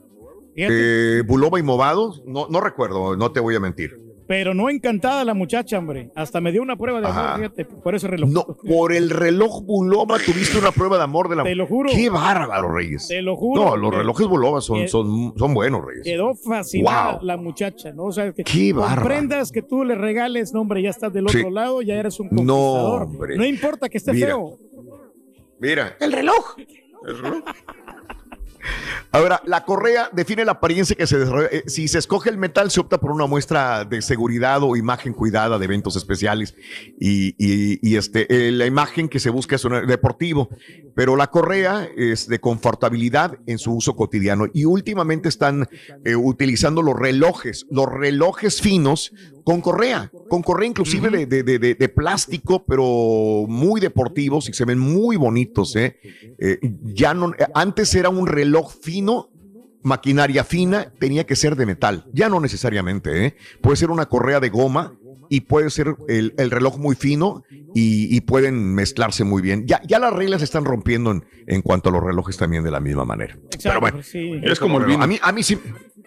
Eh, 0.56 1.22
Bulova 1.26 1.58
y 1.58 1.62
Movado, 1.62 2.14
no, 2.26 2.46
no 2.48 2.60
recuerdo, 2.60 3.16
no 3.16 3.32
te 3.32 3.40
voy 3.40 3.56
a 3.56 3.60
mentir. 3.60 4.00
Pero 4.26 4.54
no 4.54 4.70
encantada 4.70 5.22
la 5.24 5.34
muchacha, 5.34 5.78
hombre. 5.78 6.10
Hasta 6.14 6.40
me 6.40 6.50
dio 6.50 6.62
una 6.62 6.76
prueba 6.76 6.98
de 7.00 7.06
amor, 7.08 7.18
Ajá. 7.24 7.36
fíjate, 7.36 7.64
por 7.66 7.94
ese 7.94 8.08
reloj. 8.08 8.30
No, 8.30 8.44
por 8.66 8.92
el 8.94 9.10
reloj 9.10 9.62
Bulova 9.64 10.16
tuviste 10.18 10.56
una 10.58 10.72
prueba 10.72 10.96
de 10.96 11.02
amor 11.04 11.28
de 11.28 11.36
la 11.36 11.42
Te 11.42 11.54
lo 11.54 11.66
juro. 11.66 11.90
Qué 11.92 12.08
bárbaro, 12.08 12.72
Reyes. 12.72 13.06
Te 13.08 13.20
lo 13.20 13.36
juro. 13.36 13.62
No, 13.62 13.76
los 13.76 13.94
relojes 13.94 14.26
Bulova 14.26 14.62
son, 14.62 14.88
son, 14.88 15.34
son 15.36 15.52
buenos, 15.52 15.84
Reyes. 15.84 16.04
Quedó 16.04 16.34
fascinada 16.34 17.12
Wow. 17.16 17.22
la 17.22 17.36
muchacha, 17.36 17.92
¿no? 17.92 18.04
O 18.04 18.12
sea, 18.12 18.32
que 18.32 18.44
Qué 18.44 18.72
bárbaro. 18.72 19.02
prendas 19.04 19.52
que 19.52 19.60
tú 19.60 19.84
le 19.84 19.94
regales, 19.94 20.54
no, 20.54 20.62
hombre, 20.62 20.80
ya 20.82 20.90
estás 20.90 21.12
del 21.12 21.26
otro 21.26 21.40
Sí. 21.40 21.50
lado, 21.50 21.82
ya 21.82 21.94
eres 21.94 22.18
un 22.18 22.28
No, 22.30 22.36
conquistador. 22.36 23.02
hombre. 23.02 23.36
No 23.36 23.44
importa 23.44 23.88
que 23.90 23.98
esté 23.98 24.12
Mira. 24.14 24.28
feo. 24.28 24.58
Mira, 25.60 25.96
el 26.00 26.12
reloj. 26.12 26.56
¿El 27.06 27.18
reloj? 27.18 27.44
Ahora, 29.12 29.42
la 29.46 29.64
correa 29.64 30.08
define 30.12 30.44
la 30.44 30.52
apariencia 30.52 30.96
que 30.96 31.06
se 31.06 31.18
desarrolla. 31.18 31.48
Eh, 31.50 31.64
si 31.66 31.88
se 31.88 31.98
escoge 31.98 32.30
el 32.30 32.38
metal, 32.38 32.70
se 32.70 32.80
opta 32.80 32.98
por 32.98 33.10
una 33.10 33.26
muestra 33.26 33.84
de 33.84 34.02
seguridad 34.02 34.62
o 34.62 34.76
imagen 34.76 35.12
cuidada 35.12 35.58
de 35.58 35.64
eventos 35.64 35.96
especiales. 35.96 36.54
Y, 36.98 37.96
este, 37.96 38.48
eh, 38.48 38.50
la 38.50 38.66
imagen 38.66 39.08
que 39.08 39.20
se 39.20 39.30
busca 39.30 39.56
es 39.56 39.64
un 39.64 39.86
deportivo. 39.86 40.48
Pero 40.94 41.16
la 41.16 41.26
correa 41.28 41.88
es 41.96 42.28
de 42.28 42.38
confortabilidad 42.38 43.38
en 43.46 43.58
su 43.58 43.72
uso 43.74 43.96
cotidiano. 43.96 44.46
Y 44.52 44.64
últimamente 44.64 45.28
están 45.28 45.68
eh, 46.04 46.14
utilizando 46.16 46.82
los 46.82 46.96
relojes, 46.98 47.66
los 47.70 47.86
relojes 47.90 48.60
finos 48.60 49.12
con 49.44 49.60
correa, 49.60 50.10
con 50.28 50.42
correa 50.42 50.68
inclusive 50.68 51.26
de, 51.26 51.42
de- 51.42 51.58
de- 51.58 51.88
plástico, 51.88 52.64
pero 52.64 53.44
muy 53.48 53.80
deportivos 53.80 54.48
y 54.48 54.52
se 54.52 54.64
ven 54.64 54.78
muy 54.78 55.16
bonitos. 55.16 55.74
¿eh? 55.76 55.98
Eh, 56.38 56.58
ya 56.94 57.12
no, 57.14 57.32
antes 57.54 57.94
era 57.94 58.08
un 58.08 58.26
reloj 58.26 58.72
fino, 58.80 59.30
maquinaria 59.82 60.44
fina, 60.44 60.92
tenía 60.98 61.24
que 61.26 61.36
ser 61.36 61.56
de 61.56 61.66
metal. 61.66 62.06
Ya 62.12 62.28
no 62.28 62.40
necesariamente. 62.40 63.26
¿eh? 63.26 63.36
Puede 63.60 63.76
ser 63.76 63.90
una 63.90 64.06
correa 64.06 64.40
de 64.40 64.48
goma 64.48 64.94
y 65.34 65.40
puede 65.40 65.70
ser 65.70 65.96
el, 66.08 66.34
el 66.38 66.50
reloj 66.50 66.78
muy 66.78 66.94
fino 66.94 67.42
y, 67.74 68.14
y 68.16 68.20
pueden 68.20 68.74
mezclarse 68.74 69.24
muy 69.24 69.42
bien. 69.42 69.66
Ya, 69.66 69.80
ya 69.86 69.98
las 69.98 70.12
reglas 70.12 70.40
se 70.40 70.44
están 70.44 70.64
rompiendo 70.64 71.10
en, 71.10 71.24
en 71.46 71.60
cuanto 71.62 71.88
a 71.88 71.92
los 71.92 72.02
relojes 72.02 72.36
también 72.36 72.62
de 72.62 72.70
la 72.70 72.80
misma 72.80 73.04
manera. 73.04 73.36
Pero 73.62 73.80
bueno, 73.80 74.02
sí. 74.02 74.40
Es 74.42 74.60
como 74.60 74.78
el 74.78 74.86
vino. 74.86 75.02
A 75.02 75.06
mí, 75.06 75.18
a 75.20 75.32
mí 75.32 75.42
sí. 75.42 75.58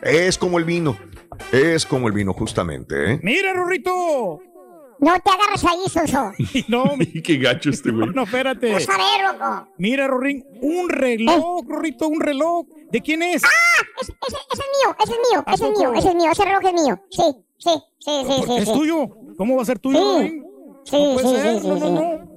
Es 0.02 0.38
como 0.38 0.60
el 0.60 0.64
vino. 0.66 0.98
Es 1.52 1.86
como 1.86 2.08
el 2.08 2.14
vino, 2.14 2.32
justamente. 2.34 3.14
¿eh? 3.14 3.20
Mira, 3.22 3.54
Rorrito. 3.54 4.40
No 5.00 5.14
te 5.20 5.30
agarres 5.30 5.64
ahí, 5.64 5.84
Soso. 5.90 6.32
No, 6.70 6.96
Qué 7.24 7.38
gacho 7.38 7.70
este 7.70 7.92
güey. 7.92 8.10
no, 8.16 8.24
espérate. 8.24 8.72
Vas 8.74 8.88
a 8.90 8.98
ver, 8.98 9.34
loco. 9.40 9.68
Mira, 9.78 10.08
Rorín, 10.08 10.44
un 10.62 10.90
reloj, 10.90 11.66
Rorrito, 11.68 12.08
un 12.08 12.20
reloj. 12.22 12.66
¿De 12.92 13.02
quién 13.02 13.22
es? 13.22 13.44
Ah, 13.44 13.50
ese, 14.02 14.14
ese, 14.28 14.38
ese 14.54 14.62
es 14.64 14.68
mío, 14.86 14.96
ese 15.04 15.14
es 15.14 15.20
mío, 15.32 15.44
¿A 15.46 15.54
ese 15.54 15.66
es 15.68 15.78
mío, 15.78 15.94
ese 15.94 16.08
es 16.10 16.16
mío, 16.16 16.32
ese 16.32 16.46
reloj 16.46 16.62
es 16.66 16.74
mío. 16.74 17.02
Sí, 17.12 17.24
sí, 17.58 17.70
sí, 18.00 18.12
sí, 18.28 18.44
sí. 18.46 18.54
¿Es 18.58 18.68
sí. 18.68 18.74
tuyo? 18.74 19.08
¿Cómo 19.38 19.56
va 19.56 19.62
a 19.62 19.66
ser 19.66 19.80
tuyo, 19.80 20.20
Sí. 20.20 20.44
Sí, 20.86 20.98
No 21.04 21.20
sí, 21.20 21.28
ser, 21.36 21.56
sí, 21.56 21.62
sí, 21.62 21.68
no, 21.68 21.76
no, 21.76 21.86
sí. 21.86 21.92
no. 21.92 22.28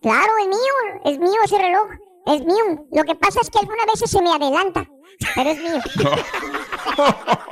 Claro, 0.00 0.32
es 0.40 0.48
mío, 0.48 0.74
es 1.04 1.18
mío 1.18 1.40
ese 1.44 1.58
reloj. 1.58 1.88
Es 2.26 2.44
mío. 2.44 2.86
Lo 2.90 3.04
que 3.04 3.14
pasa 3.14 3.40
es 3.42 3.50
que 3.50 3.58
algunas 3.58 3.86
veces 3.86 4.10
se 4.10 4.22
me 4.22 4.30
adelanta, 4.30 4.88
pero 5.34 5.50
es 5.50 5.58
mío. 5.62 5.80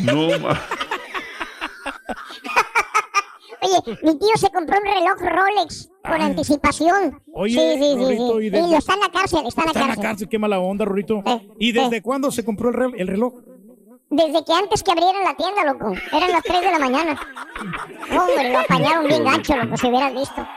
No, 0.00 0.38
ma. 0.38 0.60
Oye, 3.60 3.98
mi 4.04 4.18
tío 4.18 4.28
se 4.36 4.48
compró 4.50 4.78
un 4.78 4.84
reloj 4.84 5.18
Rolex 5.20 5.90
con 6.04 6.22
anticipación. 6.22 7.20
Oye, 7.34 7.54
sí, 7.54 7.82
sí, 7.82 8.16
sí. 8.16 8.22
¿y 8.42 8.46
Y, 8.46 8.50
desde- 8.50 8.70
lo 8.70 8.78
está 8.78 8.94
en 8.94 9.00
la 9.00 9.08
cárcel, 9.10 9.46
está 9.46 9.62
en 9.62 9.66
la 9.66 9.72
Está 9.72 9.82
en 9.82 9.88
la 9.88 9.96
cárcel. 9.96 10.28
qué 10.28 10.38
mala 10.38 10.60
onda, 10.60 10.84
Rorrito. 10.84 11.22
Eh, 11.26 11.48
¿Y 11.58 11.72
desde 11.72 11.96
eh. 11.96 12.02
cuándo 12.02 12.30
se 12.30 12.44
compró 12.44 12.68
el 12.68 13.06
reloj? 13.08 13.34
Desde 14.10 14.42
que 14.42 14.52
antes 14.54 14.82
que 14.82 14.90
abrieran 14.90 15.22
la 15.22 15.34
tienda, 15.34 15.64
loco. 15.64 15.92
Eran 16.12 16.32
las 16.32 16.42
3 16.42 16.60
de 16.62 16.70
la 16.70 16.78
mañana. 16.78 17.20
Hombre, 18.10 18.50
lo 18.50 18.58
apañaron 18.60 19.06
bien 19.06 19.22
gancho, 19.22 19.54
loco, 19.54 19.76
si 19.76 19.86
hubieras 19.86 20.14
visto. 20.14 20.48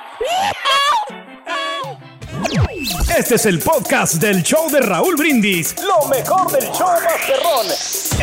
Este 3.18 3.36
es 3.36 3.46
el 3.46 3.60
podcast 3.60 4.16
del 4.16 4.42
show 4.42 4.70
de 4.72 4.80
Raúl 4.80 5.16
Brindis. 5.18 5.76
Lo 5.84 6.08
mejor 6.08 6.50
del 6.50 6.64
show 6.72 6.88
Masterrón. 7.04 7.68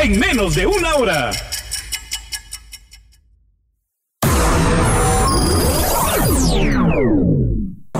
En 0.02 0.18
menos 0.18 0.54
de 0.54 0.66
una 0.66 0.94
hora. 0.94 1.30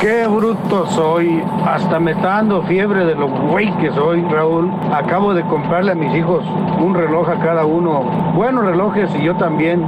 Qué 0.01 0.27
soy. 0.69 1.43
Hasta 1.67 1.99
me 1.99 2.13
está 2.13 2.29
dando 2.29 2.63
fiebre 2.65 3.05
de 3.05 3.15
lo 3.15 3.29
güey 3.29 3.73
que 3.79 3.91
soy, 3.93 4.23
Raúl. 4.23 4.71
Acabo 4.93 5.35
de 5.35 5.43
comprarle 5.45 5.93
a 5.93 5.95
mis 5.95 6.15
hijos 6.15 6.45
un 6.79 6.95
reloj 6.95 7.29
a 7.29 7.39
cada 7.39 7.65
uno. 7.65 8.03
Buenos 8.35 8.65
relojes 8.65 9.11
y 9.19 9.25
yo 9.25 9.35
también. 9.37 9.85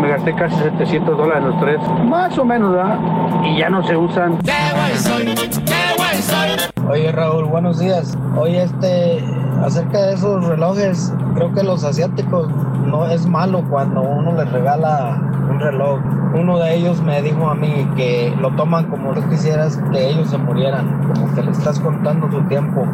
Me 0.00 0.08
gasté 0.08 0.34
casi 0.34 0.54
700 0.56 1.16
dólares 1.16 1.44
los 1.44 1.60
tres. 1.60 1.78
Más 2.04 2.38
o 2.38 2.44
menos, 2.44 2.72
¿verdad? 2.72 2.98
Y 3.44 3.58
ya 3.58 3.68
no 3.68 3.82
se 3.82 3.96
usan. 3.96 4.38
Oye 6.88 7.12
Raúl, 7.12 7.44
buenos 7.46 7.78
días. 7.78 8.16
Oye, 8.36 8.62
este, 8.62 9.24
acerca 9.64 10.02
de 10.02 10.14
esos 10.14 10.44
relojes, 10.46 11.12
creo 11.34 11.52
que 11.52 11.62
los 11.62 11.84
asiáticos 11.84 12.48
no 12.86 13.06
es 13.06 13.26
malo 13.26 13.62
cuando 13.68 14.02
uno 14.02 14.32
les 14.32 14.50
regala 14.52 15.20
un 15.48 15.60
reloj. 15.60 16.00
Uno 16.34 16.58
de 16.58 16.74
ellos 16.74 17.02
me 17.02 17.22
dijo 17.22 17.48
a 17.48 17.54
mí 17.54 17.88
que 17.96 18.34
lo 18.40 18.50
toman 18.54 18.86
como 18.86 19.12
tú 19.12 19.22
quisieras 19.28 19.78
que 19.92 20.10
ellos 20.10 20.30
se 20.30 20.38
murieran, 20.38 21.12
como 21.12 21.34
que 21.34 21.42
le 21.42 21.50
estás 21.50 21.80
contando 21.80 22.30
su 22.30 22.42
tiempo. 22.42 22.84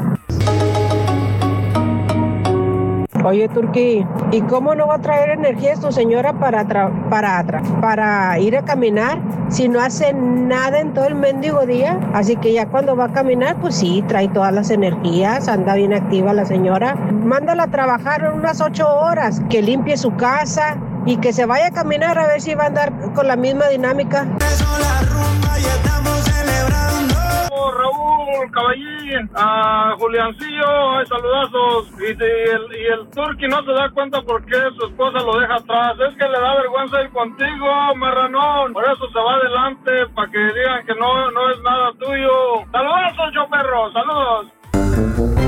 Oye, 3.25 3.49
Turquí, 3.49 4.07
¿y 4.33 4.41
cómo 4.43 4.75
no 4.75 4.87
va 4.87 4.97
a 4.97 4.99
traer 4.99 5.31
energías 5.31 5.81
tu 5.81 5.91
señora 5.91 6.35
para, 6.35 6.67
para, 7.09 7.43
para 7.81 8.39
ir 8.39 8.55
a 8.55 8.63
caminar 8.67 9.19
si 9.49 9.67
no 9.67 9.81
hace 9.81 10.13
nada 10.13 10.79
en 10.79 10.93
todo 10.93 11.07
el 11.07 11.15
mendigo 11.15 11.65
día? 11.65 11.99
Así 12.13 12.37
que 12.37 12.53
ya 12.53 12.67
cuando 12.67 12.95
va 12.95 13.07
a 13.07 13.13
caminar, 13.13 13.57
pues 13.63 13.77
sí, 13.77 14.05
trae 14.09 14.29
todas 14.29 14.53
las 14.53 14.71
energías, 14.71 15.49
anda 15.49 15.75
bien 15.75 15.95
activa 15.95 16.35
la 16.35 16.45
señora. 16.45 16.97
Mándala 16.97 17.63
a 17.63 17.69
trabajar 17.69 18.31
unas 18.35 18.61
ocho 18.61 18.87
horas, 18.95 19.41
que 19.49 19.63
limpie 19.63 19.97
su 19.97 20.15
casa 20.17 20.77
y 21.07 21.17
que 21.19 21.33
se 21.33 21.47
vaya 21.47 21.69
a 21.69 21.71
caminar 21.71 22.19
a 22.19 22.27
ver 22.27 22.41
si 22.41 22.55
va 22.55 22.65
a 22.65 22.67
andar 22.67 22.93
con 23.15 23.27
la 23.27 23.37
misma 23.37 23.69
dinámica. 23.69 24.27
Raúl, 27.73 28.51
Caballín, 28.53 29.31
a 29.35 29.95
Juliancillo, 29.99 30.99
ay, 30.99 31.07
saludazos. 31.07 31.89
Y, 31.95 32.15
si 32.15 32.25
el, 32.25 32.81
y 32.81 32.87
el 32.93 33.09
Turqui 33.11 33.49
no 33.49 33.65
se 33.65 33.73
da 33.73 33.91
cuenta 33.91 34.21
por 34.23 34.45
qué 34.45 34.57
su 34.79 34.87
esposa 34.87 35.19
lo 35.21 35.39
deja 35.41 35.55
atrás. 35.55 35.95
Es 36.09 36.17
que 36.19 36.29
le 36.29 36.41
da 36.41 36.55
vergüenza 36.57 37.03
ir 37.03 37.11
contigo, 37.11 37.95
marranón. 37.97 38.73
Por 38.73 38.85
eso 38.85 39.09
se 39.13 39.19
va 39.19 39.35
adelante, 39.35 40.07
para 40.15 40.31
que 40.31 40.39
digan 40.39 40.87
que 40.87 40.95
no, 40.95 41.31
no 41.31 41.51
es 41.51 41.61
nada 41.63 41.93
tuyo. 41.99 42.65
Saludazos, 42.71 43.35
yo 43.35 43.49
perro, 43.49 43.93
saludos. 43.93 45.44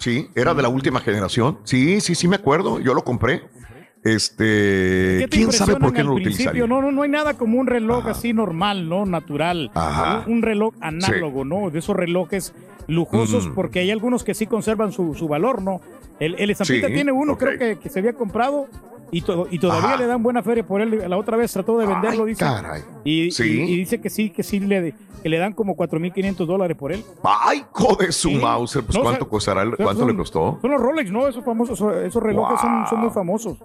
Sí, 0.00 0.28
era 0.34 0.52
de 0.54 0.62
la 0.62 0.68
última 0.68 0.98
generación. 1.00 1.58
Sí, 1.64 2.00
sí, 2.00 2.14
sí 2.16 2.26
me 2.26 2.36
acuerdo. 2.36 2.80
Yo 2.80 2.92
lo 2.94 3.04
compré. 3.04 3.42
Este, 4.02 5.18
¿Qué 5.20 5.26
te 5.30 5.36
quién 5.36 5.52
sabe 5.52 5.76
por 5.76 5.92
qué 5.92 6.02
no 6.02 6.10
lo 6.10 6.14
utilizaría. 6.16 6.66
No, 6.66 6.80
no, 6.80 6.90
no 6.90 7.02
hay 7.02 7.10
nada 7.10 7.34
como 7.34 7.58
un 7.60 7.66
reloj 7.66 8.06
así 8.08 8.32
normal, 8.32 8.88
¿no? 8.88 9.04
Natural. 9.04 9.70
Ajá. 9.74 10.24
Un, 10.26 10.34
un 10.36 10.42
reloj 10.42 10.74
análogo, 10.80 11.44
¿no? 11.44 11.70
De 11.70 11.78
esos 11.80 11.94
relojes 11.94 12.54
lujosos, 12.88 13.48
Mm. 13.48 13.54
porque 13.54 13.80
hay 13.80 13.90
algunos 13.90 14.24
que 14.24 14.34
sí 14.34 14.46
conservan 14.46 14.90
su, 14.92 15.14
su 15.14 15.28
valor, 15.28 15.62
¿no? 15.62 15.80
El, 16.18 16.34
el 16.38 16.50
estampita 16.50 16.88
Sí, 16.88 16.94
tiene 16.94 17.12
uno, 17.12 17.36
creo 17.38 17.58
que, 17.58 17.78
que 17.78 17.88
se 17.88 17.98
había 17.98 18.14
comprado 18.14 18.66
y, 19.10 19.22
to- 19.22 19.46
y 19.50 19.58
todavía 19.58 19.88
Ajá. 19.90 19.96
le 19.98 20.06
dan 20.06 20.22
buena 20.22 20.42
feria 20.42 20.66
por 20.66 20.80
él. 20.80 21.02
La 21.08 21.16
otra 21.16 21.36
vez 21.36 21.52
trató 21.52 21.78
de 21.78 21.86
venderlo, 21.86 22.24
Ay, 22.24 22.28
dice. 22.30 22.44
caray. 22.44 22.82
Y, 23.04 23.30
Sí. 23.30 23.44
y- 23.44 23.72
y 23.72 23.76
dice 23.76 24.00
que 24.00 24.10
sí, 24.10 24.30
que 24.30 24.42
sí 24.42 24.60
le, 24.60 24.94
que 25.22 25.28
le 25.28 25.38
dan 25.38 25.52
como 25.52 25.74
4.500 25.76 26.46
dólares 26.46 26.76
por 26.76 26.92
él. 26.92 27.02
Ay, 27.22 27.64
joder, 27.72 28.12
su 28.12 28.28
Sí. 28.30 28.36
Mauser. 28.36 28.82
Pues 28.84 28.96
No, 28.96 29.02
cuánto 29.02 29.24
o 29.24 29.26
sea, 29.26 29.30
costará, 29.30 29.62
el- 29.62 29.76
cuánto 29.76 30.00
son- 30.02 30.08
le 30.10 30.16
costó. 30.16 30.58
Son 30.62 30.70
los 30.70 30.80
Rolex, 30.80 31.10
¿no? 31.10 31.26
Esos 31.28 31.44
famosos, 31.44 31.80
esos, 32.04 32.22
relojes 32.22 32.60
son, 32.60 32.86
son 32.88 33.00
muy 33.00 33.10
famosos. 33.10 33.58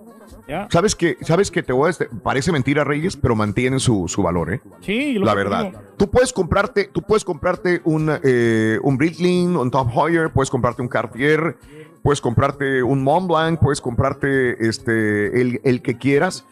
¿Ya? 0.47 0.67
¿Sabes 0.71 0.95
que 0.95 1.17
¿Sabes 1.21 1.49
que 1.49 1.63
te 1.63 1.73
voy 1.73 1.87
a 1.87 1.89
este- 1.91 2.07
parece 2.23 2.51
mentira, 2.51 2.83
Reyes, 2.83 3.15
pero 3.17 3.35
mantienen 3.35 3.79
su, 3.79 4.07
su 4.07 4.21
valor, 4.21 4.53
¿eh? 4.53 4.61
Sí, 4.81 5.13
lo 5.13 5.25
la 5.25 5.33
verdad. 5.33 5.65
digo. 5.65 5.79
Tú 5.97 6.09
puedes 6.09 6.33
comprarte, 6.33 6.85
tú 6.91 7.01
puedes 7.01 7.23
comprarte 7.23 7.81
un, 7.83 8.11
eh, 8.23 8.77
un 8.83 8.97
Breitling, 8.97 9.55
un 9.55 9.71
Top 9.71 9.89
Heuer, 9.95 10.31
puedes 10.31 10.49
comprarte 10.49 10.81
un 10.81 10.87
Cartier, 10.87 11.57
puedes 12.05 12.21
comprarte 12.21 12.83
un 12.83 13.01
Montblanc, 13.03 13.59
puedes 13.59 13.81
comprarte 13.81 14.67
este 14.67 15.41
el, 15.41 15.59
el 15.63 15.81
que 15.81 15.97
quieras, 15.97 16.45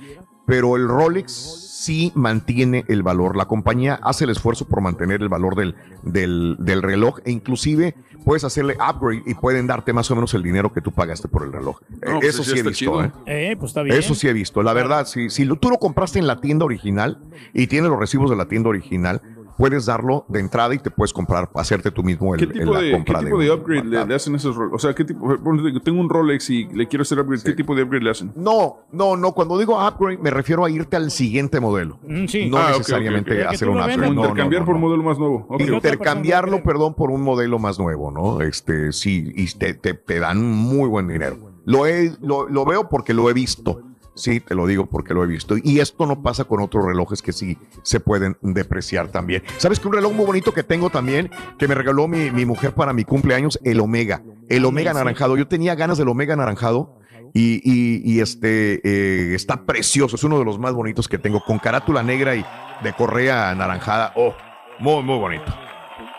pero 0.48 0.76
el 0.76 0.88
Rolex 0.88 1.32
sí 1.32 2.12
mantiene 2.16 2.86
el 2.88 3.04
valor. 3.04 3.36
La 3.38 3.46
compañía 3.46 4.00
hace 4.02 4.24
el 4.24 4.32
esfuerzo 4.32 4.68
por 4.68 4.82
mantener 4.82 5.22
el 5.22 5.30
valor 5.30 5.56
del, 5.56 5.76
del, 6.02 6.56
del 6.60 6.82
reloj 6.82 7.20
e 7.26 7.32
inclusive 7.32 7.94
puedes 8.26 8.46
hacerle 8.46 8.76
upgrade 8.76 9.22
y 9.26 9.34
pueden 9.36 9.68
darte 9.68 9.92
más 9.94 10.10
o 10.10 10.16
menos 10.16 10.34
el 10.34 10.42
dinero 10.44 10.72
que 10.72 10.80
tú 10.82 10.92
pagaste 10.94 11.28
por 11.28 11.44
el 11.44 11.52
reloj. 11.52 11.82
No, 11.90 11.98
Eh, 11.98 12.20
pues 12.22 12.26
Eso 12.30 12.44
sí 12.46 12.58
he 12.58 12.64
visto. 12.64 13.04
¿eh? 13.04 13.12
Eh, 13.26 13.56
pues 13.60 13.72
está 13.72 13.84
bien. 13.84 13.98
Eso 13.98 14.16
sí 14.16 14.28
he 14.30 14.34
visto. 14.34 14.64
La 14.64 14.72
verdad, 14.74 15.06
si, 15.06 15.30
si 15.30 15.44
lo- 15.46 15.58
tú 15.58 15.70
lo 15.70 15.78
compraste 15.78 16.20
en 16.20 16.26
la 16.28 16.40
tienda 16.42 16.64
original 16.66 17.22
y 17.54 17.68
tienes 17.68 17.90
los 17.92 18.00
recibos 18.00 18.30
de 18.30 18.38
la 18.38 18.48
tienda 18.48 18.70
original, 18.70 19.22
puedes 19.58 19.86
darlo 19.86 20.26
de 20.28 20.40
entrada 20.40 20.74
y 20.74 20.80
te 20.80 20.90
puedes 20.92 21.14
comprar, 21.14 21.50
hacerte 21.56 21.92
tú 21.92 22.04
mismo 22.04 22.34
el, 22.34 22.40
¿Qué 22.40 22.46
el- 22.46 22.52
tipo 22.54 22.74
la 22.74 22.82
de, 22.82 22.92
compra 22.92 23.20
¿qué 23.20 23.26
tipo 23.26 23.40
de 23.40 23.52
upgrade 23.52 23.84
le, 23.86 24.06
le 24.06 24.16
hacen 24.16 24.36
esos 24.36 24.56
Rolex? 24.56 24.76
O 24.76 24.80
sea, 24.80 24.94
¿qué 24.94 25.06
tipo? 25.06 25.38
por 25.38 25.82
Tengo 25.84 26.00
un 26.02 26.10
Rolex 26.10 26.50
y 26.50 26.66
le 26.66 26.88
quiero 26.88 27.04
hacer 27.04 27.20
upgrade. 27.20 27.44
¿Qué 27.44 27.54
tipo 27.54 27.76
de 27.76 27.84
upgrade 27.84 28.04
le 28.04 28.10
hacen? 28.12 28.32
No, 28.36 28.78
no, 28.92 29.16
no. 29.16 29.32
Cuando 29.34 29.58
digo 29.58 29.76
upgrade, 29.86 30.18
me 30.18 30.30
refiero 30.32 30.66
a 30.66 30.70
irte 30.70 30.96
al 30.96 31.12
siguiente 31.12 31.60
modelo. 31.60 32.00
Mm, 32.08 32.26
sí. 32.28 32.50
No 32.50 32.58
Ah, 32.58 32.72
necesariamente 32.78 33.44
hacer 33.46 33.70
un 33.70 33.78
upgrade. 33.78 33.98
No, 33.98 34.14
no, 34.14 34.22
Intercambiar 34.22 34.62
no, 34.62 34.66
por 34.66 34.76
no. 34.76 34.80
un 34.80 34.82
modelo 34.90 35.04
más 35.04 35.18
nuevo. 35.20 35.48
Intercambiarlo, 35.60 36.64
perdón, 36.64 36.94
por 36.96 37.12
un 37.12 37.22
modelo 37.22 37.60
más 37.60 37.80
nuevo, 37.80 38.12
¿no? 38.12 38.42
Este, 38.42 38.92
sí, 38.92 39.32
y 39.36 39.46
te, 39.54 39.74
te- 39.74 39.94
te 39.94 40.20
dan 40.20 40.44
muy 40.44 40.88
buen 40.90 41.08
dinero. 41.08 41.38
Lo, 41.66 41.86
he, 41.86 42.12
lo, 42.22 42.48
lo 42.50 42.66
veo 42.66 42.90
porque 42.90 43.14
lo 43.14 43.30
he 43.30 43.34
visto. 43.34 43.82
Sí, 44.16 44.40
te 44.40 44.54
lo 44.56 44.68
digo 44.68 44.86
porque 44.86 45.14
lo 45.14 45.24
he 45.24 45.28
visto. 45.28 45.56
Y 45.62 45.80
esto 45.80 46.06
no 46.06 46.22
pasa 46.22 46.44
con 46.44 46.62
otros 46.62 46.86
relojes 46.86 47.22
que 47.22 47.34
sí 47.34 47.58
se 47.82 48.00
pueden 48.00 48.38
depreciar 48.42 49.08
también. 49.10 49.44
¿Sabes 49.58 49.80
que 49.80 49.88
un 49.88 49.94
reloj 49.96 50.14
muy 50.14 50.26
bonito 50.26 50.54
que 50.54 50.64
tengo 50.64 50.90
también, 50.90 51.32
que 51.58 51.68
me 51.68 51.74
regaló 51.76 52.08
mi, 52.08 52.30
mi 52.32 52.46
mujer 52.46 52.74
para 52.74 52.94
mi 52.94 53.04
cumpleaños? 53.06 53.60
El 53.64 53.80
Omega. 53.80 54.22
El 54.50 54.66
Omega 54.66 54.92
anaranjado. 54.92 55.36
Yo 55.38 55.48
tenía 55.48 55.74
ganas 55.76 55.98
del 55.98 56.08
Omega 56.10 56.34
anaranjado. 56.34 57.00
Y, 57.36 57.56
y- 57.64 58.02
y 58.06 58.20
este 58.22 58.80
eh, 58.84 59.34
está 59.34 59.66
precioso, 59.66 60.18
es 60.18 60.24
uno 60.24 60.38
de 60.38 60.46
los 60.46 60.60
más 60.60 60.72
bonitos 60.74 61.08
que 61.08 61.18
tengo, 61.18 61.44
con 61.44 61.58
carátula 61.58 62.04
negra 62.04 62.36
y 62.36 62.46
de 62.84 62.94
correa 62.94 63.50
anaranjada. 63.50 64.14
Oh, 64.16 64.36
muy, 64.80 65.02
muy 65.02 65.18
bonito. 65.18 65.52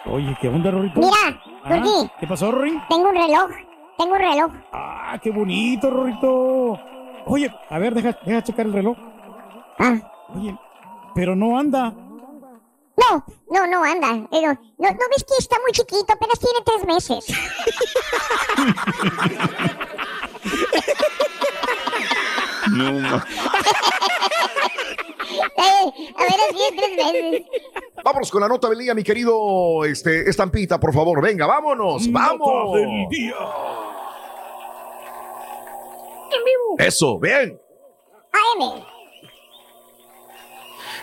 Oye, 0.07 0.36
¿qué 0.40 0.49
onda, 0.49 0.72
Rorito? 0.72 0.99
Mira, 0.99 1.12
Ah, 1.62 1.68
Turquí, 1.80 2.11
¿Qué 2.18 2.26
pasó, 2.26 2.51
Rory? 2.51 2.76
tengo 2.88 3.09
un 3.11 3.14
reloj. 3.14 3.49
Tengo 3.97 4.12
un 4.14 4.18
reloj. 4.18 4.53
Ah, 4.72 5.16
qué 5.22 5.30
bonito, 5.30 5.88
Rorito. 5.88 6.78
Oye, 7.26 7.50
a 7.70 7.78
ver, 7.78 7.94
deja, 7.94 8.18
deja 8.24 8.42
checar 8.42 8.66
el 8.66 8.72
reloj. 8.72 8.96
Ah. 9.78 9.96
Oye, 10.36 10.56
pero 11.14 11.34
no 11.34 11.58
anda. 11.58 11.90
No, 12.96 13.24
no, 13.50 13.66
no 13.66 13.82
anda. 13.84 14.12
No, 14.14 14.26
no, 14.30 14.54
¿no 14.78 14.88
ves 15.10 15.24
que 15.26 15.34
está 15.38 15.56
muy 15.60 15.72
chiquito? 15.72 16.12
Apenas 16.12 16.38
tiene 16.38 16.60
tres 16.64 16.86
meses. 16.86 17.26
No, 22.70 23.16
Eh, 25.56 25.92
apenas 26.16 26.48
tiene 26.52 26.76
tres 26.76 26.96
meses. 26.96 27.46
Vámonos 28.04 28.30
con 28.30 28.40
la 28.42 28.48
nota 28.48 28.68
del 28.68 28.78
día, 28.78 28.94
mi 28.94 29.02
querido 29.02 29.84
este, 29.84 30.28
Estampita, 30.28 30.78
por 30.78 30.92
favor. 30.92 31.22
Venga, 31.22 31.46
vámonos, 31.46 32.10
vamos. 32.10 32.78
Eso, 36.78 37.18
bien. 37.18 37.61
AM. 38.32 38.85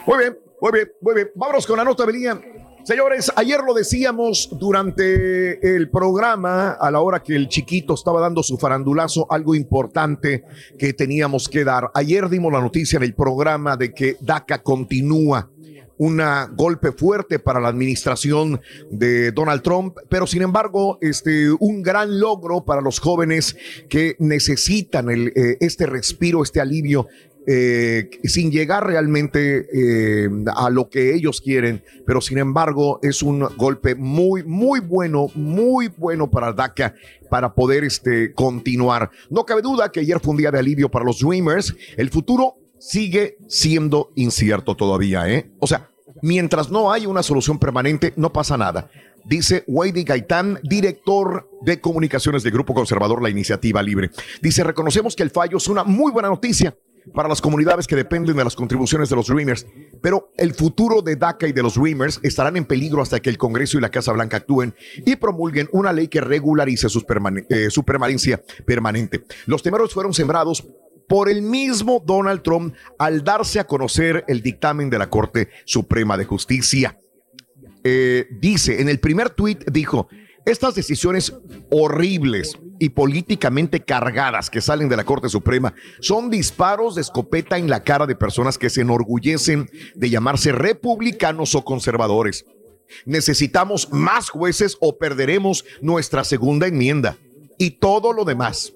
Muy 0.06 0.18
bien, 0.18 0.40
muy 0.60 0.72
bien, 0.72 0.92
muy 1.02 1.16
bien. 1.16 1.32
Vámonos 1.36 1.68
con 1.68 1.78
la 1.78 1.84
nota 1.84 2.06
del 2.06 2.16
día. 2.16 2.42
Señores, 2.84 3.32
ayer 3.36 3.60
lo 3.62 3.76
decíamos 3.76 4.50
durante 4.54 5.76
el 5.76 5.92
programa, 5.92 6.72
a 6.72 6.90
la 6.90 7.02
hora 7.02 7.22
que 7.22 7.36
el 7.36 7.48
chiquito 7.48 7.94
estaba 7.94 8.20
dando 8.20 8.42
su 8.42 8.58
farandulazo, 8.58 9.28
algo 9.30 9.54
importante 9.54 10.44
que 10.80 10.94
teníamos 10.94 11.48
que 11.48 11.64
dar. 11.64 11.92
Ayer 11.94 12.28
dimos 12.28 12.52
la 12.52 12.60
noticia 12.60 12.98
en 12.98 13.04
el 13.04 13.14
programa 13.14 13.78
de 13.78 13.94
que 13.94 14.18
DACA 14.20 14.64
continúa 14.64 15.48
un 15.98 16.22
golpe 16.56 16.92
fuerte 16.92 17.39
para 17.39 17.60
la 17.60 17.70
administración 17.70 18.62
de 18.89 19.32
Donald 19.32 19.62
Trump, 19.62 19.98
pero 20.10 20.28
sin 20.28 20.42
embargo, 20.42 20.98
este, 21.02 21.52
un 21.60 21.82
gran 21.82 22.20
logro 22.20 22.66
para 22.66 22.82
los 22.82 23.00
jóvenes 23.00 23.56
que 23.89 24.16
necesitan 24.20 25.10
eh, 25.10 25.58
este 25.60 25.86
respiro, 25.86 26.44
este 26.44 26.60
alivio 26.60 27.08
eh, 27.48 28.08
sin 28.24 28.52
llegar 28.52 28.86
realmente 28.86 29.66
eh, 29.74 30.30
a 30.56 30.70
lo 30.70 30.89
que 30.89 31.16
ellos 31.16 31.42
quieren, 31.42 31.84
pero 32.06 32.22
sin 32.22 32.38
embargo 32.38 33.00
es 33.02 33.24
un 33.24 33.39
golpe 33.58 33.96
muy, 33.96 34.44
muy 34.44 34.80
bueno, 34.80 35.28
muy 35.34 35.88
bueno 35.98 36.30
para 36.30 36.54
DACA 36.54 36.94
para 37.32 37.56
poder 37.56 37.84
este, 37.84 38.32
continuar. 38.34 39.10
No 39.32 39.44
cabe 39.44 39.64
duda 39.64 39.92
que 39.92 40.02
ayer 40.02 40.20
fue 40.20 40.32
un 40.32 40.38
día 40.38 40.52
de 40.52 40.60
alivio 40.60 40.89
para 40.89 41.04
los 41.04 41.20
Dreamers. 41.20 41.76
El 41.98 42.12
futuro 42.12 42.58
sigue 42.82 43.38
siendo 43.48 44.12
incierto 44.16 44.76
todavía, 44.76 45.30
¿eh? 45.30 45.52
O 45.60 45.68
sea, 45.68 45.90
mientras 46.22 46.72
no 46.72 46.92
hay 46.92 47.06
una 47.06 47.22
solución 47.22 47.60
permanente, 47.60 48.12
no 48.18 48.34
pasa 48.34 48.58
nada. 48.58 48.90
Dice 49.24 49.64
Wade 49.68 50.04
Gaitán, 50.04 50.60
director 50.64 51.48
de 51.62 51.80
comunicaciones 51.80 52.42
del 52.42 52.54
Grupo 52.54 52.74
Conservador 52.74 53.22
La 53.22 53.30
Iniciativa 53.30 53.84
Libre. 53.84 54.10
Dice, 54.42 54.64
reconocemos 54.64 55.16
que 55.16 55.22
el 55.22 55.30
fallo 55.30 55.58
es 55.58 55.68
una 55.68 55.84
muy 55.84 56.12
buena 56.12 56.30
noticia 56.30 56.76
para 57.14 57.30
las 57.30 57.42
comunidades 57.42 57.88
que 57.88 57.96
dependen 57.96 58.36
de 58.36 58.44
las 58.44 58.56
contribuciones 58.56 59.10
de 59.10 59.16
los 59.16 59.28
Dreamers, 59.28 59.66
pero 60.02 60.32
el 60.38 60.54
futuro 60.54 61.02
de 61.02 61.16
DACA 61.16 61.48
y 61.48 61.52
de 61.52 61.64
los 61.64 61.76
Dreamers 61.76 62.20
estarán 62.24 62.58
en 62.58 62.66
peligro 62.66 63.02
hasta 63.02 63.20
que 63.20 63.30
el 63.30 63.38
Congreso 63.38 63.78
y 63.78 63.82
la 63.82 63.90
Casa 63.90 64.12
Blanca 64.12 64.38
actúen 64.38 64.74
y 65.06 65.16
promulguen 65.16 65.70
una 65.72 65.94
ley 65.94 66.08
que 66.08 66.22
regularice 66.22 66.88
eh, 66.88 67.70
su 67.70 67.84
permanencia 67.84 68.42
permanente. 68.66 69.24
Los 69.46 69.64
temores 69.64 69.94
fueron 69.94 70.14
sembrados 70.14 70.66
por 71.12 71.28
el 71.28 71.41
mismo 71.41 72.01
Donald 72.05 72.41
Trump 72.41 72.74
al 72.97 73.22
darse 73.22 73.59
a 73.59 73.68
conocer 73.68 74.24
el 74.30 74.41
dictamen 74.41 74.89
de 74.89 74.97
la 74.97 75.09
Corte 75.09 75.49
Suprema 75.66 76.16
de 76.16 76.24
Justicia. 76.24 76.97
Eh, 77.84 78.30
dice, 78.39 78.80
en 78.80 78.88
el 78.88 78.97
primer 79.01 79.30
tuit 79.30 79.70
dijo, 79.70 80.07
Estas 80.45 80.74
decisiones 80.74 81.34
horribles 81.70 82.57
y 82.80 82.88
políticamente 82.88 83.82
cargadas 83.82 84.49
que 84.49 84.62
salen 84.62 84.88
de 84.88 84.95
la 84.95 85.03
Corte 85.03 85.28
Suprema 85.28 85.74
son 85.99 86.30
disparos 86.30 86.95
de 86.95 87.01
escopeta 87.01 87.57
en 87.57 87.70
la 87.70 87.84
cara 87.84 88.07
de 88.07 88.16
personas 88.16 88.57
que 88.57 88.70
se 88.70 88.80
enorgullecen 88.80 89.70
de 89.93 90.09
llamarse 90.09 90.53
republicanos 90.53 91.55
o 91.55 91.66
conservadores. 91.66 92.45
Necesitamos 93.05 93.91
más 93.91 94.30
jueces 94.30 94.78
o 94.80 94.97
perderemos 94.97 95.66
nuestra 95.82 96.24
segunda 96.24 96.68
enmienda 96.68 97.18
y 97.57 97.72
todo 97.72 98.14
lo 98.14 98.24
demás. 98.24 98.76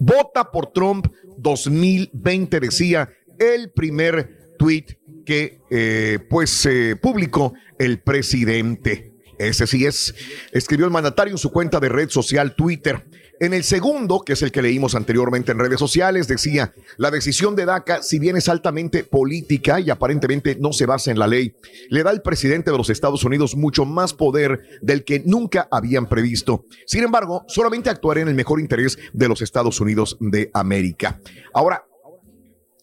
Vota 0.00 0.50
por 0.50 0.72
Trump 0.72 1.06
2020, 1.36 2.58
decía 2.58 3.08
el 3.38 3.70
primer 3.70 4.54
tweet 4.58 4.86
que 5.24 5.60
eh, 5.70 6.18
pues 6.28 6.66
eh, 6.66 6.96
publicó 6.96 7.52
el 7.78 8.00
presidente. 8.00 9.12
Ese 9.38 9.66
sí 9.66 9.84
es, 9.84 10.14
escribió 10.52 10.86
el 10.86 10.92
mandatario 10.92 11.32
en 11.32 11.38
su 11.38 11.50
cuenta 11.50 11.80
de 11.80 11.90
red 11.90 12.08
social 12.08 12.54
Twitter. 12.56 13.06
En 13.40 13.54
el 13.54 13.64
segundo, 13.64 14.20
que 14.20 14.34
es 14.34 14.42
el 14.42 14.52
que 14.52 14.60
leímos 14.60 14.94
anteriormente 14.94 15.50
en 15.50 15.58
redes 15.58 15.78
sociales, 15.78 16.28
decía, 16.28 16.74
la 16.98 17.10
decisión 17.10 17.56
de 17.56 17.64
DACA, 17.64 18.02
si 18.02 18.18
bien 18.18 18.36
es 18.36 18.50
altamente 18.50 19.02
política 19.02 19.80
y 19.80 19.88
aparentemente 19.88 20.58
no 20.60 20.74
se 20.74 20.84
basa 20.84 21.10
en 21.10 21.18
la 21.18 21.26
ley, 21.26 21.54
le 21.88 22.02
da 22.02 22.10
al 22.10 22.20
presidente 22.20 22.70
de 22.70 22.76
los 22.76 22.90
Estados 22.90 23.24
Unidos 23.24 23.56
mucho 23.56 23.86
más 23.86 24.12
poder 24.12 24.60
del 24.82 25.04
que 25.04 25.22
nunca 25.24 25.68
habían 25.70 26.06
previsto. 26.06 26.66
Sin 26.84 27.02
embargo, 27.02 27.46
solamente 27.48 27.88
actuará 27.88 28.20
en 28.20 28.28
el 28.28 28.34
mejor 28.34 28.60
interés 28.60 28.98
de 29.14 29.28
los 29.28 29.40
Estados 29.40 29.80
Unidos 29.80 30.18
de 30.20 30.50
América. 30.52 31.18
Ahora, 31.54 31.86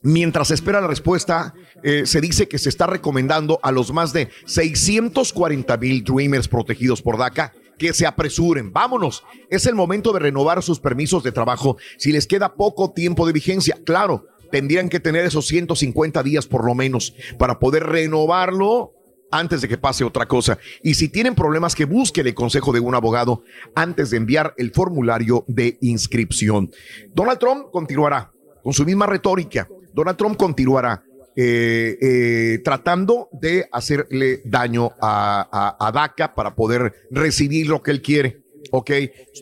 Mientras 0.04 0.52
espera 0.52 0.80
la 0.80 0.88
respuesta, 0.88 1.56
eh, 1.84 2.06
se 2.06 2.22
dice 2.22 2.48
que 2.48 2.60
se 2.60 2.70
está 2.70 2.86
recomendando 2.86 3.60
a 3.64 3.72
los 3.72 3.92
más 3.92 4.14
de 4.14 4.30
640 4.46 5.76
mil 5.78 6.04
Dreamers 6.04 6.48
protegidos 6.48 7.02
por 7.02 7.18
DACA 7.18 7.52
que 7.78 7.94
se 7.94 8.06
apresuren. 8.06 8.72
Vámonos. 8.74 9.24
Es 9.50 9.66
el 9.66 9.76
momento 9.76 10.14
de 10.14 10.20
renovar 10.20 10.62
sus 10.64 10.80
permisos 10.80 11.24
de 11.24 11.32
trabajo 11.32 11.78
si 11.98 12.12
les 12.12 12.28
queda 12.28 12.56
poco 12.56 12.92
tiempo 12.92 13.26
de 13.28 13.34
vigencia. 13.34 13.80
Claro, 13.86 14.28
tendrían 14.52 14.90
que 14.90 15.00
tener 15.00 15.26
esos 15.26 15.48
150 15.48 16.24
días 16.24 16.48
por 16.48 16.66
lo 16.66 16.76
menos 16.76 17.14
para 17.38 17.60
poder 17.60 17.84
renovarlo 17.84 18.94
antes 19.32 19.62
de 19.62 19.68
que 19.68 19.78
pase 19.78 20.04
otra 20.04 20.26
cosa. 20.28 20.58
Y 20.84 20.94
si 20.94 21.10
tienen 21.10 21.36
problemas, 21.36 21.76
que 21.76 21.86
busquen 21.86 22.28
el 22.28 22.34
consejo 22.34 22.72
de 22.72 22.80
un 22.80 22.96
abogado 22.96 23.44
antes 23.76 24.10
de 24.10 24.18
enviar 24.18 24.54
el 24.58 24.72
formulario 24.72 25.44
de 25.48 25.78
inscripción. 25.82 26.72
Donald 27.14 27.40
Trump 27.40 27.66
continuará 27.72 28.32
con 28.64 28.74
su 28.74 28.86
misma 28.86 29.06
retórica. 29.06 29.68
Donald 29.94 30.18
Trump 30.18 30.38
continuará 30.38 31.04
eh, 31.40 32.00
eh, 32.02 32.62
tratando 32.64 33.30
de 33.32 33.68
hacerle 33.72 34.42
daño 34.44 34.94
a, 35.00 35.92
DACA 35.94 36.34
para 36.34 36.56
poder 36.56 36.92
recibir 37.12 37.68
lo 37.68 37.84
que 37.84 37.92
él 37.92 38.02
quiere. 38.02 38.42
Ok, 38.72 38.90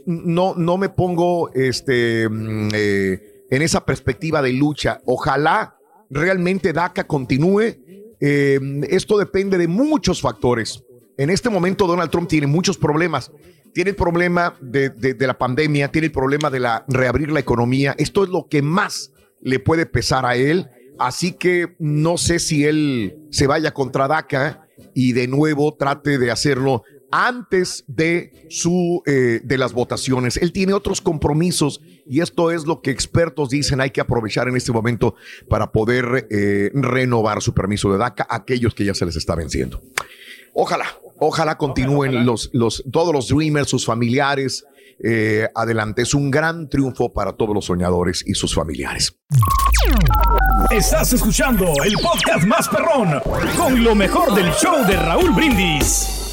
no, 0.06 0.56
no 0.58 0.78
me 0.78 0.90
pongo 0.90 1.54
este, 1.54 2.28
mm, 2.28 2.68
eh, 2.74 3.46
en 3.50 3.62
esa 3.62 3.86
perspectiva 3.86 4.42
de 4.42 4.52
lucha. 4.52 5.00
Ojalá 5.06 5.78
realmente 6.10 6.74
DACA 6.74 7.06
continúe. 7.06 7.78
esto 8.20 9.18
depende 9.18 9.58
de 9.58 9.70
muchos 9.70 10.20
factores. 10.20 10.84
En 11.18 11.30
este 11.30 11.50
momento 11.50 11.88
Donald 11.88 12.12
Trump 12.12 12.28
tiene 12.28 12.48
muchos 12.48 12.78
problemas. 12.78 13.32
Tiene 13.74 13.92
el 13.92 13.96
problema 13.96 14.58
de, 14.60 14.90
de 14.90 15.28
la 15.28 15.38
pandemia, 15.38 15.90
tiene 15.94 16.08
el 16.08 16.12
problema 16.12 16.50
de 16.50 16.60
la 16.60 16.84
reabrir 16.90 17.32
la 17.32 17.40
economía. 17.40 17.96
Esto 17.98 18.26
es 18.26 18.30
lo 18.30 18.48
que 18.50 18.62
más 18.62 19.14
le 19.40 19.60
puede 19.60 19.86
pesar 19.86 20.26
a 20.26 20.36
él 20.36 20.70
Así 21.00 21.34
que 21.34 21.76
no 21.80 22.18
sé 22.18 22.40
si 22.40 22.66
él 22.66 23.18
se 23.32 23.48
vaya 23.48 23.74
contra 23.74 24.08
DACA 24.08 24.68
y 24.94 25.14
de 25.14 25.28
nuevo 25.28 25.76
trate 25.76 26.18
de 26.18 26.32
hacerlo 26.32 26.84
antes 27.12 27.84
de 27.88 28.48
su 28.50 29.02
eh, 29.06 29.42
de 29.44 29.58
las 29.58 29.74
votaciones. 29.74 30.38
Él 30.38 30.52
tiene 30.52 30.74
otros 30.74 31.02
compromisos 31.02 31.82
y 32.06 32.22
esto 32.22 32.52
es 32.52 32.66
lo 32.66 32.82
que 32.82 32.92
expertos 32.92 33.50
dicen 33.50 33.82
hay 33.82 33.92
que 33.92 34.02
aprovechar 34.02 34.48
en 34.48 34.56
este 34.56 34.72
momento 34.72 35.16
para 35.50 35.72
poder 35.72 36.28
eh, 36.30 36.72
renovar 36.74 37.42
su 37.42 37.54
permiso 37.54 37.92
de 37.92 37.98
DACA 37.98 38.28
a 38.30 38.38
aquellos 38.38 38.74
que 38.74 38.86
ya 38.86 38.94
se 38.94 39.06
les 39.06 39.16
está 39.16 39.36
venciendo. 39.36 39.82
Ojalá, 40.54 40.86
ojalá 41.20 41.58
continúen 41.58 42.26
Los, 42.26 42.50
los, 42.54 42.84
todos 42.92 43.14
los 43.14 43.28
dreamers, 43.28 43.70
sus 43.70 43.86
familiares. 43.86 44.66
Eh, 45.04 45.48
adelante, 45.54 46.04
es 46.04 46.14
un 46.14 46.32
gran 46.32 46.70
triunfo 46.70 47.14
para 47.14 47.34
todos 47.34 47.54
los 47.54 47.66
soñadores 47.66 48.24
y 48.26 48.34
sus 48.34 48.54
familiares. 48.56 49.20
Estás 50.72 51.14
escuchando 51.14 51.66
el 51.84 51.94
podcast 51.96 52.46
más 52.46 52.68
perrón 52.70 53.22
con 53.58 53.84
lo 53.84 53.94
mejor 53.94 54.34
del 54.34 54.52
show 54.54 54.86
de 54.86 54.98
Raúl 54.98 55.32
Brindis. 55.32 56.25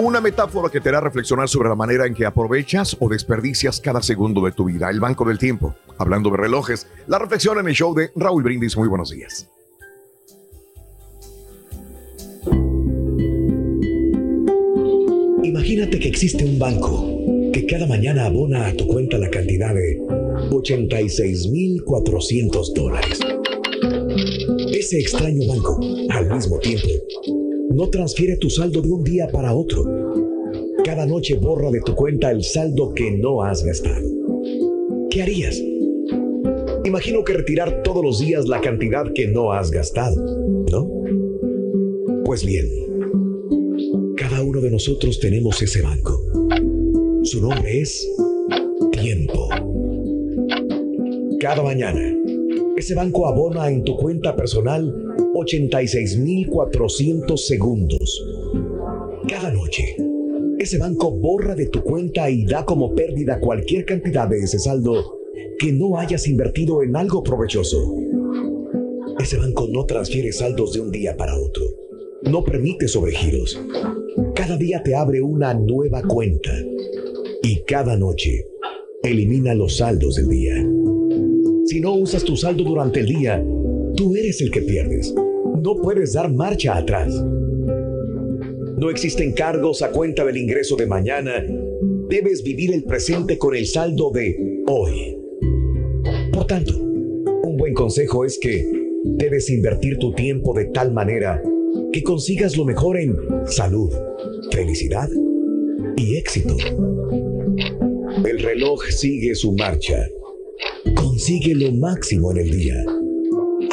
Una 0.00 0.20
metáfora 0.20 0.70
que 0.70 0.80
te 0.80 0.90
hará 0.90 1.00
reflexionar 1.00 1.48
sobre 1.48 1.68
la 1.68 1.74
manera 1.74 2.06
en 2.06 2.14
que 2.14 2.24
aprovechas 2.24 2.96
o 3.00 3.08
desperdicias 3.08 3.80
cada 3.80 4.00
segundo 4.00 4.44
de 4.44 4.52
tu 4.52 4.66
vida. 4.66 4.88
El 4.90 5.00
banco 5.00 5.24
del 5.24 5.38
tiempo. 5.38 5.74
Hablando 5.98 6.30
de 6.30 6.36
relojes, 6.36 6.86
la 7.08 7.18
reflexión 7.18 7.58
en 7.58 7.66
el 7.66 7.74
show 7.74 7.92
de 7.96 8.12
Raúl 8.14 8.44
Brindis. 8.44 8.76
Muy 8.76 8.86
buenos 8.86 9.10
días. 9.10 9.50
Imagínate 15.42 15.98
que 15.98 16.06
existe 16.06 16.44
un 16.44 16.60
banco 16.60 17.04
que 17.52 17.66
cada 17.66 17.88
mañana 17.88 18.26
abona 18.26 18.68
a 18.68 18.74
tu 18.74 18.86
cuenta 18.86 19.18
la 19.18 19.30
cantidad 19.30 19.74
de 19.74 19.98
86.400 20.50 22.72
dólares. 22.72 23.18
Ese 24.70 25.00
extraño 25.00 25.48
banco, 25.48 25.80
al 26.10 26.32
mismo 26.32 26.60
tiempo, 26.60 26.86
no 27.70 27.88
transfiere 27.90 28.36
tu 28.36 28.50
saldo 28.50 28.82
de 28.82 28.90
un 28.90 29.04
día 29.04 29.28
para 29.28 29.54
otro. 29.54 29.84
Cada 30.84 31.06
noche 31.06 31.36
borra 31.36 31.70
de 31.70 31.80
tu 31.80 31.94
cuenta 31.94 32.30
el 32.30 32.42
saldo 32.42 32.94
que 32.94 33.10
no 33.10 33.42
has 33.42 33.64
gastado. 33.64 34.08
¿Qué 35.10 35.22
harías? 35.22 35.62
Imagino 36.84 37.24
que 37.24 37.34
retirar 37.34 37.82
todos 37.82 38.04
los 38.04 38.18
días 38.20 38.46
la 38.46 38.60
cantidad 38.60 39.12
que 39.12 39.28
no 39.28 39.52
has 39.52 39.70
gastado, 39.70 40.16
¿no? 40.70 40.90
Pues 42.24 42.44
bien, 42.44 42.68
uno 44.42 44.60
de 44.60 44.70
nosotros 44.70 45.18
tenemos 45.18 45.60
ese 45.60 45.82
banco. 45.82 46.22
Su 47.22 47.40
nombre 47.40 47.80
es 47.80 48.08
tiempo. 48.92 49.48
Cada 51.40 51.62
mañana, 51.62 52.00
ese 52.76 52.94
banco 52.94 53.26
abona 53.26 53.68
en 53.68 53.84
tu 53.84 53.96
cuenta 53.96 54.34
personal 54.36 54.94
86.400 55.38 57.36
segundos. 57.36 58.26
Cada 59.28 59.50
noche, 59.50 59.96
ese 60.58 60.78
banco 60.78 61.10
borra 61.10 61.54
de 61.54 61.66
tu 61.66 61.82
cuenta 61.82 62.30
y 62.30 62.44
da 62.44 62.64
como 62.64 62.94
pérdida 62.94 63.40
cualquier 63.40 63.84
cantidad 63.84 64.28
de 64.28 64.38
ese 64.38 64.58
saldo 64.58 65.18
que 65.58 65.72
no 65.72 65.98
hayas 65.98 66.26
invertido 66.28 66.82
en 66.82 66.96
algo 66.96 67.22
provechoso. 67.22 67.94
Ese 69.20 69.36
banco 69.36 69.66
no 69.70 69.84
transfiere 69.84 70.32
saldos 70.32 70.72
de 70.72 70.80
un 70.80 70.90
día 70.90 71.16
para 71.16 71.38
otro. 71.38 71.64
No 72.22 72.44
permite 72.44 72.88
sobregiros 72.88 73.58
cada 74.34 74.56
día 74.56 74.82
te 74.82 74.94
abre 74.94 75.20
una 75.20 75.54
nueva 75.54 76.02
cuenta 76.02 76.52
y 77.42 77.62
cada 77.62 77.96
noche 77.96 78.46
elimina 79.02 79.54
los 79.54 79.76
saldos 79.76 80.16
del 80.16 80.28
día. 80.28 80.54
Si 81.66 81.80
no 81.80 81.94
usas 81.94 82.24
tu 82.24 82.36
saldo 82.36 82.64
durante 82.64 83.00
el 83.00 83.06
día, 83.06 83.44
tú 83.96 84.16
eres 84.16 84.40
el 84.40 84.50
que 84.50 84.62
pierdes. 84.62 85.14
No 85.62 85.76
puedes 85.76 86.12
dar 86.12 86.32
marcha 86.32 86.76
atrás. 86.76 87.12
No 88.78 88.90
existen 88.90 89.32
cargos 89.32 89.82
a 89.82 89.90
cuenta 89.90 90.24
del 90.24 90.36
ingreso 90.36 90.76
de 90.76 90.86
mañana. 90.86 91.44
Debes 92.08 92.42
vivir 92.42 92.72
el 92.72 92.84
presente 92.84 93.38
con 93.38 93.56
el 93.56 93.66
saldo 93.66 94.10
de 94.10 94.62
hoy. 94.68 95.18
Por 96.32 96.46
tanto, 96.46 96.78
un 96.78 97.56
buen 97.56 97.74
consejo 97.74 98.24
es 98.24 98.38
que 98.38 98.70
debes 99.04 99.50
invertir 99.50 99.98
tu 99.98 100.12
tiempo 100.12 100.54
de 100.54 100.66
tal 100.66 100.92
manera 100.92 101.42
que 101.92 102.02
consigas 102.02 102.56
lo 102.56 102.64
mejor 102.64 102.98
en 102.98 103.16
salud, 103.46 103.92
felicidad 104.52 105.08
y 105.96 106.16
éxito. 106.16 106.56
El 108.24 108.38
reloj 108.38 108.84
sigue 108.90 109.34
su 109.34 109.52
marcha. 109.52 110.06
Consigue 110.94 111.54
lo 111.54 111.72
máximo 111.72 112.30
en 112.30 112.38
el 112.38 112.50
día. 112.50 112.84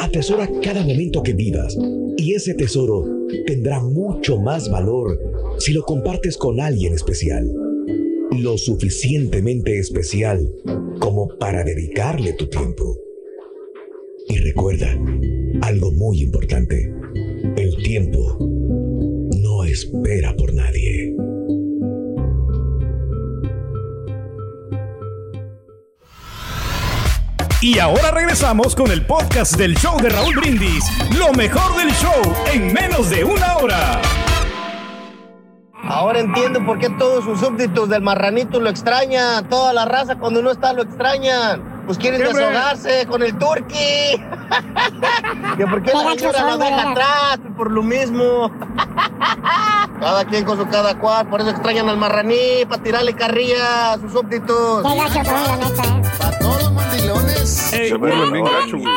Atesora 0.06 0.48
cada 0.62 0.84
momento 0.84 1.20
que 1.20 1.32
vivas 1.32 1.76
y 2.16 2.34
ese 2.34 2.54
tesoro 2.54 3.04
tendrá 3.44 3.80
mucho 3.80 4.38
más 4.38 4.70
valor 4.70 5.18
si 5.58 5.72
lo 5.72 5.82
compartes 5.82 6.36
con 6.36 6.60
alguien 6.60 6.94
especial. 6.94 7.52
Lo 8.30 8.56
suficientemente 8.56 9.80
especial 9.80 10.48
como 11.00 11.26
para 11.40 11.64
dedicarle 11.64 12.34
tu 12.34 12.46
tiempo. 12.46 12.96
Y 14.28 14.38
recuerda 14.38 14.96
algo 15.62 15.90
muy 15.90 16.22
importante. 16.22 16.88
El 17.56 17.76
tiempo 17.82 18.38
no 19.42 19.64
espera 19.64 20.36
por 20.36 20.54
nadie. 20.54 21.05
Y 27.62 27.78
ahora 27.78 28.10
regresamos 28.10 28.76
con 28.76 28.90
el 28.90 29.06
podcast 29.06 29.56
del 29.56 29.74
show 29.76 29.98
de 29.98 30.10
Raúl 30.10 30.36
Brindis. 30.36 30.84
Lo 31.16 31.32
mejor 31.32 31.74
del 31.76 31.90
show 31.92 32.12
en 32.52 32.70
menos 32.70 33.08
de 33.08 33.24
una 33.24 33.56
hora. 33.56 34.02
Ahora 35.88 36.18
entiendo 36.20 36.62
por 36.66 36.78
qué 36.78 36.90
todos 36.90 37.24
sus 37.24 37.40
súbditos 37.40 37.88
del 37.88 38.02
marranito 38.02 38.60
lo 38.60 38.68
extrañan. 38.68 39.48
Toda 39.48 39.72
la 39.72 39.86
raza 39.86 40.16
cuando 40.16 40.42
no 40.42 40.50
está 40.50 40.74
lo 40.74 40.82
extrañan. 40.82 41.84
Pues 41.86 41.96
quieren 41.96 42.20
desahogarse 42.20 43.06
con 43.06 43.22
el 43.22 43.38
turqui. 43.38 43.74
que 45.56 45.66
por 45.66 45.82
qué 45.82 45.92
la 45.94 46.12
señora 46.14 46.56
de 46.58 46.64
deja 46.64 46.90
atrás 46.90 47.38
por 47.56 47.70
lo 47.70 47.82
mismo. 47.82 48.50
cada 50.00 50.26
quien 50.26 50.44
con 50.44 50.58
su 50.58 50.68
cada 50.68 50.98
cual. 50.98 51.26
Por 51.28 51.40
eso 51.40 51.50
extrañan 51.50 51.88
al 51.88 51.96
marraní 51.96 52.66
para 52.68 52.82
tirarle 52.82 53.14
carrilla 53.14 53.94
a 53.94 53.98
sus 53.98 54.12
súbditos. 54.12 54.82
Qué 54.82 54.98
gachos 54.98 55.26
son, 55.26 55.42
la 55.42 55.56
neta, 55.56 55.82
¿eh? 55.84 56.15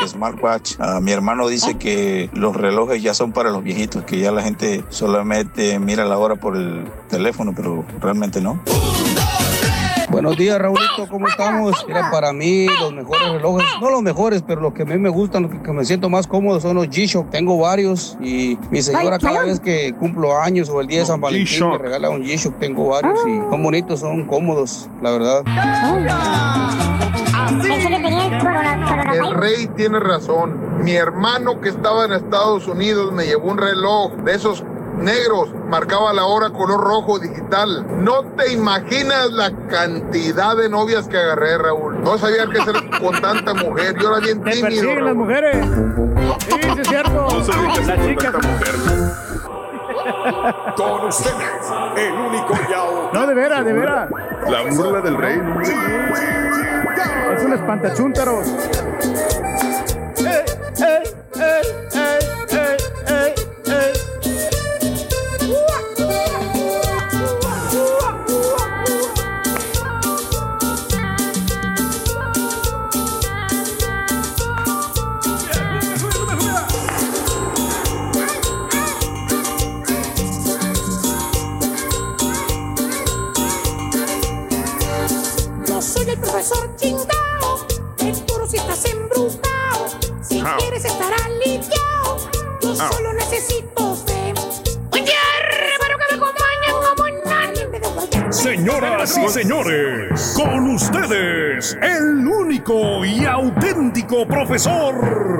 Smartwatch. 0.07 0.75
Ah, 0.79 0.99
mi 1.01 1.11
hermano 1.11 1.47
dice 1.47 1.77
que 1.77 2.29
los 2.33 2.55
relojes 2.55 3.01
ya 3.01 3.13
son 3.13 3.31
para 3.31 3.51
los 3.51 3.63
viejitos, 3.63 4.03
que 4.03 4.19
ya 4.19 4.31
la 4.31 4.41
gente 4.41 4.83
solamente 4.89 5.79
mira 5.79 6.05
la 6.05 6.17
hora 6.17 6.35
por 6.35 6.55
el 6.55 6.85
teléfono, 7.09 7.53
pero 7.55 7.85
realmente 7.99 8.41
no. 8.41 8.61
Buenos 10.09 10.37
días, 10.37 10.57
Raulito, 10.57 11.07
¿cómo 11.07 11.27
estamos? 11.27 11.85
Mira, 11.87 12.09
para 12.09 12.33
mí 12.33 12.65
los 12.65 12.91
mejores 12.91 13.31
relojes, 13.31 13.67
no 13.79 13.91
los 13.91 14.01
mejores, 14.01 14.41
pero 14.41 14.59
los 14.59 14.73
que 14.73 14.81
a 14.81 14.85
mí 14.85 14.97
me 14.97 15.09
gustan, 15.09 15.43
los 15.43 15.51
que, 15.51 15.61
que 15.61 15.71
me 15.71 15.85
siento 15.85 16.09
más 16.09 16.25
cómodo 16.25 16.59
son 16.59 16.77
los 16.77 16.87
G-Shock. 16.87 17.29
Tengo 17.29 17.59
varios 17.59 18.17
y 18.19 18.57
mi 18.71 18.81
señora 18.81 19.19
cada 19.19 19.43
vez 19.43 19.59
que 19.59 19.93
cumplo 19.93 20.39
años 20.39 20.67
o 20.69 20.81
el 20.81 20.87
día 20.87 21.01
de 21.01 21.05
San 21.05 21.21
Valentín 21.21 21.69
me 21.69 21.77
regala 21.77 22.09
un 22.09 22.23
G-Shock. 22.23 22.57
Tengo 22.57 22.87
varios 22.87 23.19
y 23.27 23.37
son 23.51 23.61
bonitos, 23.61 23.99
son 23.99 24.25
cómodos, 24.25 24.89
la 25.01 25.11
verdad. 25.11 25.43
El 29.13 29.33
rey 29.35 29.67
tiene 29.75 29.99
razón. 29.99 30.83
Mi 30.83 30.95
hermano 30.95 31.59
que 31.61 31.69
estaba 31.69 32.05
en 32.05 32.13
Estados 32.13 32.67
Unidos 32.67 33.11
me 33.11 33.25
llevó 33.25 33.49
un 33.51 33.57
reloj 33.57 34.13
de 34.23 34.35
esos 34.35 34.63
negros, 34.97 35.49
marcaba 35.67 36.11
la 36.13 36.25
hora 36.25 36.49
color 36.49 36.81
rojo 36.81 37.19
digital. 37.19 37.85
No 38.03 38.23
te 38.37 38.51
imaginas 38.53 39.31
la 39.31 39.51
cantidad 39.69 40.55
de 40.57 40.69
novias 40.69 41.07
que 41.07 41.17
agarré, 41.17 41.57
Raúl. 41.57 42.01
No 42.01 42.17
sabía 42.17 42.45
qué 42.51 42.59
hacer 42.61 42.75
con 43.01 43.19
tanta 43.21 43.53
mujer. 43.53 43.95
Yo 43.99 44.09
era 44.09 44.19
bien 44.19 44.41
Te 44.43 44.51
tímido. 44.51 44.95
las 44.95 45.15
mujeres. 45.15 45.65
Sí, 46.39 46.51
sí, 46.61 46.81
es 46.81 46.87
cierto. 46.87 47.27
No 47.31 47.43
sabía 47.43 47.73
qué 47.73 47.79
hacer 47.81 47.87
Las 47.87 47.97
con 47.97 48.07
chicas. 48.09 48.31
tanta 48.31 48.47
mujer. 48.47 48.75
Con 50.75 51.07
ustedes, 51.07 51.37
el 51.97 52.13
único 52.13 52.53
y 52.53 52.73
No, 53.13 53.27
de 53.27 53.33
veras, 53.33 53.65
de 53.65 53.73
veras. 53.73 54.09
La 54.49 54.61
burla 54.75 55.01
del 55.01 55.17
rey. 55.17 55.37
¿no? 55.37 55.59
Es 57.35 57.43
un 57.43 57.53
espantachúntaros. 57.53 58.47
Señoras 99.05 99.17
y 99.17 99.29
señores, 99.39 100.33
con 100.35 100.71
ustedes, 100.71 101.77
el 101.81 102.27
único 102.27 103.05
y 103.05 103.23
auténtico 103.23 104.27
profesor. 104.27 105.39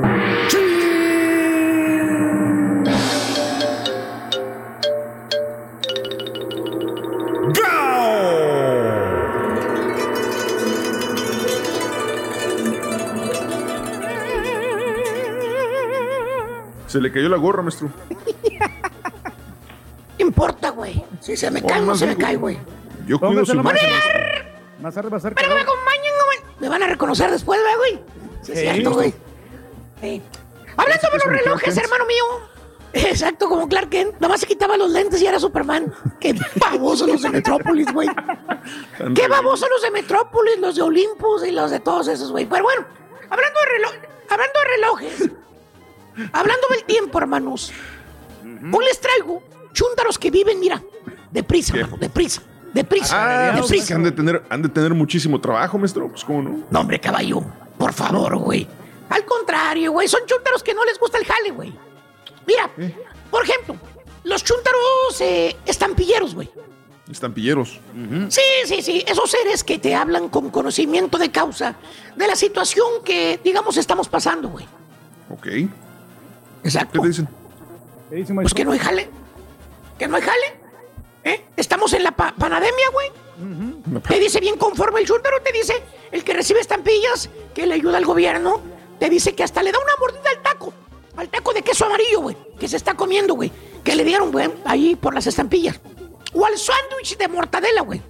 Se 16.87 17.01
le 17.01 17.11
cayó 17.11 17.27
la 17.27 17.37
gorra, 17.37 17.61
maestro. 17.61 17.89
No 20.17 20.25
importa, 20.25 20.69
güey. 20.69 21.03
Si 21.21 21.35
se 21.35 21.49
me 21.49 21.61
cae, 21.61 21.81
no 21.81 21.95
se 21.95 22.05
me 22.05 22.15
cae, 22.15 22.35
güey. 22.35 22.57
Yo 23.09 23.19
cuido 23.19 23.43
su 23.43 23.55
más 23.55 23.73
imagen. 23.73 23.91
Más 24.79 24.95
arriba, 24.95 25.15
más 25.15 25.23
cerca. 25.23 25.41
Pero 25.41 25.49
que 25.49 25.55
me 25.55 25.61
acompañan, 25.61 26.13
güey. 26.25 26.39
Me 26.59 26.69
van 26.69 26.83
a 26.83 26.87
reconocer 26.87 27.31
después, 27.31 27.59
¿verdad, 27.59 27.77
güey. 27.77 27.99
Sí, 28.43 28.51
es 28.51 28.59
cierto, 28.59 28.91
güey. 28.91 29.13
Sí. 29.99 30.21
Hablando 30.77 31.07
de 31.09 31.17
los 31.17 31.25
relojes, 31.25 31.75
hermano 31.75 32.05
mío. 32.05 32.23
Exacto, 32.93 33.49
como 33.49 33.67
Clark 33.67 33.89
Kent. 33.89 34.13
Nada 34.13 34.27
más 34.27 34.41
se 34.41 34.45
quitaba 34.45 34.77
los 34.77 34.91
lentes 34.91 35.19
y 35.23 35.25
era 35.25 35.39
Superman. 35.39 35.91
Qué 36.19 36.35
babosos 36.61 37.07
los 37.07 37.23
de 37.23 37.29
Metrópolis, 37.29 37.91
güey. 37.91 38.09
Qué 39.15 39.27
babosos 39.27 39.67
los 39.71 39.81
de 39.81 39.89
Metrópolis, 39.89 40.59
los 40.59 40.75
de 40.75 40.83
Olympus 40.83 41.47
y 41.47 41.51
los 41.51 41.71
de 41.71 41.79
todos 41.79 42.07
esos, 42.09 42.31
güey. 42.31 42.45
Pero 42.45 42.63
bueno, 42.63 42.85
hablando 43.27 43.59
de 43.59 43.65
reloj, 43.71 43.93
hablando 44.29 44.59
de 44.59 44.65
relojes, 44.75 45.31
hablando 46.31 46.67
del 46.69 46.83
tiempo, 46.83 47.17
hermanos. 47.17 47.73
Hoy 48.43 48.85
les 48.85 49.01
traigo 49.01 49.41
chúntaros 49.73 50.19
que 50.19 50.29
viven, 50.29 50.59
mira, 50.59 50.81
deprisa, 51.31 51.75
hermano, 51.75 51.97
deprisa, 51.97 52.41
deprisa, 52.73 53.15
Ah, 53.15 53.51
pues 53.57 53.69
deprisa. 53.69 53.95
han 53.95 54.03
de, 54.03 54.11
tener, 54.11 54.43
han 54.49 54.61
de 54.61 54.69
tener 54.69 54.93
muchísimo 54.93 55.39
trabajo, 55.41 55.77
maestro. 55.77 56.07
Pues 56.09 56.23
cómo 56.23 56.41
no. 56.41 56.63
No, 56.69 56.79
hombre, 56.81 56.99
caballo, 56.99 57.41
por 57.77 57.93
favor, 57.93 58.37
güey. 58.37 58.67
Al 59.09 59.25
contrario, 59.25 59.91
güey, 59.91 60.07
son 60.07 60.21
chúntaros 60.25 60.61
que 60.63 60.73
no 60.73 60.85
les 60.85 60.99
gusta 60.99 61.17
el 61.17 61.25
jale, 61.25 61.51
güey. 61.51 61.73
Mira, 62.45 62.69
por 63.31 63.43
ejemplo, 63.43 63.75
los 64.23 64.43
chúntaros 64.43 64.79
eh, 65.21 65.55
estampilleros, 65.65 66.35
güey. 66.35 66.49
Estampilleros. 67.11 67.79
Sí, 68.29 68.41
sí, 68.65 68.81
sí, 68.83 69.03
esos 69.07 69.31
seres 69.31 69.63
que 69.63 69.79
te 69.79 69.95
hablan 69.95 70.29
con 70.29 70.51
conocimiento 70.51 71.17
de 71.17 71.31
causa 71.31 71.75
de 72.15 72.27
la 72.27 72.35
situación 72.35 72.85
que, 73.03 73.39
digamos, 73.43 73.77
estamos 73.77 74.07
pasando, 74.07 74.49
güey. 74.49 74.65
Ok. 75.31 75.47
Exacto. 76.63 76.93
¿Qué 76.93 76.99
te 76.99 77.07
dicen? 77.07 77.27
¿Qué 78.09 78.15
dice, 78.17 78.27
Pues 78.27 78.35
maestro? 78.35 78.55
que 78.57 78.65
no 78.65 78.71
hay 78.73 78.79
jale. 78.79 79.09
Que 79.97 80.07
no 80.07 80.15
hay 80.17 80.21
jale. 80.21 80.58
¿Eh? 81.29 81.45
Estamos 81.57 81.93
en 81.93 82.03
la 82.03 82.11
pa- 82.11 82.33
panademia, 82.37 82.85
güey. 82.91 83.11
Te 84.07 84.19
dice 84.19 84.39
bien 84.39 84.57
conforme 84.57 84.99
el 84.99 85.07
chúntaro, 85.07 85.41
te 85.41 85.51
dice 85.51 85.81
el 86.11 86.23
que 86.23 86.33
recibe 86.33 86.59
estampillas, 86.59 87.29
que 87.53 87.65
le 87.65 87.75
ayuda 87.75 87.97
al 87.97 88.05
gobierno, 88.05 88.61
te 88.99 89.09
dice 89.09 89.33
que 89.35 89.43
hasta 89.43 89.63
le 89.63 89.71
da 89.71 89.77
una 89.79 89.93
mordida 89.99 90.29
al 90.35 90.41
taco, 90.41 90.73
al 91.15 91.29
taco 91.29 91.53
de 91.53 91.61
queso 91.61 91.85
amarillo, 91.85 92.19
güey, 92.21 92.35
que 92.59 92.67
se 92.67 92.75
está 92.75 92.95
comiendo, 92.95 93.35
güey, 93.35 93.51
que 93.83 93.95
le 93.95 94.03
dieron, 94.03 94.31
güey, 94.31 94.49
ahí 94.65 94.95
por 94.95 95.13
las 95.13 95.27
estampillas. 95.27 95.79
O 96.33 96.45
al 96.45 96.57
sándwich 96.57 97.17
de 97.17 97.27
mortadela, 97.29 97.81
güey. 97.81 98.01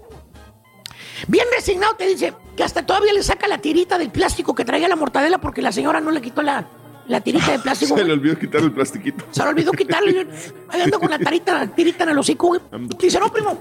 Bien 1.28 1.45
resignado 1.55 1.95
te 1.95 2.07
dice 2.07 2.34
que 2.55 2.63
hasta 2.63 2.86
todavía 2.86 3.13
le 3.13 3.22
saca 3.22 3.47
la 3.47 3.57
tirita 3.59 3.97
del 3.97 4.09
plástico 4.09 4.55
que 4.55 4.65
traía 4.65 4.88
la 4.88 4.95
mortadela 4.95 5.38
porque 5.39 5.61
la 5.61 5.72
señora 5.72 5.99
no 6.01 6.11
le 6.11 6.22
quitó 6.22 6.41
la, 6.41 6.65
la 7.10 7.20
tirita 7.22 7.51
de 7.51 7.60
plástico. 7.60 7.97
Se 7.97 8.03
le 8.05 8.14
olvidó 8.14 8.38
quitar 8.39 8.62
el 8.62 8.72
plastiquito. 8.72 9.26
Se 9.32 9.43
le 9.43 9.49
olvidó 9.49 9.72
quitarle. 9.74 10.28
Ahí 10.70 10.82
ando 10.82 10.99
con 10.99 11.10
la 11.10 11.20
tarita, 11.20 11.68
tirita 11.68 12.03
en 12.05 12.12
el 12.12 12.18
hocico, 12.20 12.47
güey. 12.47 12.62
Dice, 12.97 13.20
no, 13.20 13.32
primo. 13.32 13.57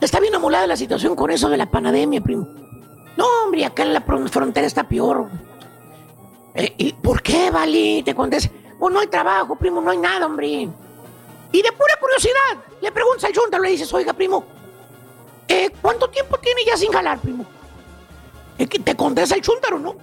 Está 0.00 0.20
bien 0.20 0.34
amolada 0.34 0.66
la 0.66 0.76
situación 0.76 1.14
con 1.16 1.30
eso 1.30 1.48
de 1.48 1.56
la 1.56 1.66
panademia, 1.66 2.20
primo. 2.20 2.46
No, 3.16 3.26
hombre, 3.44 3.64
acá 3.64 3.82
en 3.82 3.92
la 3.94 4.04
fron- 4.04 4.28
frontera 4.28 4.66
está 4.66 4.84
peor. 4.84 5.28
Eh, 6.54 6.72
¿Y 6.78 6.92
por 6.94 7.20
qué, 7.22 7.50
Vali? 7.50 8.02
Te 8.04 8.14
contesta. 8.14 8.50
Pues 8.78 8.92
no 8.92 9.00
hay 9.00 9.06
trabajo, 9.06 9.56
primo, 9.56 9.80
no 9.80 9.90
hay 9.90 9.98
nada, 9.98 10.26
hombre. 10.26 10.46
Y 10.48 11.62
de 11.62 11.72
pura 11.72 11.94
curiosidad, 12.00 12.64
le 12.82 12.92
preguntas 12.92 13.24
al 13.24 13.34
Junta, 13.36 13.58
le 13.58 13.70
dices, 13.70 13.92
oiga, 13.94 14.12
primo, 14.12 14.44
eh, 15.48 15.70
¿cuánto 15.80 16.08
tiempo 16.10 16.36
tiene 16.38 16.62
ya 16.66 16.76
sin 16.76 16.92
jalar, 16.92 17.18
primo? 17.20 17.44
Es 18.58 18.68
que 18.68 18.78
te 18.78 18.94
contesta 18.94 19.34
el 19.36 19.40
chúntaro, 19.42 19.78
¿no? 19.78 19.94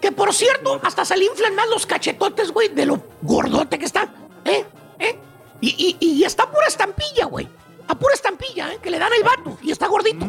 Que 0.00 0.12
por 0.12 0.32
cierto, 0.32 0.80
hasta 0.82 1.04
se 1.04 1.16
le 1.16 1.26
inflan 1.26 1.54
más 1.54 1.68
los 1.68 1.86
cachetotes, 1.86 2.52
güey, 2.52 2.68
de 2.68 2.86
lo 2.86 3.02
gordote 3.22 3.78
que 3.78 3.84
está. 3.84 4.08
¿Eh? 4.44 4.64
¿Eh? 4.98 5.18
Y, 5.60 5.96
y, 6.00 6.06
y 6.06 6.24
está 6.24 6.44
a 6.44 6.50
pura 6.50 6.66
estampilla, 6.66 7.26
güey. 7.26 7.48
A 7.88 7.94
pura 7.94 8.14
estampilla, 8.14 8.72
¿eh? 8.72 8.78
Que 8.82 8.90
le 8.90 8.98
dan 8.98 9.12
el 9.12 9.22
vato 9.22 9.58
y 9.62 9.70
está 9.70 9.86
gordito. 9.88 10.26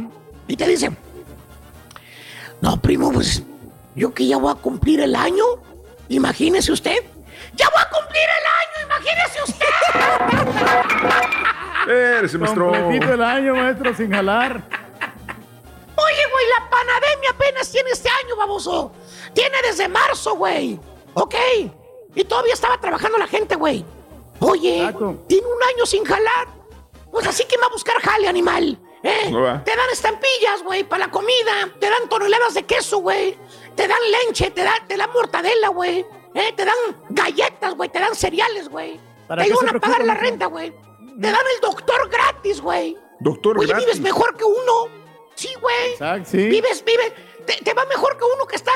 Y 0.48 0.58
te 0.58 0.68
dice, 0.68 0.92
no, 2.60 2.82
primo, 2.82 3.12
pues 3.12 3.44
yo 3.96 4.14
que 4.14 4.28
ya 4.28 4.38
voy 4.38 4.52
a 4.52 4.56
cumplir 4.56 5.00
el 5.00 5.16
año, 5.16 5.44
imagínese 6.10 6.72
usted. 6.72 7.04
¡Ya 7.56 7.70
voy 7.70 7.82
a 7.82 7.90
cumplir 7.90 8.24
el 8.24 8.46
año! 8.62 8.86
¡Imagínese 8.86 9.44
usted! 9.44 9.66
Espérese, 11.82 12.38
maestro. 12.38 12.72
Completito 12.72 13.14
el 13.14 13.22
año, 13.22 13.56
maestro, 13.56 13.96
sin 13.96 14.12
jalar. 14.12 14.62
Oye, 15.96 16.24
güey, 16.32 16.46
la 16.60 16.70
pandemia 16.70 17.30
apenas 17.32 17.72
tiene 17.72 17.90
este 17.92 18.10
año, 18.10 18.36
baboso. 18.38 18.94
Tiene 19.34 19.58
desde 19.64 19.88
marzo, 19.88 20.36
güey. 20.36 20.80
¿Ok? 21.14 21.36
Y 22.16 22.24
todavía 22.26 22.54
estaba 22.54 22.80
trabajando 22.80 23.18
la 23.18 23.28
gente, 23.28 23.56
güey. 23.56 23.86
Oye, 24.40 24.94
tiene 25.28 25.48
un 25.48 25.64
año 25.76 25.86
sin 25.86 26.04
jalar. 26.04 26.48
Pues 27.12 27.28
así 27.28 27.44
que 27.46 27.58
va 27.58 27.68
a 27.68 27.70
buscar 27.70 27.96
jale, 28.02 28.28
animal. 28.28 28.80
¿eh? 29.04 29.26
Te 29.66 29.76
dan 29.76 29.90
estampillas, 29.92 30.64
güey, 30.64 30.84
para 30.84 31.06
la 31.06 31.12
comida. 31.12 31.70
Te 31.80 31.90
dan 31.90 32.10
toneladas 32.10 32.54
de 32.54 32.64
queso, 32.64 33.00
güey. 33.00 33.38
Te 33.76 33.88
dan 33.88 34.00
leche, 34.26 34.52
te 34.52 34.64
dan, 34.64 34.88
te 34.88 34.98
dan 34.98 35.12
mortadela, 35.12 35.70
güey. 35.70 36.06
¿eh? 36.34 36.54
Te 36.56 36.66
dan 36.66 36.76
galletas, 37.10 37.76
güey. 37.76 37.90
Te 37.90 38.00
dan 38.00 38.16
cereales, 38.16 38.70
güey. 38.70 39.00
¿Para 39.28 39.44
Te 39.44 39.52
ayudan 39.52 39.76
a 39.76 39.80
pagar 39.80 40.04
la 40.06 40.16
renta, 40.16 40.48
güey. 40.48 40.72
Te 40.72 41.32
dan 41.32 41.46
el 41.56 41.62
doctor 41.62 42.10
gratis, 42.10 42.62
güey. 42.62 42.98
Doctor 43.20 43.58
Oye, 43.60 43.68
gratis. 43.68 43.86
vives 43.86 44.02
mejor 44.02 44.36
que 44.36 44.44
uno. 44.44 44.88
Sí, 45.36 45.50
güey. 45.62 46.26
Sí. 46.26 46.48
Vives, 46.50 46.84
vives. 46.84 47.14
Te, 47.46 47.64
te 47.64 47.74
va 47.74 47.86
mejor 47.86 48.18
que 48.18 48.24
uno 48.24 48.46
que 48.46 48.56
está 48.56 48.72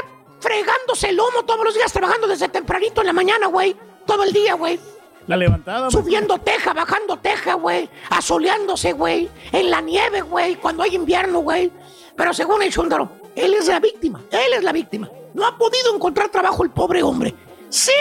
fregándose 0.46 1.10
el 1.10 1.16
lomo 1.16 1.44
todos 1.44 1.64
los 1.66 1.74
días 1.74 1.92
trabajando 1.92 2.28
desde 2.28 2.48
tempranito 2.50 3.02
en 3.02 3.08
la 3.08 3.14
mañana, 3.14 3.48
güey. 3.48 3.76
Todo 4.06 4.24
el 4.24 4.32
día, 4.32 4.54
güey. 4.54 4.80
La 5.26 5.36
levantada. 5.36 5.90
Subiendo 5.90 6.38
teja, 6.38 6.72
bajando 6.74 7.18
teja, 7.18 7.56
güey. 7.56 7.90
Asoleándose, 8.12 8.94
güey. 8.94 9.28
En 9.52 9.72
la 9.72 9.82
nieve, 9.82 10.22
güey. 10.22 10.56
Cuando 10.58 10.84
hay 10.84 10.94
invierno, 10.96 11.40
güey. 11.40 11.72
Pero 12.16 12.32
según 12.32 12.62
el 12.62 12.72
Chúndaro, 12.72 13.10
él 13.36 13.56
es 13.56 13.68
la 13.68 13.80
víctima. 13.80 14.22
Él 14.30 14.54
es 14.54 14.64
la 14.64 14.72
víctima. 14.72 15.10
No 15.34 15.46
ha 15.48 15.58
podido 15.58 15.96
encontrar 15.96 16.30
trabajo 16.30 16.64
el 16.64 16.70
pobre 16.70 17.02
hombre. 17.02 17.34
¡Sí, 17.70 17.92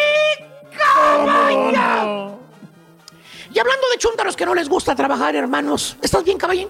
caballa! 0.77 2.35
Y 3.53 3.59
hablando 3.59 3.87
de 3.91 3.99
chúntaros 3.99 4.37
que 4.37 4.45
no 4.45 4.55
les 4.55 4.69
gusta 4.69 4.95
trabajar, 4.95 5.35
hermanos. 5.35 5.97
¿Estás 6.03 6.23
bien, 6.25 6.37
caballín? 6.37 6.69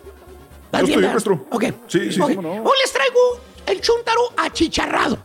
¿Estás 0.67 0.81
Yo 0.83 0.87
estoy 0.87 0.87
bien, 0.87 1.01
verdad? 1.01 1.13
maestro. 1.13 1.47
Ok. 1.51 1.65
Sí, 1.89 2.13
sí, 2.13 2.21
Ok. 2.21 2.31
sí. 2.31 2.37
Hoy 2.39 2.73
les 2.83 2.93
traigo 2.93 3.21
el 3.67 3.81
chúntaro 3.81 4.21
achicharrado. 4.37 5.19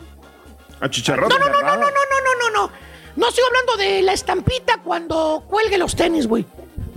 Achicharrado. 0.81 1.29
No, 1.29 1.37
no, 1.37 1.45
no, 1.49 1.61
no, 1.61 1.75
no, 1.75 1.77
no, 1.77 1.81
no, 1.81 2.49
no, 2.51 2.67
no. 2.67 2.71
No 3.15 3.27
estoy 3.27 3.43
hablando 3.47 3.75
de 3.77 4.01
la 4.01 4.13
estampita 4.13 4.77
cuando 4.83 5.43
cuelgue 5.47 5.77
los 5.77 5.95
tenis, 5.95 6.27
güey. 6.27 6.45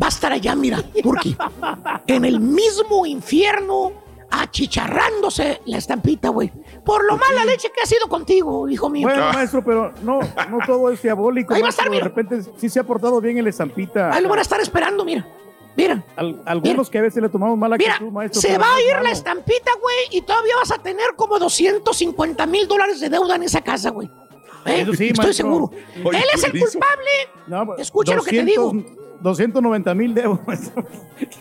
Va 0.00 0.06
a 0.06 0.08
estar 0.08 0.32
allá, 0.32 0.54
mira, 0.54 0.82
Turki. 1.02 1.36
En 2.06 2.24
el 2.24 2.40
mismo 2.40 3.06
infierno, 3.06 3.92
achicharrándose 4.30 5.60
la 5.66 5.78
estampita, 5.78 6.28
güey. 6.28 6.50
Por 6.84 7.04
lo 7.04 7.16
mala 7.16 7.44
leche 7.44 7.70
que 7.74 7.80
ha 7.82 7.86
sido 7.86 8.06
contigo, 8.08 8.68
hijo 8.68 8.88
mío. 8.88 9.06
Bueno, 9.08 9.32
maestro, 9.32 9.64
pero 9.64 9.92
no, 10.02 10.20
no 10.48 10.58
todo 10.66 10.90
es 10.90 11.02
diabólico. 11.02 11.54
Ahí 11.54 11.60
va 11.60 11.68
a 11.68 11.70
estar, 11.70 11.88
maestro. 11.88 12.10
De 12.10 12.22
repente 12.22 12.50
sí 12.56 12.68
se 12.68 12.80
ha 12.80 12.84
portado 12.84 13.20
bien 13.20 13.38
el 13.38 13.46
estampita. 13.46 14.12
Ahí 14.12 14.22
lo 14.22 14.28
van 14.28 14.38
a 14.38 14.42
estar 14.42 14.60
esperando, 14.60 15.04
mira. 15.04 15.26
Mira. 15.76 16.04
Al- 16.16 16.40
algunos 16.44 16.90
que 16.90 16.98
a 16.98 17.02
veces 17.02 17.22
le 17.22 17.28
tomamos 17.28 17.56
mala 17.58 17.76
Mira, 17.76 17.94
actitud, 17.94 18.12
maestro. 18.12 18.40
se 18.40 18.58
va 18.58 18.74
a 18.74 18.80
ir 18.82 18.90
malo. 18.92 19.04
la 19.04 19.10
estampita, 19.10 19.70
güey, 19.80 19.96
y 20.18 20.22
todavía 20.22 20.54
vas 20.56 20.70
a 20.72 20.78
tener 20.78 21.06
como 21.16 21.38
250 21.38 22.46
mil 22.46 22.68
dólares 22.68 23.00
de 23.00 23.08
deuda 23.08 23.36
en 23.36 23.42
esa 23.44 23.60
casa, 23.62 23.90
güey. 23.90 24.08
¿Eh? 24.66 24.82
Eso 24.82 24.92
sí, 24.94 25.08
Estoy 25.08 25.24
maestro. 25.24 25.32
seguro. 25.32 25.70
Oye, 26.04 26.18
Él 26.18 26.24
es 26.34 26.44
el 26.44 26.52
culpable. 26.52 27.10
No, 27.48 27.66
pues, 27.66 27.80
Escucha 27.80 28.14
lo 28.14 28.22
que 28.22 28.30
te 28.30 28.44
digo. 28.44 28.72
290 29.20 29.94
mil 29.94 30.14
de 30.14 30.28
maestro. 30.46 30.84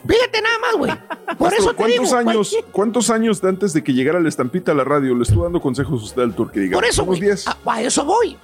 Fíjate 0.08 0.42
nada 0.42 0.60
más, 0.60 0.76
güey. 0.78 0.92
Por 1.38 1.54
eso 1.54 1.74
te 1.74 1.86
digo. 1.88 2.04
¿cuántos 2.06 2.14
años, 2.14 2.58
¿Cuántos 2.72 3.10
años 3.10 3.42
de 3.42 3.50
antes 3.50 3.74
de 3.74 3.84
que 3.84 3.94
llegara 3.94 4.20
la 4.20 4.30
estampita 4.30 4.72
a 4.72 4.76
la 4.76 4.84
radio 4.84 5.16
le 5.16 5.24
estuvo 5.24 5.44
dando 5.44 5.60
consejos 5.62 6.02
usted 6.04 6.22
al 6.22 6.34
turque? 6.36 6.60
Diga, 6.62 6.76
Por 6.76 6.86
eso, 6.86 7.04
unos 7.04 7.18
güey. 7.18 7.30
10. 7.30 7.48
A, 7.48 7.58
a 7.66 7.82
eso 7.82 8.06
voy. 8.06 8.38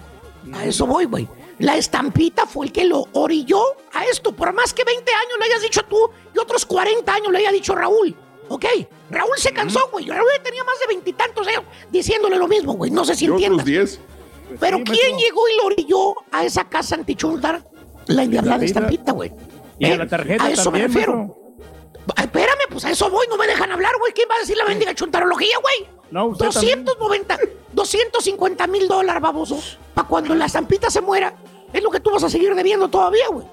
A 0.53 0.65
eso 0.65 0.85
voy, 0.85 1.05
güey. 1.05 1.27
La 1.59 1.75
estampita 1.75 2.45
fue 2.45 2.67
el 2.67 2.71
que 2.71 2.85
lo 2.85 3.05
orilló 3.13 3.61
a 3.93 4.05
esto. 4.05 4.31
Por 4.31 4.53
más 4.53 4.73
que 4.73 4.83
20 4.83 5.11
años 5.11 5.31
le 5.39 5.45
hayas 5.45 5.61
dicho 5.61 5.81
tú 5.89 5.97
y 6.35 6.39
otros 6.39 6.65
40 6.65 7.11
años 7.13 7.31
le 7.31 7.39
haya 7.39 7.51
dicho 7.51 7.73
Raúl. 7.75 8.15
¿Ok? 8.49 8.65
Raúl 9.09 9.37
se 9.37 9.51
cansó, 9.51 9.89
güey. 9.91 10.05
Raúl 10.05 10.27
tenía 10.43 10.63
más 10.63 10.79
de 10.79 10.87
veintitantos 10.87 11.47
años 11.47 11.63
diciéndole 11.91 12.37
lo 12.37 12.47
mismo, 12.47 12.73
güey. 12.73 12.91
No 12.91 13.03
sé 13.03 13.15
si 13.15 13.25
entiendas. 13.25 13.65
10. 13.65 13.99
Pero 14.59 14.77
¿quién 14.83 15.17
llegó 15.17 15.49
y 15.49 15.57
lo 15.57 15.65
orilló 15.65 16.15
a 16.31 16.45
esa 16.45 16.69
casa 16.69 16.95
antichundar? 16.95 17.63
La 18.05 18.23
indiablada 18.23 18.57
La 18.57 18.61
vida. 18.61 18.67
estampita, 18.67 19.11
güey. 19.11 19.33
Y 19.79 19.85
a 19.85 19.89
Eh, 19.89 19.97
la 19.97 20.07
tarjeta 20.07 20.45
a 20.45 20.51
eso 20.51 20.63
también, 20.65 20.83
me 20.89 20.93
refiero. 20.93 21.13
maestro. 21.17 21.43
Espérame, 22.17 22.61
pues 22.69 22.85
a 22.85 22.91
eso 22.91 23.09
voy, 23.09 23.25
no 23.29 23.35
me 23.35 23.47
dejan 23.47 23.69
hablar, 23.71 23.91
güey. 23.99 24.13
¿Quién 24.13 24.29
va 24.31 24.35
a 24.35 24.39
decir 24.39 24.55
la 24.55 24.63
mendiga 24.65 24.95
chuntarología, 24.95 25.57
güey? 25.61 25.89
No, 26.11 26.27
usted 26.27 26.45
290, 26.45 27.37
250 27.73 28.67
mil 28.67 28.87
dólares, 28.87 29.21
baboso. 29.21 29.61
Para 29.93 30.07
cuando 30.07 30.35
la 30.35 30.45
estampita 30.45 30.89
se 30.89 31.01
muera, 31.01 31.33
es 31.73 31.83
lo 31.83 31.89
que 31.89 31.99
tú 31.99 32.11
vas 32.11 32.23
a 32.23 32.29
seguir 32.29 32.53
debiendo 32.55 32.87
todavía, 32.87 33.27
güey. 33.29 33.45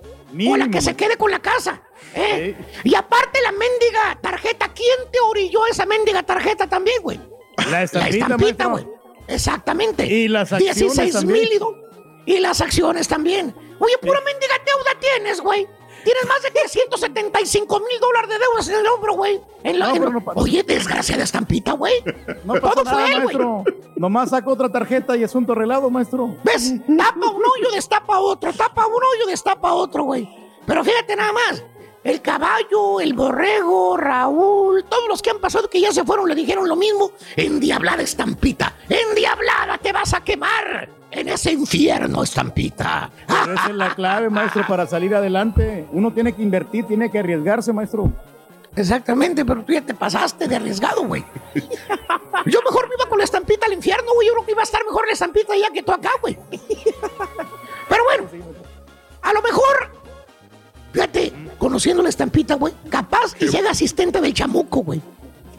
O 0.50 0.56
la 0.56 0.68
que 0.68 0.80
se 0.80 0.96
quede 0.96 1.16
con 1.16 1.30
la 1.30 1.38
casa. 1.40 1.80
¿eh? 2.14 2.56
Y 2.82 2.94
aparte 2.94 3.40
la 3.42 3.52
mendiga 3.52 4.18
tarjeta, 4.20 4.72
¿quién 4.74 5.10
te 5.12 5.18
orilló 5.20 5.66
esa 5.66 5.86
mendiga 5.86 6.22
tarjeta 6.24 6.66
también, 6.68 7.00
güey? 7.02 7.20
La 7.70 7.84
estampita, 7.84 8.16
estampita, 8.24 8.68
maestro. 8.68 8.70
güey. 8.70 8.86
Exactamente. 9.28 10.06
Y 10.06 10.28
las 10.28 10.52
acciones 10.52 10.76
16 10.76 11.12
también. 11.12 11.40
mil 11.40 11.60
y, 12.26 12.34
y 12.34 12.40
las 12.40 12.60
acciones 12.60 13.06
también. 13.06 13.54
Oye, 13.78 13.94
pura 13.98 14.20
mendiga 14.22 14.54
deuda 14.66 15.00
tienes, 15.00 15.40
güey. 15.40 15.66
Tienes 16.04 16.26
más 16.26 16.42
de 16.42 16.50
375 16.50 17.80
mil 17.80 18.00
dólares 18.00 18.30
de 18.30 18.38
deudas 18.38 18.68
en 18.68 18.74
el 18.76 18.86
hombro, 18.86 19.14
güey. 19.14 19.40
En 19.62 19.78
la- 19.78 19.88
No, 19.92 19.94
en 19.96 20.22
Oye, 20.36 20.62
desgraciada 20.62 21.24
estampita, 21.24 21.72
güey. 21.72 21.94
No 22.44 22.54
Todo 22.60 22.84
nada, 22.84 22.96
fue 22.96 23.04
él, 23.06 23.22
güey. 23.22 23.36
maestro. 23.36 23.64
Nomás 23.96 24.30
saco 24.30 24.52
otra 24.52 24.68
tarjeta 24.70 25.16
y 25.16 25.24
asunto 25.24 25.52
arreglado, 25.52 25.88
maestro. 25.90 26.36
¿Ves? 26.44 26.74
Tapa 26.96 27.28
un 27.30 27.42
hoyo, 27.42 27.70
destapa 27.74 28.18
otro. 28.18 28.52
Tapa 28.52 28.86
un 28.86 28.94
hoyo, 28.94 29.26
destapa 29.26 29.72
otro, 29.72 30.04
güey. 30.04 30.28
Pero 30.66 30.84
fíjate 30.84 31.16
nada 31.16 31.32
más. 31.32 31.62
El 32.02 32.20
caballo, 32.20 33.00
el 33.00 33.14
borrego, 33.14 33.96
Raúl, 33.96 34.84
todos 34.84 35.08
los 35.08 35.22
que 35.22 35.30
han 35.30 35.38
pasado 35.38 35.70
que 35.70 35.80
ya 35.80 35.90
se 35.90 36.04
fueron 36.04 36.28
le 36.28 36.34
dijeron 36.34 36.68
lo 36.68 36.76
mismo. 36.76 37.12
Endiablada 37.34 38.02
estampita. 38.02 38.76
Endiablada 38.90 39.78
te 39.78 39.90
vas 39.90 40.12
a 40.12 40.22
quemar 40.22 40.86
en 41.14 41.28
ese 41.28 41.52
infierno, 41.52 42.22
estampita. 42.22 43.10
Pero 43.26 43.54
esa 43.54 43.68
es 43.68 43.74
la 43.74 43.94
clave, 43.94 44.30
maestro, 44.30 44.66
para 44.66 44.86
salir 44.86 45.14
adelante. 45.14 45.86
Uno 45.92 46.12
tiene 46.12 46.32
que 46.32 46.42
invertir, 46.42 46.86
tiene 46.86 47.10
que 47.10 47.20
arriesgarse, 47.20 47.72
maestro. 47.72 48.12
Exactamente, 48.76 49.44
pero 49.44 49.62
tú 49.64 49.72
ya 49.72 49.82
te 49.82 49.94
pasaste 49.94 50.48
de 50.48 50.56
arriesgado, 50.56 51.04
güey. 51.06 51.24
Yo 52.46 52.60
mejor 52.62 52.88
me 52.88 52.96
iba 52.96 53.08
con 53.08 53.18
la 53.18 53.24
estampita 53.24 53.66
al 53.66 53.72
infierno, 53.72 54.12
güey. 54.14 54.26
Yo 54.26 54.34
creo 54.34 54.46
que 54.46 54.52
iba 54.52 54.62
a 54.62 54.64
estar 54.64 54.84
mejor 54.84 55.06
la 55.06 55.12
estampita 55.12 55.52
allá 55.52 55.68
que 55.72 55.82
tú 55.82 55.92
acá, 55.92 56.10
güey. 56.20 56.36
Pero 57.88 58.04
bueno, 58.04 58.28
a 59.22 59.32
lo 59.32 59.42
mejor, 59.42 59.90
fíjate, 60.92 61.32
conociendo 61.58 62.02
la 62.02 62.08
estampita, 62.08 62.56
güey, 62.56 62.74
capaz 62.90 63.36
y 63.38 63.46
se 63.46 63.58
haga 63.58 63.70
asistente 63.70 64.20
del 64.20 64.34
chamuco, 64.34 64.82
güey. 64.82 65.00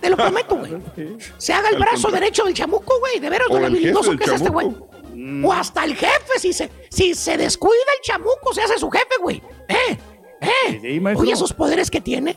Te 0.02 0.10
lo 0.10 0.18
prometo, 0.18 0.58
güey. 0.58 0.78
Se 1.38 1.54
haga 1.54 1.70
el 1.70 1.80
brazo 1.80 2.12
derecho 2.12 2.44
del 2.44 2.54
chamuco, 2.54 3.00
güey. 3.00 3.20
De 3.20 3.30
veras, 3.30 3.48
lo 3.50 3.66
habilidoso 3.66 4.16
que 4.16 4.26
es 4.26 4.34
este, 4.34 4.50
güey. 4.50 4.68
O 5.44 5.52
hasta 5.52 5.84
el 5.86 5.96
jefe, 5.96 6.40
si 6.40 6.54
se, 6.54 6.70
si 6.90 7.16
se 7.16 7.38
descuida 7.38 7.74
el 7.98 8.02
chamuco, 8.02 8.54
se 8.54 8.62
hace 8.62 8.78
su 8.78 8.90
jefe, 8.92 9.16
güey. 9.22 9.42
¿Eh? 9.68 9.98
¿Eh? 10.42 11.02
Oye, 11.16 11.34
esos 11.34 11.54
poderes 11.54 11.90
que 11.90 12.02
tiene. 12.02 12.36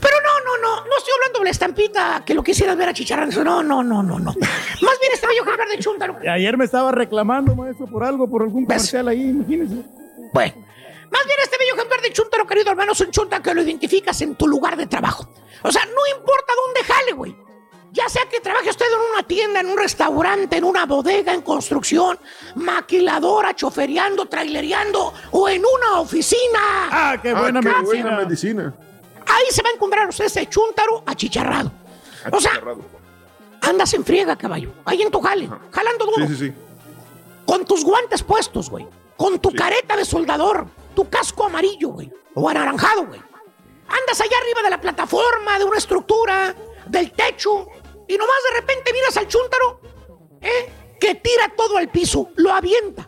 Pero 0.00 0.14
no, 0.20 0.44
no, 0.44 0.62
no, 0.62 0.86
no 0.86 0.96
estoy 0.96 1.12
hablando 1.18 1.38
de 1.40 1.44
la 1.44 1.50
estampita 1.50 2.22
que 2.24 2.34
lo 2.34 2.42
quisieras 2.42 2.76
ver 2.76 2.88
a 2.88 2.92
chicharrón. 2.92 3.30
No, 3.42 3.62
no, 3.62 3.82
no, 3.82 4.02
no, 4.02 4.18
no. 4.18 4.32
Más 4.32 5.00
bien 5.00 5.12
este 5.12 5.26
bello 5.26 5.42
hablar 5.42 5.68
de 5.68 5.78
chúntaro. 5.78 6.18
Ayer 6.30 6.56
me 6.56 6.64
estaba 6.64 6.92
reclamando, 6.92 7.54
maestro, 7.54 7.86
por 7.86 8.04
algo, 8.04 8.28
por 8.28 8.42
algún 8.42 8.64
comercial 8.64 9.08
ahí, 9.08 9.30
imagínese. 9.30 9.82
Bueno, 10.32 10.54
más 11.10 11.24
bien 11.26 11.38
este 11.42 11.58
bello 11.58 11.74
ejemplar 11.74 12.00
de 12.00 12.12
chúntaro, 12.12 12.46
querido 12.46 12.70
hermano, 12.70 12.92
es 12.92 13.00
un 13.00 13.10
chunta 13.10 13.42
que 13.42 13.54
lo 13.54 13.62
identificas 13.62 14.20
en 14.20 14.36
tu 14.36 14.46
lugar 14.46 14.76
de 14.76 14.86
trabajo. 14.86 15.28
O 15.62 15.72
sea, 15.72 15.84
no 15.84 16.18
importa 16.18 16.52
dónde 16.64 16.84
jale, 16.84 17.12
güey. 17.12 17.49
Ya 17.92 18.08
sea 18.08 18.22
que 18.30 18.38
trabaje 18.40 18.70
usted 18.70 18.86
en 18.86 19.12
una 19.12 19.22
tienda, 19.26 19.60
en 19.60 19.66
un 19.66 19.76
restaurante, 19.76 20.56
en 20.56 20.64
una 20.64 20.86
bodega, 20.86 21.34
en 21.34 21.42
construcción, 21.42 22.18
maquiladora, 22.54 23.54
chofereando, 23.54 24.26
trailereando 24.26 25.12
o 25.32 25.48
en 25.48 25.62
una 25.64 26.00
oficina. 26.00 26.60
Ah, 26.90 27.16
qué 27.20 27.32
buena 27.34 27.58
Ah, 27.58 27.62
qué 27.62 27.68
medicina. 27.68 28.02
buena 28.02 28.16
medicina. 28.24 28.74
Ahí 29.26 29.44
se 29.50 29.62
va 29.62 29.70
a 29.70 29.72
encontrar 29.72 30.08
usted 30.08 30.26
ese 30.26 30.48
chúntaro 30.48 31.02
achicharrado. 31.06 31.72
O 32.30 32.40
sea, 32.40 32.52
andas 33.62 33.92
en 33.94 34.04
friega, 34.04 34.36
caballo. 34.36 34.72
Ahí 34.84 35.02
en 35.02 35.10
tu 35.10 35.20
jale, 35.20 35.48
jalando 35.72 36.06
duro. 36.06 36.26
Sí, 36.28 36.34
sí, 36.36 36.48
sí. 36.48 36.52
Con 37.44 37.64
tus 37.64 37.84
guantes 37.84 38.22
puestos, 38.22 38.70
güey. 38.70 38.86
Con 39.16 39.38
tu 39.40 39.52
careta 39.52 39.96
de 39.96 40.04
soldador. 40.04 40.66
Tu 40.94 41.08
casco 41.08 41.44
amarillo, 41.46 41.88
güey. 41.88 42.12
O 42.34 42.48
anaranjado, 42.48 43.06
güey. 43.06 43.20
Andas 43.88 44.20
allá 44.20 44.36
arriba 44.40 44.62
de 44.62 44.70
la 44.70 44.80
plataforma, 44.80 45.58
de 45.58 45.64
una 45.64 45.78
estructura, 45.78 46.54
del 46.86 47.10
techo. 47.12 47.66
Y 48.10 48.18
nomás 48.18 48.36
de 48.50 48.60
repente 48.60 48.92
miras 48.92 49.16
al 49.18 49.28
chúntaro, 49.28 49.80
¿eh? 50.40 50.68
Que 50.98 51.14
tira 51.14 51.48
todo 51.56 51.76
al 51.76 51.88
piso, 51.90 52.30
lo 52.34 52.52
avienta. 52.52 53.06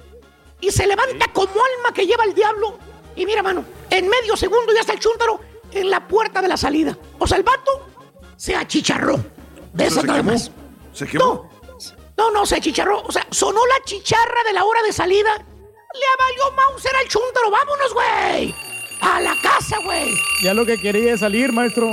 Y 0.61 0.71
se 0.71 0.87
levanta 0.87 1.27
como 1.33 1.51
alma 1.51 1.93
que 1.93 2.07
lleva 2.07 2.23
el 2.23 2.33
diablo. 2.33 2.79
Y 3.17 3.27
mira, 3.27 3.43
mano, 3.43 3.65
en 3.91 4.09
medio 4.09 4.37
segundo 4.37 4.73
ya 4.73 4.83
está 4.83 4.93
el 4.93 5.01
chúntaro 5.01 5.41
en 5.73 5.91
la 5.91 6.07
puerta 6.07 6.41
de 6.41 6.47
la 6.47 6.57
salida. 6.57 6.97
O 7.19 7.27
sea, 7.27 7.37
el 7.37 7.43
vato 7.43 7.85
se 8.37 8.55
achicharró. 8.55 9.19
De 9.73 9.87
eso 9.87 10.03
se 10.03 10.07
nada 10.07 10.23
más. 10.23 10.53
Se 10.93 11.05
quemó. 11.05 11.51
No, 12.17 12.31
no, 12.31 12.47
se 12.47 12.55
achicharró. 12.59 13.03
O 13.03 13.11
sea, 13.11 13.27
sonó 13.33 13.67
la 13.67 13.85
chicharra 13.85 14.45
de 14.47 14.53
la 14.53 14.65
hora 14.65 14.83
de 14.83 14.93
salida. 14.93 15.35
Le 15.35 16.07
valió 16.17 16.57
Mauser 16.57 16.95
al 16.95 17.09
chúntaro. 17.09 17.51
¡Vámonos, 17.51 17.93
güey! 17.93 18.55
A 19.01 19.21
la 19.21 19.35
casa, 19.43 19.79
güey. 19.85 20.15
Ya 20.45 20.55
lo 20.55 20.65
que 20.65 20.81
quería 20.81 21.15
es 21.15 21.21
salir, 21.21 21.53
maestro. 21.53 21.89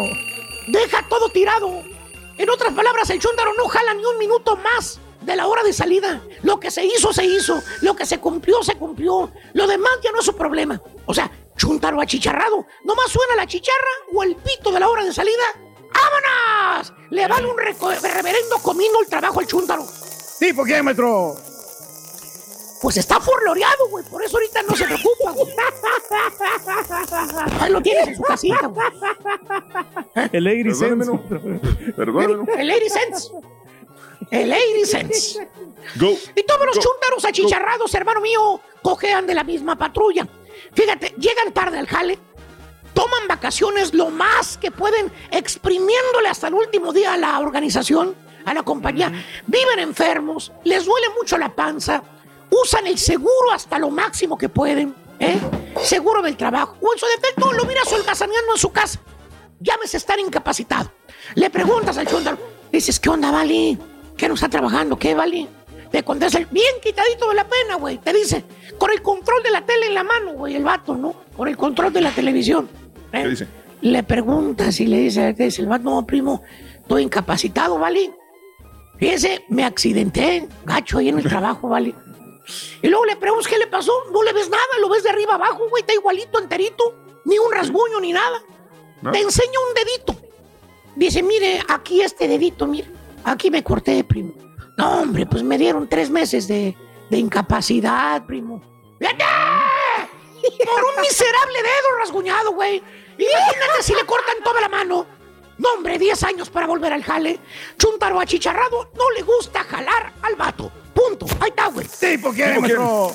Deja 0.67 1.03
todo 1.09 1.27
tirado. 1.29 1.81
En 2.39 2.49
otras 2.49 2.73
palabras, 2.73 3.09
el 3.09 3.19
chúndaro 3.19 3.53
no 3.53 3.67
jala 3.67 3.93
ni 3.93 4.05
un 4.05 4.17
minuto 4.17 4.55
más 4.55 4.97
de 5.19 5.35
la 5.35 5.45
hora 5.47 5.61
de 5.61 5.73
salida. 5.73 6.21
Lo 6.41 6.57
que 6.57 6.71
se 6.71 6.85
hizo, 6.85 7.11
se 7.11 7.25
hizo. 7.25 7.61
Lo 7.81 7.97
que 7.97 8.05
se 8.05 8.19
cumplió, 8.19 8.63
se 8.63 8.75
cumplió. 8.75 9.29
Lo 9.51 9.67
demás 9.67 9.91
ya 10.01 10.13
no 10.13 10.19
es 10.19 10.25
su 10.25 10.33
problema. 10.33 10.81
O 11.05 11.13
sea, 11.13 11.29
chúntaro 11.57 11.99
achicharrado. 11.99 12.65
Nomás 12.85 13.11
suena 13.11 13.35
la 13.35 13.45
chicharra 13.45 13.91
o 14.13 14.23
el 14.23 14.37
pito 14.37 14.71
de 14.71 14.79
la 14.79 14.87
hora 14.87 15.03
de 15.03 15.11
salida. 15.11 15.43
¡Vámonos! 15.93 16.93
Le 17.09 17.27
vale 17.27 17.45
un 17.45 17.57
reverendo 17.57 18.57
comino 18.63 19.01
el 19.01 19.09
trabajo 19.09 19.41
al 19.41 19.47
chúntaro. 19.47 19.85
Sí, 19.85 20.53
¿por 20.53 20.65
qué, 20.65 20.81
maestro? 20.81 21.35
Pues 22.81 22.97
está 22.97 23.19
forloreado, 23.19 23.89
güey. 23.89 24.05
Por 24.05 24.23
eso 24.23 24.37
ahorita 24.37 24.63
no 24.63 24.75
se 24.75 24.85
preocupa, 24.85 25.31
güey. 25.31 25.53
Ahí 27.59 27.71
lo 27.71 27.81
tienes 27.81 28.07
en 28.07 28.15
su 28.15 28.23
casita, 28.23 28.67
güey. 28.67 28.87
El 30.31 30.43
Lady 30.43 30.73
Sense. 30.73 31.11
Perdóname. 31.95 32.51
El 32.57 32.67
Lady 32.67 32.89
Sense. 32.89 33.31
El 34.31 34.49
Lady 34.49 34.85
Sense. 34.85 35.47
Go. 35.95 36.11
Y 36.35 36.43
todos 36.43 36.65
los 36.65 36.79
chúntaros 36.79 37.25
achicharrados, 37.25 37.93
hermano 37.95 38.21
mío, 38.21 38.61
cojean 38.81 39.25
de 39.27 39.33
la 39.33 39.43
misma 39.43 39.75
patrulla. 39.77 40.27
Fíjate, 40.73 41.15
llegan 41.17 41.51
tarde 41.53 41.79
al 41.79 41.87
jale, 41.87 42.19
toman 42.93 43.27
vacaciones 43.27 43.93
lo 43.93 44.09
más 44.09 44.57
que 44.57 44.71
pueden, 44.71 45.11
exprimiéndole 45.31 46.29
hasta 46.29 46.47
el 46.47 46.53
último 46.53 46.93
día 46.93 47.13
a 47.13 47.17
la 47.17 47.39
organización, 47.39 48.15
a 48.45 48.53
la 48.53 48.63
compañía. 48.63 49.11
Viven 49.47 49.79
enfermos, 49.79 50.51
les 50.63 50.85
duele 50.85 51.07
mucho 51.17 51.37
la 51.37 51.49
panza, 51.55 52.03
usan 52.49 52.87
el 52.87 52.97
seguro 52.97 53.51
hasta 53.53 53.79
lo 53.79 53.89
máximo 53.89 54.37
que 54.37 54.49
pueden, 54.49 54.95
¿eh? 55.19 55.39
Seguro 55.81 56.21
del 56.21 56.37
trabajo. 56.37 56.77
O 56.81 56.93
en 56.93 56.99
su 56.99 57.05
defecto, 57.05 57.51
lo 57.53 57.65
miras 57.65 57.91
holgazaneando 57.91 58.53
en 58.53 58.57
su 58.57 58.71
casa. 58.71 58.99
Llámese 59.59 59.97
estar 59.97 60.19
incapacitado. 60.19 60.91
Le 61.35 61.49
preguntas 61.49 61.97
al 61.97 62.07
chúntaro, 62.07 62.37
dices, 62.71 62.99
¿qué 62.99 63.09
onda, 63.09 63.31
Vali? 63.31 63.77
¿Qué 64.15 64.27
no 64.27 64.35
está 64.35 64.49
trabajando? 64.49 64.97
¿Qué, 64.97 65.13
Vali? 65.15 65.47
Te 65.91 66.03
contesta 66.03 66.37
el 66.37 66.45
bien 66.45 66.75
quitadito 66.83 67.29
de 67.29 67.35
la 67.35 67.47
pena, 67.47 67.75
güey. 67.75 67.97
Te 67.97 68.13
dice, 68.13 68.43
con 68.77 68.91
el 68.91 69.01
control 69.01 69.41
de 69.43 69.49
la 69.49 69.65
tele 69.65 69.87
en 69.87 69.95
la 69.95 70.03
mano, 70.03 70.33
güey, 70.33 70.55
el 70.55 70.63
vato, 70.63 70.95
¿no? 70.95 71.13
Con 71.35 71.47
el 71.47 71.57
control 71.57 71.91
de 71.91 72.01
la 72.01 72.11
televisión. 72.11 72.69
¿eh? 73.11 73.23
¿Qué 73.23 73.29
dice? 73.29 73.47
Le 73.81 74.03
preguntas 74.03 74.79
y 74.79 74.87
le 74.87 74.97
dice, 74.97 75.33
¿qué 75.35 75.45
dice 75.45 75.61
el 75.61 75.67
vato? 75.67 75.85
No, 75.85 76.05
primo, 76.05 76.43
estoy 76.81 77.03
incapacitado, 77.03 77.79
¿vale? 77.79 78.11
Fíjese, 78.97 79.45
me 79.49 79.63
accidenté, 79.63 80.47
gacho, 80.65 80.97
ahí 80.97 81.09
en 81.09 81.19
el 81.19 81.23
trabajo, 81.23 81.69
¿vale? 81.69 81.95
Y 82.81 82.87
luego 82.87 83.05
le 83.05 83.15
preguntas, 83.15 83.47
¿qué 83.47 83.57
le 83.57 83.67
pasó? 83.67 83.93
No 84.11 84.23
le 84.23 84.33
ves 84.33 84.49
nada, 84.49 84.63
lo 84.79 84.89
ves 84.89 85.03
de 85.03 85.09
arriba 85.09 85.35
abajo, 85.35 85.67
güey, 85.69 85.81
está 85.81 85.93
igualito, 85.93 86.39
enterito. 86.39 86.95
Ni 87.25 87.37
un 87.37 87.51
rasguño, 87.51 87.99
ni 87.99 88.13
nada. 88.13 88.41
¿No? 89.01 89.11
Te 89.11 89.19
enseña 89.19 89.59
un 89.67 89.73
dedito. 89.73 90.15
Dice, 90.95 91.23
mire, 91.23 91.61
aquí 91.67 92.01
este 92.01 92.27
dedito, 92.27 92.65
mire. 92.65 92.89
Aquí 93.23 93.51
me 93.51 93.63
corté, 93.63 94.03
primo. 94.03 94.33
No, 94.77 95.01
hombre, 95.01 95.25
pues 95.25 95.43
me 95.43 95.57
dieron 95.57 95.87
tres 95.87 96.09
meses 96.09 96.47
de, 96.47 96.75
de 97.09 97.17
incapacidad, 97.17 98.25
primo. 98.25 98.61
¡Fíjate! 98.99 99.23
Por 100.41 100.83
un 100.83 101.01
miserable 101.01 101.59
dedo 101.61 101.97
rasguñado, 101.99 102.53
güey. 102.53 102.81
Imagínate 103.17 103.83
si 103.83 103.93
le 103.93 104.05
cortan 104.05 104.37
toda 104.43 104.61
la 104.61 104.69
mano. 104.69 105.05
No, 105.59 105.73
hombre, 105.75 105.97
10 105.99 106.23
años 106.23 106.49
para 106.49 106.65
volver 106.67 106.91
al 106.93 107.03
jale. 107.03 107.39
Chuntaro 107.77 108.19
achicharrado 108.19 108.89
no 108.95 109.11
le 109.11 109.21
gusta 109.21 109.63
jalar 109.63 110.13
al 110.21 110.35
vato. 110.35 110.71
Punto. 110.93 111.25
Ahí 111.39 111.49
está, 111.49 111.67
güey. 111.67 111.85
¿Tipo 111.99 112.31
quién, 112.31 112.59
maestro? 112.61 113.13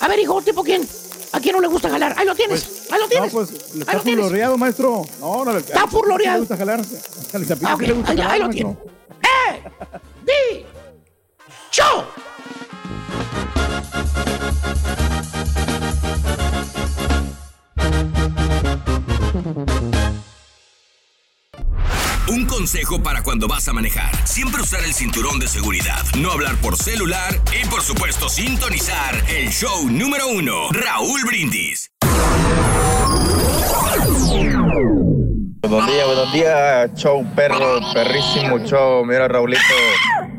A 0.00 0.08
ver, 0.08 0.18
hijo, 0.18 0.42
¿tipo 0.42 0.62
quién? 0.62 0.86
¿A 1.32 1.40
quién 1.40 1.54
no 1.54 1.60
le 1.60 1.68
gusta 1.68 1.88
jalar? 1.90 2.14
Ahí 2.16 2.26
lo 2.26 2.34
tienes. 2.34 2.86
ahí 2.90 2.98
lo 2.98 3.04
No, 3.04 3.08
tienes. 3.08 3.32
pues 3.32 3.50
ahí 3.50 3.78
está 3.80 3.92
lo 3.94 4.00
tienes. 4.02 4.24
furloreado, 4.24 4.58
maestro. 4.58 5.04
No, 5.20 5.44
no, 5.44 5.56
Está 5.56 5.86
furloreado. 5.86 6.34
Le 6.36 6.40
gusta 6.40 6.56
sí 7.80 7.86
le 7.86 7.92
gusta 7.94 8.10
ahí, 8.12 8.16
jalar, 8.18 8.32
ahí 8.32 8.38
lo 8.40 8.46
maestro. 8.46 8.76
tiene. 8.76 8.98
¡Eh! 9.54 9.62
¡Di! 10.24 10.66
¡Show! 11.70 12.04
Consejo 22.58 23.00
para 23.00 23.22
cuando 23.22 23.46
vas 23.46 23.68
a 23.68 23.72
manejar. 23.72 24.10
Siempre 24.26 24.60
usar 24.60 24.82
el 24.82 24.92
cinturón 24.92 25.38
de 25.38 25.46
seguridad, 25.46 26.04
no 26.18 26.32
hablar 26.32 26.56
por 26.56 26.76
celular 26.76 27.40
y 27.54 27.64
por 27.68 27.82
supuesto 27.82 28.28
sintonizar 28.28 29.14
el 29.28 29.50
show 29.50 29.88
número 29.88 30.26
uno, 30.26 30.68
Raúl 30.72 31.20
Brindis. 31.24 31.92
Buenos 35.60 35.86
días, 35.88 36.06
buenos 36.06 36.32
días, 36.32 36.94
show 36.94 37.26
perro, 37.34 37.80
perrísimo 37.92 38.60
show. 38.60 39.04
Mira, 39.04 39.26
Raulito, 39.26 39.60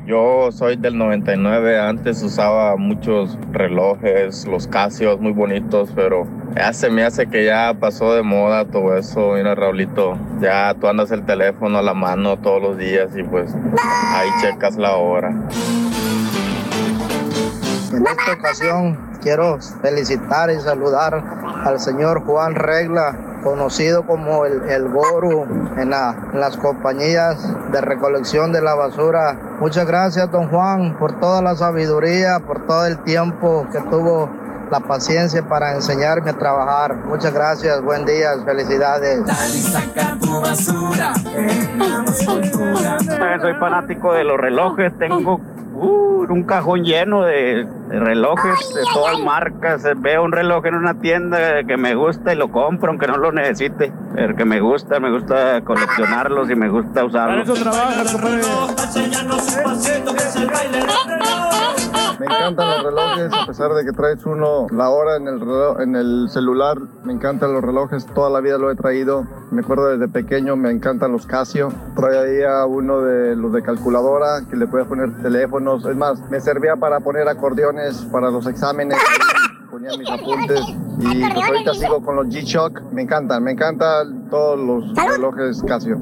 yo 0.05 0.49
soy 0.49 0.77
del 0.77 0.97
99, 0.97 1.77
antes 1.77 2.23
usaba 2.23 2.77
muchos 2.77 3.37
relojes, 3.51 4.45
los 4.45 4.67
Casios 4.67 5.19
muy 5.19 5.33
bonitos, 5.33 5.89
pero 5.93 6.25
ya 6.55 6.71
se 6.71 6.89
me 6.89 7.03
hace 7.03 7.27
que 7.27 7.43
ya 7.43 7.73
pasó 7.77 8.13
de 8.13 8.23
moda 8.23 8.63
todo 8.63 8.95
eso. 8.95 9.33
Mira, 9.33 9.55
Raulito, 9.55 10.17
ya 10.39 10.73
tú 10.79 10.87
andas 10.87 11.11
el 11.11 11.25
teléfono 11.25 11.79
a 11.79 11.81
la 11.81 11.93
mano 11.93 12.37
todos 12.37 12.61
los 12.61 12.77
días 12.77 13.09
y 13.17 13.23
pues 13.23 13.53
ahí 14.13 14.29
checas 14.41 14.77
la 14.77 14.95
hora. 14.95 15.31
En 17.91 18.07
esta 18.07 18.33
ocasión 18.33 18.97
quiero 19.21 19.59
felicitar 19.81 20.49
y 20.49 20.59
saludar 20.61 21.21
al 21.65 21.79
señor 21.79 22.23
Juan 22.23 22.55
Regla, 22.55 23.28
conocido 23.43 24.05
como 24.05 24.45
el, 24.45 24.61
el 24.69 24.89
Goru 24.89 25.45
en, 25.77 25.89
la- 25.89 26.15
en 26.33 26.39
las 26.39 26.57
compañías 26.57 27.37
de 27.71 27.81
recolección 27.81 28.51
de 28.51 28.61
la 28.61 28.75
basura. 28.75 29.37
Muchas 29.59 29.85
gracias, 29.87 30.31
don 30.31 30.49
Juan, 30.49 30.97
por 30.97 31.19
toda 31.19 31.41
la 31.41 31.55
sabiduría, 31.55 32.39
por 32.45 32.65
todo 32.65 32.85
el 32.85 32.99
tiempo 33.03 33.65
que 33.71 33.79
tuvo 33.81 34.29
la 34.71 34.79
paciencia 34.79 35.47
para 35.47 35.73
enseñarme 35.75 36.29
a 36.31 36.37
trabajar. 36.37 36.95
Muchas 37.05 37.33
gracias, 37.33 37.81
buen 37.81 38.05
día, 38.05 38.29
felicidades. 38.45 39.21
Soy 43.41 43.53
fanático 43.55 44.13
de 44.13 44.23
los 44.23 44.37
relojes, 44.37 44.97
tengo 44.97 45.39
uh, 45.73 46.25
un 46.29 46.43
cajón 46.43 46.83
lleno 46.83 47.23
de, 47.23 47.67
de 47.89 47.99
relojes 47.99 48.73
de 48.75 48.81
todas 48.93 49.19
marcas. 49.19 49.83
Veo 49.97 50.23
un 50.23 50.31
reloj 50.31 50.65
en 50.65 50.75
una 50.75 50.93
tienda 50.99 51.63
que 51.63 51.77
me 51.77 51.95
gusta 51.95 52.33
y 52.33 52.35
lo 52.35 52.51
compro 52.51 52.89
aunque 52.89 53.07
no 53.07 53.17
lo 53.17 53.31
necesite. 53.31 53.91
Pero 54.13 54.35
que 54.35 54.45
me 54.45 54.59
gusta, 54.59 54.99
me 54.99 55.11
gusta 55.11 55.61
coleccionarlos 55.61 56.49
y 56.49 56.55
me 56.55 56.69
gusta 56.69 57.05
Para 57.07 57.41
eso 57.41 57.53
usarlos. 57.53 57.79
Me 62.19 62.25
encantan 62.25 62.67
los 62.69 62.83
relojes, 62.83 63.31
a 63.33 63.45
pesar 63.47 63.73
de 63.73 63.85
que 63.85 63.91
traes 63.93 64.25
uno 64.25 64.67
la 64.71 64.89
hora 64.89 65.15
en 65.15 65.27
el, 65.27 65.39
reloj- 65.39 65.81
en 65.81 65.95
el 65.95 66.27
celular. 66.29 66.77
Me 67.05 67.13
encantan 67.13 67.53
los 67.53 67.63
relojes, 67.63 68.05
toda 68.07 68.29
la 68.29 68.41
vida 68.41 68.57
lo 68.57 68.69
he 68.69 68.75
traído. 68.75 69.25
Me 69.51 69.61
acuerdo 69.61 69.87
desde 69.87 70.07
pequeño, 70.09 70.55
me 70.57 70.69
encantan 70.71 71.11
los 71.13 71.25
Casio. 71.25 71.69
Traía 71.95 72.65
uno 72.65 73.01
de 73.01 73.35
los 73.35 73.53
de 73.53 73.63
calculadora 73.63 74.41
que 74.49 74.57
le 74.57 74.67
podías 74.67 74.87
poner 74.87 75.21
teléfonos. 75.21 75.85
Es 75.85 75.95
más, 75.95 76.19
me 76.29 76.41
servía 76.41 76.75
para 76.75 76.99
poner 76.99 77.27
acordeones 77.29 77.97
para 78.11 78.29
los 78.31 78.45
exámenes. 78.47 78.97
Ponía 79.71 79.91
mis 79.97 80.09
apuntes 80.09 80.61
y 80.99 81.21
pues 81.21 81.45
ahorita 81.45 81.73
sigo 81.75 82.01
con 82.03 82.15
los 82.17 82.27
G-Shock. 82.27 82.81
Me 82.91 83.03
encantan, 83.03 83.43
me 83.43 83.51
encantan 83.51 84.27
todos 84.29 84.59
los 84.59 84.95
relojes 84.95 85.61
Casio. 85.63 85.97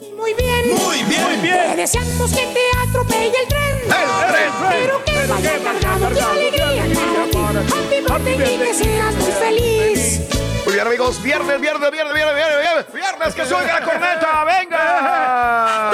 Muy 0.00 0.32
bien. 0.34 0.68
Muy 0.68 1.02
bien. 1.04 1.22
Muy 1.24 1.36
bien. 1.38 1.70
Te 1.70 1.76
deseamos 1.76 2.30
que 2.30 2.46
te 2.46 2.60
atropelle 2.88 3.26
el 3.26 3.48
tren. 3.48 3.78
El 3.82 3.88
tren. 4.30 4.52
Pero 4.70 5.04
que 5.04 5.26
vaya 5.26 5.58
cargado 5.58 6.10
de 6.10 6.20
alegría 6.20 6.84
para 7.04 7.24
ti. 7.24 7.38
Happy 7.74 8.00
birthday 8.00 8.54
y 8.54 8.58
que 8.58 8.74
seas 8.74 9.14
muy 9.16 9.32
feliz. 9.32 10.20
Muy 10.64 10.74
bien, 10.74 10.86
amigos. 10.86 11.20
Viernes, 11.22 11.60
viernes, 11.60 11.90
viernes, 11.90 12.14
viernes, 12.14 12.36
viernes, 12.36 12.60
viernes. 12.62 12.92
Viernes, 12.92 13.34
que 13.34 13.42
oiga 13.42 13.80
la 13.80 13.84
corneta. 13.84 14.44
¡Venga! 14.44 15.92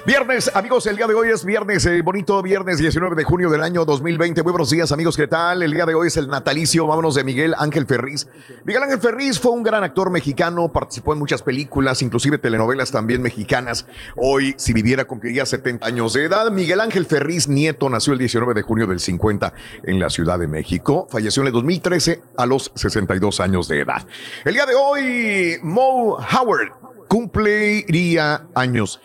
Viernes, 0.04 0.49
amigos, 0.56 0.88
el 0.88 0.95
día 0.95 1.06
de 1.06 1.14
hoy 1.14 1.30
es 1.30 1.45
viernes, 1.45 1.86
eh, 1.86 2.02
bonito 2.02 2.41
viernes 2.41 2.80
19 2.80 3.16
de 3.16 3.24
junio 3.24 3.52
del 3.52 3.62
año 3.62 3.86
2020. 3.86 4.41
Muy 4.41 4.52
buenos 4.52 4.72
días, 4.72 4.91
amigos, 4.91 5.16
¿qué 5.16 5.28
tal? 5.28 5.62
El 5.62 5.72
día 5.72 5.86
de 5.86 5.93
hoy 5.93 6.08
es 6.08 6.18
el 6.18 6.28
natalicio, 6.28 6.88
vámonos 6.88 7.14
de 7.14 7.24
Miguel 7.24 7.54
Ángel 7.56 7.86
Ferriz. 7.86 8.28
Miguel 8.66 8.82
Ángel 8.82 8.99
Ferriz 8.99 9.39
fue 9.39 9.52
un 9.52 9.62
gran 9.62 9.84
actor 9.84 10.10
mexicano, 10.10 10.72
participó 10.72 11.14
en 11.14 11.20
muchas 11.20 11.43
películas, 11.43 12.02
inclusive 12.02 12.39
telenovelas 12.39 12.89
también 12.89 13.22
mexicanas. 13.22 13.86
Hoy, 14.16 14.56
si 14.58 14.74
viviera, 14.74 15.06
cumpliría 15.06 15.45
70 15.45 15.86
años 15.86 16.14
de 16.14 16.26
edad. 16.26 16.49
Miguel 16.49 16.82
Ángel 16.82 17.06
Ferriz 17.06 17.47
Nieto 17.47 17.88
nació 17.88 18.14
el 18.14 18.20
19 18.20 18.56
de 18.56 18.64
junio 18.64 18.88
del 18.88 18.99
50 18.99 19.54
en 19.84 19.99
la 19.99 20.10
Ciudad 20.10 20.39
de 20.39 20.47
México. 20.47 21.08
Falleció 21.12 21.43
en 21.43 21.47
el 21.47 21.54
2013 21.54 22.24
a 22.38 22.47
los 22.47 22.72
62 22.74 23.39
años 23.39 23.68
de 23.68 23.82
edad. 23.82 24.08
El 24.45 24.56
día 24.56 24.66
de 24.66 24.74
hoy, 24.74 25.60
Mo 25.62 26.18
Howard 26.18 26.72
cumpliría 27.08 28.47
años. 28.56 28.99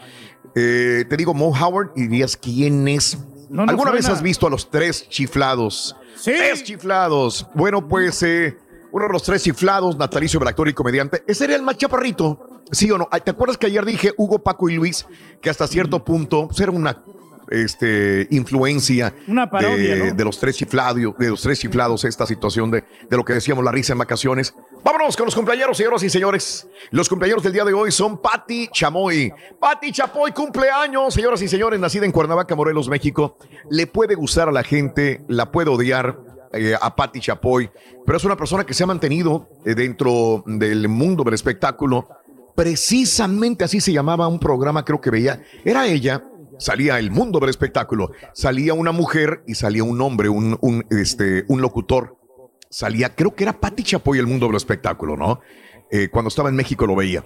Eh, 0.58 1.04
te 1.06 1.16
digo 1.18 1.34
Mo 1.34 1.50
Howard 1.50 1.90
y 1.96 2.08
dirías 2.08 2.36
quién 2.36 2.88
es. 2.88 3.18
No 3.50 3.64
¿Alguna 3.64 3.90
vez 3.90 4.08
has 4.08 4.22
visto 4.22 4.46
a 4.46 4.50
los 4.50 4.70
tres 4.70 5.06
chiflados? 5.08 5.94
Sí. 6.16 6.32
Tres 6.34 6.64
chiflados. 6.64 7.46
Bueno, 7.54 7.86
pues 7.86 8.22
eh, 8.22 8.56
uno 8.90 9.06
de 9.06 9.12
los 9.12 9.22
tres 9.22 9.42
chiflados, 9.42 9.98
natalicio, 9.98 10.40
actor 10.42 10.66
y 10.66 10.72
comediante, 10.72 11.22
ese 11.26 11.44
era 11.44 11.56
el 11.56 11.62
más 11.62 11.76
chaparrito. 11.76 12.62
¿Sí 12.72 12.90
o 12.90 12.96
no? 12.96 13.06
Ah, 13.12 13.20
¿Te 13.20 13.30
acuerdas 13.30 13.58
que 13.58 13.66
ayer 13.66 13.84
dije 13.84 14.14
Hugo, 14.16 14.38
Paco 14.38 14.70
y 14.70 14.76
Luis 14.76 15.06
que 15.42 15.50
hasta 15.50 15.68
cierto 15.68 16.02
punto 16.02 16.48
pues, 16.48 16.58
era 16.58 16.72
una 16.72 17.04
este, 17.50 18.26
influencia 18.30 19.14
Una 19.28 19.48
parodia, 19.48 19.94
de, 19.94 20.06
¿no? 20.10 20.14
de 20.14 20.24
los 20.24 20.38
tres 20.38 20.56
chiflados, 20.56 21.16
de 21.18 21.28
los 21.30 21.42
tres 21.42 21.58
chiflados, 21.58 22.04
esta 22.04 22.26
situación 22.26 22.70
de, 22.70 22.84
de 23.08 23.16
lo 23.16 23.24
que 23.24 23.32
decíamos 23.32 23.64
la 23.64 23.72
risa 23.72 23.92
en 23.92 23.98
vacaciones. 23.98 24.54
Vámonos 24.84 25.16
con 25.16 25.26
los 25.26 25.34
cumpleaños, 25.34 25.76
señoras 25.76 26.02
y 26.02 26.10
señores. 26.10 26.68
Los 26.90 27.08
cumpleaños 27.08 27.42
del 27.42 27.52
día 27.52 27.64
de 27.64 27.72
hoy 27.72 27.90
son 27.90 28.20
Patti 28.20 28.68
Chamoy. 28.72 29.32
Patti 29.58 29.92
Chapoy, 29.92 30.32
cumpleaños, 30.32 31.14
señoras 31.14 31.42
y 31.42 31.48
señores, 31.48 31.80
nacida 31.80 32.04
en 32.04 32.12
Cuernavaca, 32.12 32.54
Morelos, 32.54 32.88
México. 32.88 33.36
Le 33.70 33.86
puede 33.86 34.14
gustar 34.14 34.48
a 34.48 34.52
la 34.52 34.62
gente, 34.62 35.24
la 35.28 35.50
puede 35.50 35.70
odiar 35.70 36.18
eh, 36.52 36.74
a 36.80 36.94
Patti 36.94 37.20
Chapoy, 37.20 37.70
pero 38.04 38.18
es 38.18 38.24
una 38.24 38.36
persona 38.36 38.64
que 38.64 38.74
se 38.74 38.84
ha 38.84 38.86
mantenido 38.86 39.48
eh, 39.64 39.74
dentro 39.74 40.42
del 40.46 40.88
mundo 40.88 41.24
del 41.24 41.34
espectáculo. 41.34 42.08
Precisamente 42.54 43.64
así 43.64 43.80
se 43.80 43.92
llamaba 43.92 44.28
un 44.28 44.38
programa, 44.38 44.84
creo 44.84 45.00
que 45.00 45.10
veía. 45.10 45.42
Era 45.64 45.86
ella, 45.86 46.24
salía 46.58 46.98
el 46.98 47.10
mundo 47.10 47.40
del 47.40 47.50
espectáculo, 47.50 48.12
salía 48.32 48.74
una 48.74 48.92
mujer 48.92 49.42
y 49.46 49.54
salía 49.54 49.84
un 49.84 50.00
hombre, 50.00 50.28
un, 50.28 50.58
un, 50.60 50.86
este, 50.90 51.44
un 51.48 51.60
locutor. 51.60 52.16
Salía, 52.68 53.14
creo 53.14 53.34
que 53.34 53.44
era 53.44 53.60
Patti 53.60 53.82
Chapoy 53.82 54.18
el 54.18 54.26
mundo 54.26 54.46
del 54.46 54.56
espectáculo, 54.56 55.16
¿no? 55.16 55.40
Eh, 55.90 56.08
cuando 56.10 56.28
estaba 56.28 56.48
en 56.48 56.56
México 56.56 56.86
lo 56.86 56.96
veía. 56.96 57.24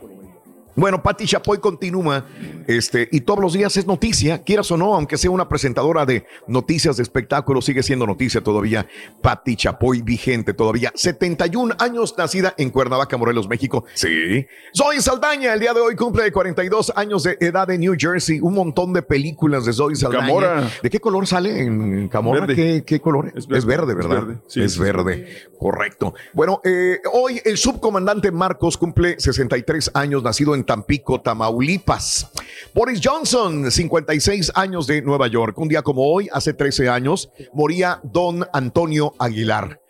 Bueno, 0.77 1.03
Patti 1.03 1.27
Chapoy 1.27 1.59
continúa, 1.59 2.25
este, 2.66 3.09
y 3.11 3.21
todos 3.23 3.41
los 3.41 3.53
días 3.53 3.77
es 3.77 3.87
noticia, 3.87 4.43
quieras 4.43 4.71
o 4.71 4.77
no, 4.77 4.95
aunque 4.95 5.18
sea 5.18 5.31
una 5.31 5.49
presentadora 5.49 6.07
de 6.07 6.25
noticias 6.47 6.97
de 6.97 7.03
espectáculos, 7.03 7.64
sigue 7.64 7.83
siendo 7.83 8.07
noticia 8.07 8.41
todavía. 8.41 8.87
Patti 9.21 9.57
Chapoy 9.57 10.03
vigente 10.03 10.55
todavía, 10.55 10.93
71 10.95 11.75
años, 11.79 12.14
nacida 12.16 12.55
en 12.57 12.71
Cuernavaca, 12.71 13.16
Morelos, 13.16 13.49
México. 13.49 13.85
Sí. 13.95 14.47
Zoe 14.77 15.01
Saldaña, 15.01 15.55
el 15.55 15.61
día 15.61 15.75
de 15.75 15.81
hoy 15.81 15.97
cumple 15.97 16.31
42 16.31 16.93
años 16.97 17.25
de 17.25 17.37
edad 17.41 17.71
en 17.71 17.81
New 17.81 17.95
Jersey. 17.99 18.41
Un 18.41 18.55
montón 18.55 18.93
de 18.93 19.03
películas 19.03 19.64
de 19.64 19.73
Zoe 19.73 19.97
Saldaña. 19.97 20.71
¿De 20.83 20.91
qué 20.91 21.01
color 21.01 21.27
sale 21.27 21.61
en 21.62 22.09
Camorra? 22.09 22.41
Verde. 22.41 22.55
¿Qué, 22.55 22.85
qué 22.85 23.01
color? 23.01 23.33
Es 23.35 23.47
verde, 23.49 23.93
es 23.93 23.97
¿verdad? 23.97 24.27
verde. 24.27 24.39
Sí, 24.47 24.62
es 24.62 24.73
sí, 24.73 24.79
sí. 24.79 24.85
verde. 24.85 25.51
Correcto. 25.59 26.14
Bueno, 26.33 26.61
eh, 26.64 27.01
hoy 27.12 27.41
el 27.45 27.57
subcomandante 27.57 28.31
Marcos 28.31 28.77
cumple 28.77 29.18
63 29.18 29.91
años, 29.95 30.23
nacido 30.23 30.55
en 30.55 30.59
Tampico, 30.64 31.20
Tamaulipas. 31.20 32.30
Boris 32.74 33.00
Johnson, 33.02 33.70
56 33.70 34.52
años 34.54 34.86
de 34.86 35.02
Nueva 35.02 35.26
York. 35.28 35.58
Un 35.58 35.68
día 35.68 35.82
como 35.82 36.02
hoy, 36.02 36.28
hace 36.32 36.54
13 36.54 36.88
años, 36.88 37.30
moría 37.52 38.00
don 38.02 38.46
Antonio 38.52 39.14
Aguilar. 39.18 39.80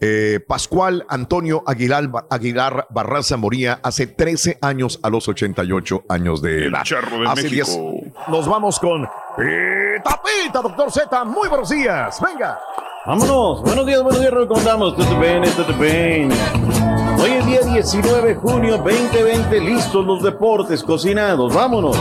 Eh, 0.00 0.40
Pascual 0.46 1.06
Antonio 1.08 1.62
Aguilar, 1.66 2.10
Aguilar 2.28 2.86
Barraza 2.90 3.36
moría 3.36 3.80
hace 3.82 4.06
13 4.06 4.58
años 4.60 4.98
a 5.02 5.08
los 5.08 5.28
88 5.28 6.04
años 6.08 6.42
de 6.42 6.66
edad. 6.66 6.82
charro 6.82 7.20
de 7.20 7.28
Hace 7.28 7.44
México. 7.44 7.64
10 8.02 8.12
Nos 8.28 8.46
vamos 8.46 8.78
con 8.80 9.02
Pita 9.36 10.20
Pita, 10.22 10.60
doctor 10.60 10.90
Z. 10.92 11.24
Muy 11.24 11.48
buenos 11.48 11.70
días. 11.70 12.20
Venga. 12.20 12.58
Vámonos. 13.06 13.62
Buenos 13.62 13.86
días, 13.86 14.02
buenos 14.02 14.20
días. 14.20 14.32
¿Cómo 14.48 14.58
andamos? 14.60 14.96
Todo 14.96 15.20
bien, 15.20 15.42
todo 15.56 15.72
bien. 15.74 16.93
Hoy 17.24 17.30
es 17.30 17.46
día 17.46 17.60
19 17.62 18.28
de 18.28 18.34
junio 18.34 18.76
2020. 18.76 19.60
Listos 19.60 20.04
los 20.04 20.22
deportes 20.22 20.82
cocinados. 20.82 21.54
Vámonos. 21.54 21.96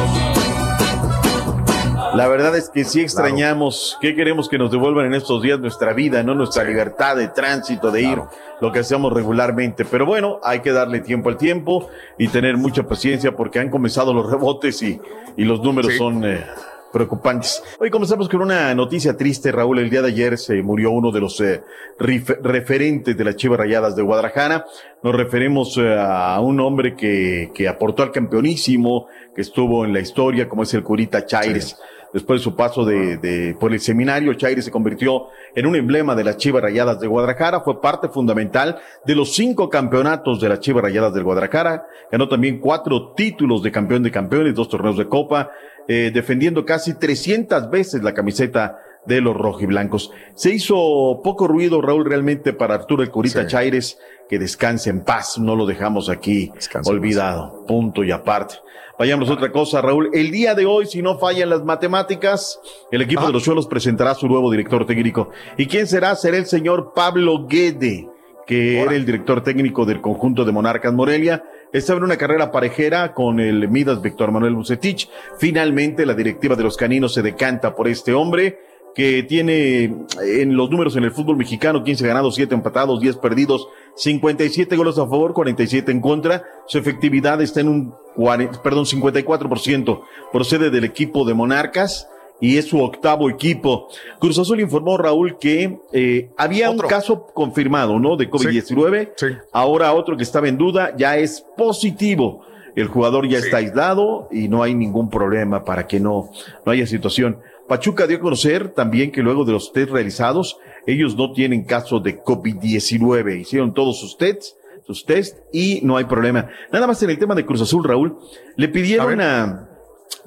La 2.14 2.28
verdad 2.28 2.56
es 2.58 2.70
que 2.70 2.84
sí 2.84 3.00
extrañamos, 3.02 3.98
¿qué 4.02 4.14
queremos 4.16 4.50
que 4.50 4.58
nos 4.58 4.70
devuelvan 4.70 5.06
en 5.06 5.14
estos 5.16 5.42
días? 5.42 5.60
Nuestra 5.60 5.94
vida, 5.94 6.22
¿no? 6.24 6.36
Nuestra 6.36 6.64
libertad 6.66 7.16
de 7.16 7.30
tránsito, 7.30 7.90
de 7.90 8.02
ir, 8.04 8.22
lo 8.62 8.72
que 8.74 8.80
hacemos 8.80 9.14
regularmente. 9.14 9.86
Pero 9.86 10.06
bueno, 10.06 10.40
hay 10.44 10.60
que 10.60 10.72
darle 10.74 11.00
tiempo 11.00 11.30
al 11.30 11.38
tiempo 11.38 11.88
y 12.20 12.28
tener 12.28 12.58
mucha 12.58 12.84
paciencia 12.84 13.36
porque 13.36 13.60
han 13.60 13.70
comenzado 13.70 14.14
los 14.14 14.30
rebotes 14.30 14.84
y, 14.84 15.00
y 15.38 15.46
los 15.46 15.62
números 15.62 15.94
Sí. 15.94 15.98
son 15.98 16.24
eh, 16.26 16.46
preocupantes. 16.94 17.62
Hoy 17.80 17.90
comenzamos 17.90 18.30
con 18.30 18.42
una 18.42 18.74
noticia 18.76 19.18
triste, 19.18 19.52
Raúl. 19.52 19.80
El 19.80 19.90
día 19.90 20.04
de 20.04 20.10
ayer 20.10 20.38
se 20.38 20.62
murió 20.62 20.92
uno 20.92 21.12
de 21.12 21.20
los 21.20 21.42
eh, 21.42 21.62
referentes 21.98 23.18
de 23.18 23.24
las 23.24 23.36
Chivas 23.36 23.60
Rayadas 23.60 23.96
de 23.96 24.04
Guadalajara. 24.04 24.66
Nos 25.02 25.16
referimos 25.16 25.76
eh, 25.78 25.98
a 26.00 26.40
un 26.40 26.60
hombre 26.60 26.96
que, 26.96 27.52
que 27.54 27.68
aportó 27.68 28.04
al 28.04 28.12
campeonísimo, 28.12 29.08
que 29.36 29.42
estuvo 29.42 29.84
en 29.84 29.92
la 29.92 30.00
historia, 30.00 30.48
como 30.48 30.64
es 30.64 30.74
el 30.76 30.84
Curita 30.84 31.26
Chaires. 31.26 31.78
Después 32.14 32.42
de 32.42 32.44
su 32.44 32.56
paso 32.56 32.86
de, 32.86 33.18
de- 33.18 33.56
por 33.60 33.74
el 33.74 33.80
seminario, 33.80 34.32
Chaires 34.36 34.64
se 34.66 34.70
convirtió 34.70 35.30
en 35.56 35.66
un 35.66 35.76
emblema 35.76 36.14
de 36.14 36.24
las 36.24 36.38
Chivas 36.38 36.62
Rayadas 36.62 37.00
de 37.00 37.08
Guadalajara. 37.08 37.62
Fue 37.62 37.82
parte 37.82 38.08
fundamental 38.08 38.78
de 39.04 39.16
los 39.16 39.34
cinco 39.34 39.68
campeonatos 39.68 40.40
de 40.40 40.48
las 40.48 40.60
Chivas 40.60 40.84
Rayadas 40.84 41.12
del 41.16 41.24
Guadalajara. 41.24 41.88
Ganó 42.12 42.30
también 42.30 42.60
cuatro 42.60 43.14
títulos 43.16 43.64
de 43.64 43.72
campeón 43.72 44.04
de 44.04 44.12
campeones, 44.12 44.54
dos 44.54 44.70
torneos 44.70 44.96
de 44.96 45.08
copa, 45.08 45.50
eh, 45.88 46.12
defendiendo 46.14 46.66
casi 46.66 46.94
300 46.94 47.70
veces 47.70 48.04
la 48.04 48.14
camiseta 48.14 48.80
de 49.06 49.22
los 49.22 49.36
rojiblancos. 49.36 50.12
Se 50.36 50.54
hizo 50.54 51.20
poco 51.24 51.48
ruido, 51.48 51.82
Raúl, 51.82 52.06
realmente 52.06 52.54
para 52.54 52.76
Arturo 52.76 53.04
el 53.04 53.12
Curita 53.12 53.42
Sí. 53.42 53.48
Chaires, 53.48 54.00
que 54.30 54.40
descanse 54.40 54.90
en 54.90 55.04
paz, 55.04 55.38
no 55.38 55.56
lo 55.56 55.66
dejamos 55.66 56.10
aquí 56.10 56.52
Descanse 56.56 56.90
olvidado, 56.90 57.66
punto 57.68 58.04
y 58.04 58.12
aparte. 58.12 58.56
Vayamos 58.98 59.30
a 59.30 59.34
otra 59.34 59.52
cosa, 59.52 59.82
Raúl. 59.82 60.12
El 60.14 60.32
día 60.32 60.54
de 60.54 60.66
hoy, 60.66 60.86
si 60.86 61.02
no 61.02 61.18
fallan 61.18 61.50
las 61.50 61.64
matemáticas, 61.64 62.60
el 62.92 63.02
equipo 63.02 63.26
de 63.26 63.34
los 63.34 63.44
suelos 63.44 63.68
presentará 63.68 64.14
su 64.14 64.28
nuevo 64.28 64.52
director 64.52 64.86
técnico. 64.86 65.32
¿Y 65.58 65.66
quién 65.66 65.88
será? 65.88 66.16
Será 66.16 66.38
el 66.38 66.46
señor 66.46 66.94
Pablo 66.96 67.48
Guede, 67.48 68.08
que 68.46 68.82
era 68.82 68.94
el 68.94 69.06
director 69.06 69.44
técnico 69.44 69.86
del 69.86 70.00
conjunto 70.00 70.46
de 70.46 70.52
Monarcas 70.52 70.94
Morelia. 70.94 71.44
Estaba 71.74 71.98
en 71.98 72.04
una 72.04 72.18
carrera 72.18 72.52
parejera 72.52 73.16
con 73.16 73.40
el 73.40 73.68
Midas 73.68 74.00
Víctor 74.00 74.32
Manuel 74.32 74.54
Bucetich. 74.54 75.10
Finalmente, 75.40 76.06
la 76.06 76.14
directiva 76.14 76.56
de 76.56 76.62
los 76.62 76.78
caninos 76.78 77.16
se 77.16 77.24
decanta 77.24 77.76
por 77.76 77.88
este 77.88 78.14
hombre 78.14 78.60
que 78.94 79.24
tiene 79.24 79.86
en 80.22 80.56
los 80.56 80.70
números 80.70 80.96
en 80.96 81.04
el 81.04 81.12
fútbol 81.12 81.36
mexicano 81.36 81.84
15 81.84 82.06
ganados, 82.06 82.36
7 82.36 82.54
empatados, 82.54 83.02
10 83.02 83.18
perdidos, 83.18 83.68
57 83.96 84.76
goles 84.76 85.00
a 85.00 85.08
favor, 85.08 85.34
47 85.34 85.92
en 85.92 86.00
contra. 86.00 86.44
Su 86.68 86.78
efectividad 86.78 87.42
está 87.42 87.62
en 87.62 87.70
un 87.70 87.96
40, 88.18 88.62
perdón, 88.62 88.86
54%. 88.86 90.04
Procede 90.32 90.70
del 90.70 90.84
equipo 90.84 91.26
de 91.26 91.34
Monarcas 91.34 92.08
y 92.44 92.58
es 92.58 92.66
su 92.66 92.82
octavo 92.84 93.30
equipo. 93.30 93.88
Cruz 94.20 94.38
Azul 94.38 94.60
informó 94.60 94.98
Raúl 94.98 95.38
que 95.40 95.80
eh, 95.94 96.30
había 96.36 96.70
Otro. 96.70 96.88
un 96.88 96.90
caso 96.90 97.26
confirmado, 97.28 98.00
¿no? 98.00 98.18
De 98.18 98.30
COVID-19. 98.30 99.14
Sí. 99.16 99.28
Ahora 99.54 99.94
otro 99.94 100.18
que 100.18 100.24
estaba 100.24 100.50
en 100.50 100.58
duda 100.58 100.94
ya 100.98 101.16
es 101.16 101.46
positivo. 101.56 102.42
El 102.76 102.88
jugador 102.88 103.30
ya 103.30 103.38
está 103.38 103.58
aislado 103.58 104.28
y 104.30 104.50
no 104.50 104.62
hay 104.62 104.76
ningún 104.76 105.10
problema 105.10 105.64
para 105.64 105.88
que 105.88 106.02
no, 106.02 106.32
no 106.66 106.72
haya 106.74 106.86
situación. 106.86 107.40
Pachuca 107.70 108.08
dio 108.08 108.18
a 108.18 108.20
conocer 108.20 108.74
también 108.74 109.14
que 109.14 109.22
luego 109.22 109.46
de 109.46 109.54
los 109.54 109.72
test 109.72 109.92
realizados, 109.92 110.58
ellos 110.86 111.16
no 111.16 111.32
tienen 111.32 111.64
caso 111.64 112.02
de 112.02 112.22
COVID-19. 112.22 113.40
Hicieron 113.40 113.74
todos 113.74 114.02
sus 114.02 114.18
tests, 114.18 114.58
sus 114.86 115.06
test 115.06 115.38
y 115.54 115.80
no 115.84 115.96
hay 115.96 116.04
problema. 116.04 116.50
Nada 116.74 116.88
más 116.88 117.02
en 117.04 117.10
el 117.10 117.18
tema 117.18 117.36
de 117.36 117.46
Cruz 117.46 117.62
Azul, 117.62 117.86
Raúl, 117.86 118.18
le 118.58 118.68
pidieron 118.68 119.22
a, 119.22 119.70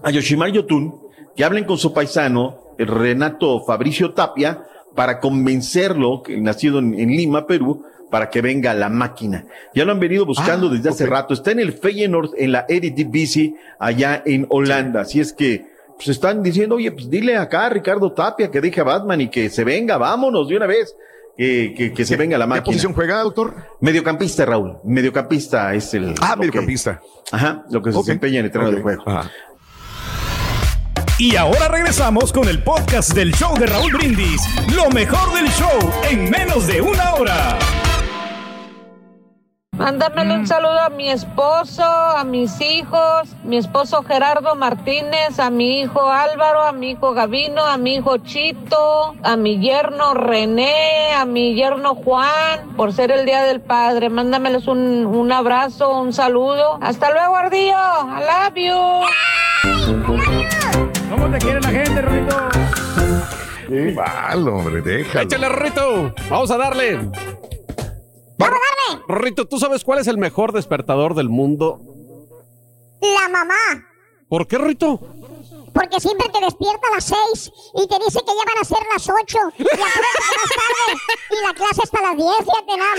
a 0.03 0.11
Yoshimar 0.11 0.51
Yotun 0.51 1.06
que 1.37 1.45
hablen 1.45 1.65
con 1.65 1.79
su 1.79 1.93
paisano, 1.93 2.59
el 2.79 2.89
Renato 2.89 3.63
Fabricio 3.65 4.13
Tapia, 4.15 4.63
para 4.95 5.21
convencerlo, 5.21 6.23
que 6.23 6.41
nacido 6.41 6.79
en, 6.79 6.99
en 6.99 7.11
Lima, 7.11 7.47
Perú, 7.47 7.85
para 8.11 8.31
que 8.31 8.41
venga 8.41 8.73
la 8.73 8.89
máquina. 8.89 9.45
Ya 9.75 9.85
lo 9.85 9.93
han 9.93 10.01
venido 10.01 10.25
buscando 10.25 10.69
Ah, 10.69 10.71
desde 10.71 10.89
hace 10.91 11.07
rato. 11.07 11.35
Está 11.35 11.51
en 11.51 11.61
el 11.61 11.73
Feyenoord, 11.75 12.31
en 12.39 12.53
la 12.53 12.65
Eredivisie, 12.69 13.55
allá 13.79 14.23
en 14.25 14.47
Holanda. 14.49 15.03
Así 15.03 15.21
es 15.21 15.33
que, 15.33 15.67
pues 15.97 16.09
están 16.09 16.43
diciendo, 16.43 16.77
oye, 16.77 16.93
pues 16.93 17.11
dile 17.11 17.37
acá 17.37 17.67
a 17.67 17.71
Ricardo 17.71 18.13
Tapia 18.13 18.51
que 18.51 18.61
deje 18.61 18.81
a 18.81 18.85
Batman 18.85 19.21
y 19.21 19.29
que 19.29 19.51
se 19.51 19.65
venga, 19.65 19.99
vámonos 19.99 20.49
de 20.49 20.57
una 20.57 20.67
vez. 20.67 20.95
Que, 21.37 21.75
que, 21.77 21.93
que 21.93 22.07
se 22.07 22.17
venga 22.17 22.39
la 22.39 22.47
¿Qué 22.47 22.49
máquina. 22.49 22.65
posición 22.65 22.95
juega, 22.95 23.21
doctor? 23.21 23.55
Mediocampista, 23.81 24.47
Raúl. 24.47 24.79
Mediocampista 24.85 25.75
es 25.75 25.93
el. 25.93 26.15
Ah, 26.23 26.31
que- 26.33 26.39
mediocampista. 26.41 27.03
ajá, 27.31 27.65
lo 27.71 27.83
que 27.83 27.93
se 27.93 27.99
Ok. 27.99 28.07
desempeña 28.07 28.39
en 28.39 28.47
el 28.47 28.51
terreno 28.51 28.71
de 28.73 28.81
juego. 28.81 29.03
Ajá. 29.05 29.31
Y 31.19 31.35
ahora 31.37 31.69
regresamos 31.69 32.31
con 32.31 32.47
el 32.47 32.63
podcast 32.63 33.15
del 33.15 33.33
show 33.33 33.57
de 33.57 33.65
Raúl 33.67 33.91
Brindis. 33.91 34.43
Lo 34.75 34.91
mejor 34.91 35.33
del 35.33 35.49
show 35.49 35.79
en 36.11 36.31
menos 36.31 36.67
de 36.67 36.83
una 36.83 37.15
hora. 37.15 37.59
Mándamele 39.79 40.35
un 40.35 40.47
saludo 40.47 40.79
a 40.79 40.91
mi 40.91 41.09
esposo, 41.09 41.85
a 41.85 42.23
mis 42.25 42.61
hijos, 42.61 43.35
mi 43.45 43.57
esposo 43.57 44.03
Gerardo 44.03 44.57
Martínez, 44.57 45.39
a 45.39 45.49
mi 45.49 45.81
hijo 45.81 46.11
Álvaro, 46.11 46.61
a 46.63 46.73
mi 46.73 46.91
hijo 46.91 47.15
Gavino, 47.15 47.65
a 47.65 47.79
mi 47.79 47.95
hijo 47.95 48.19
Chito, 48.19 49.15
a 49.23 49.37
mi 49.37 49.59
yerno 49.59 50.13
René, 50.13 51.15
a 51.15 51.25
mi 51.25 51.55
yerno 51.55 51.95
Juan, 51.95 52.75
por 52.77 52.93
ser 52.93 53.11
el 53.11 53.25
Día 53.25 53.43
del 53.43 53.63
Padre. 53.63 54.11
Mándameles 54.11 54.67
un, 54.67 55.07
un 55.07 55.33
abrazo, 55.33 55.99
un 55.99 56.13
saludo. 56.13 56.79
Hasta 56.83 57.11
luego, 57.11 57.37
Ardillo. 57.37 57.75
I 57.75 58.21
love 58.21 58.57
you. 58.57 59.07
¿Cómo 61.17 61.31
te 61.31 61.39
quiere 61.39 61.61
la 61.61 61.71
gente, 61.71 62.03
Rorrito? 62.03 62.37
Qué 63.69 63.93
mal, 63.93 64.49
hombre, 64.49 64.83
déjalo. 64.83 65.21
Échale, 65.23 65.49
Rorrito. 65.49 66.15
Vamos 66.29 66.51
a 66.51 66.59
darle. 66.59 66.97
¡Vamos 66.97 68.59
a 68.59 68.93
darle! 68.93 69.05
Rorrito, 69.09 69.47
¿tú 69.47 69.59
sabes 69.59 69.83
cuál 69.83 69.99
es 69.99 70.07
el 70.09 70.19
mejor 70.19 70.53
despertador 70.53 71.15
del 71.15 71.31
mundo? 71.31 71.81
La 73.01 73.29
mamá. 73.31 73.55
¿Por 74.29 74.47
qué, 74.47 74.59
Rorrito? 74.59 75.01
Porque 75.77 76.01
siempre 76.01 76.27
te 76.31 76.41
despierta 76.41 76.89
a 76.91 76.95
las 76.95 77.05
6 77.05 77.53
y 77.75 77.87
te 77.87 77.97
dice 78.03 78.19
que 78.21 78.33
ya 78.33 78.45
van 78.47 78.59
a 78.63 78.65
ser 78.65 78.79
las 78.93 79.07
8 79.07 79.39
y 79.59 79.63
acuérdate 79.63 80.27
más 80.33 80.51
tarde 80.57 80.93
y 81.31 81.37
la 81.47 81.53
clase 81.53 81.83
hasta 81.83 82.01
las 82.01 82.17
10, 82.17 82.29
fíjate 82.39 82.77
nada 82.79 82.95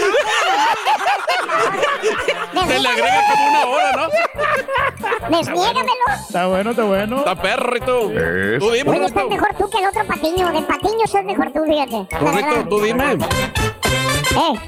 más. 2.54 2.68
Se 2.68 2.80
le 2.80 2.88
agrega 2.88 3.22
como 3.32 3.48
una 3.50 3.66
hora, 3.66 3.92
¿no? 3.94 4.08
Desniégamelo. 5.38 6.06
Está 6.28 6.48
bueno, 6.48 6.70
está 6.72 6.84
bueno. 6.84 7.18
Está 7.18 7.36
perrito. 7.42 8.12
Es. 8.12 8.60
Tú 8.60 8.70
dime, 8.72 8.92
Oye, 8.92 9.06
estás 9.06 9.28
mejor 9.28 9.56
tú 9.58 9.70
que 9.70 9.80
el 9.80 9.88
otro 9.88 10.06
patiño. 10.06 10.52
De 10.52 10.62
patiño 10.62 11.08
sos 11.08 11.24
mejor 11.24 11.52
tú, 11.52 11.64
fíjate. 11.66 12.08
la 12.24 12.32
verdad. 12.32 12.66
tú 12.70 12.80
dime. 12.82 13.14
Eh, 13.14 14.60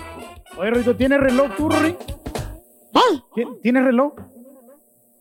Oye, 0.58 0.70
Rorrito, 0.72 0.96
¿tienes 0.96 1.20
reloj 1.20 1.52
tú, 1.56 1.70
Rorri? 1.70 1.96
¿Eh? 3.40 3.46
¿Tienes 3.62 3.84
reloj? 3.84 4.14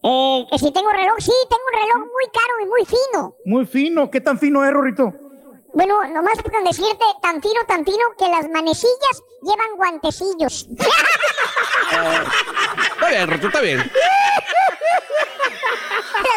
Eh, 0.02 0.46
que 0.50 0.58
si 0.58 0.72
tengo 0.72 0.90
reloj, 0.90 1.16
sí, 1.18 1.32
tengo 1.48 1.62
un 1.66 1.72
reloj 1.72 1.98
muy 2.12 2.26
caro 2.32 2.60
y 2.62 2.66
muy 2.66 2.84
fino. 2.84 3.36
Muy 3.44 3.64
fino. 3.66 4.10
¿Qué 4.10 4.20
tan 4.20 4.36
fino 4.38 4.64
es, 4.64 4.72
Rorrito? 4.72 5.12
Bueno, 5.74 6.02
nomás 6.08 6.42
con 6.42 6.64
decirte 6.64 7.04
tan 7.20 7.42
fino, 7.42 7.60
tan 7.66 7.84
fino 7.84 8.02
que 8.18 8.26
las 8.28 8.48
manecillas 8.48 9.22
llevan 9.42 9.76
guantecillos. 9.76 10.66
Está 11.90 13.08
bien, 13.10 13.26
Rorrito, 13.28 13.46
está 13.46 13.60
bien. 13.60 13.78
las 13.78 13.86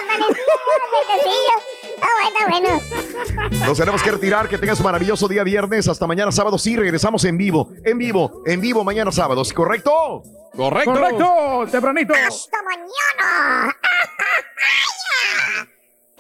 manecillas 0.07 0.59
llevan 0.67 0.89
guantecillos. 0.91 1.61
Está 2.01 2.49
bueno, 2.49 2.79
está 2.81 3.39
bueno. 3.39 3.65
Nos 3.65 3.77
tenemos 3.77 4.01
que 4.01 4.11
retirar. 4.11 4.49
Que 4.49 4.57
tengas 4.57 4.79
un 4.79 4.85
maravilloso 4.85 5.27
día 5.27 5.43
viernes. 5.43 5.87
Hasta 5.87 6.07
mañana 6.07 6.31
sábado. 6.31 6.57
Sí, 6.57 6.75
regresamos 6.75 7.23
en 7.25 7.37
vivo. 7.37 7.69
En 7.83 7.97
vivo. 7.97 8.41
En 8.45 8.59
vivo 8.61 8.83
mañana 8.83 9.11
sábado. 9.11 9.43
¿Correcto? 9.53 10.23
Correcto. 10.55 10.93
Correcto, 10.93 11.65
tempranito. 11.71 12.13
¡Hasta 12.13 12.57
mañana! 12.63 13.77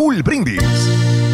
Raúl 0.00 0.22
Brindis. 0.22 1.29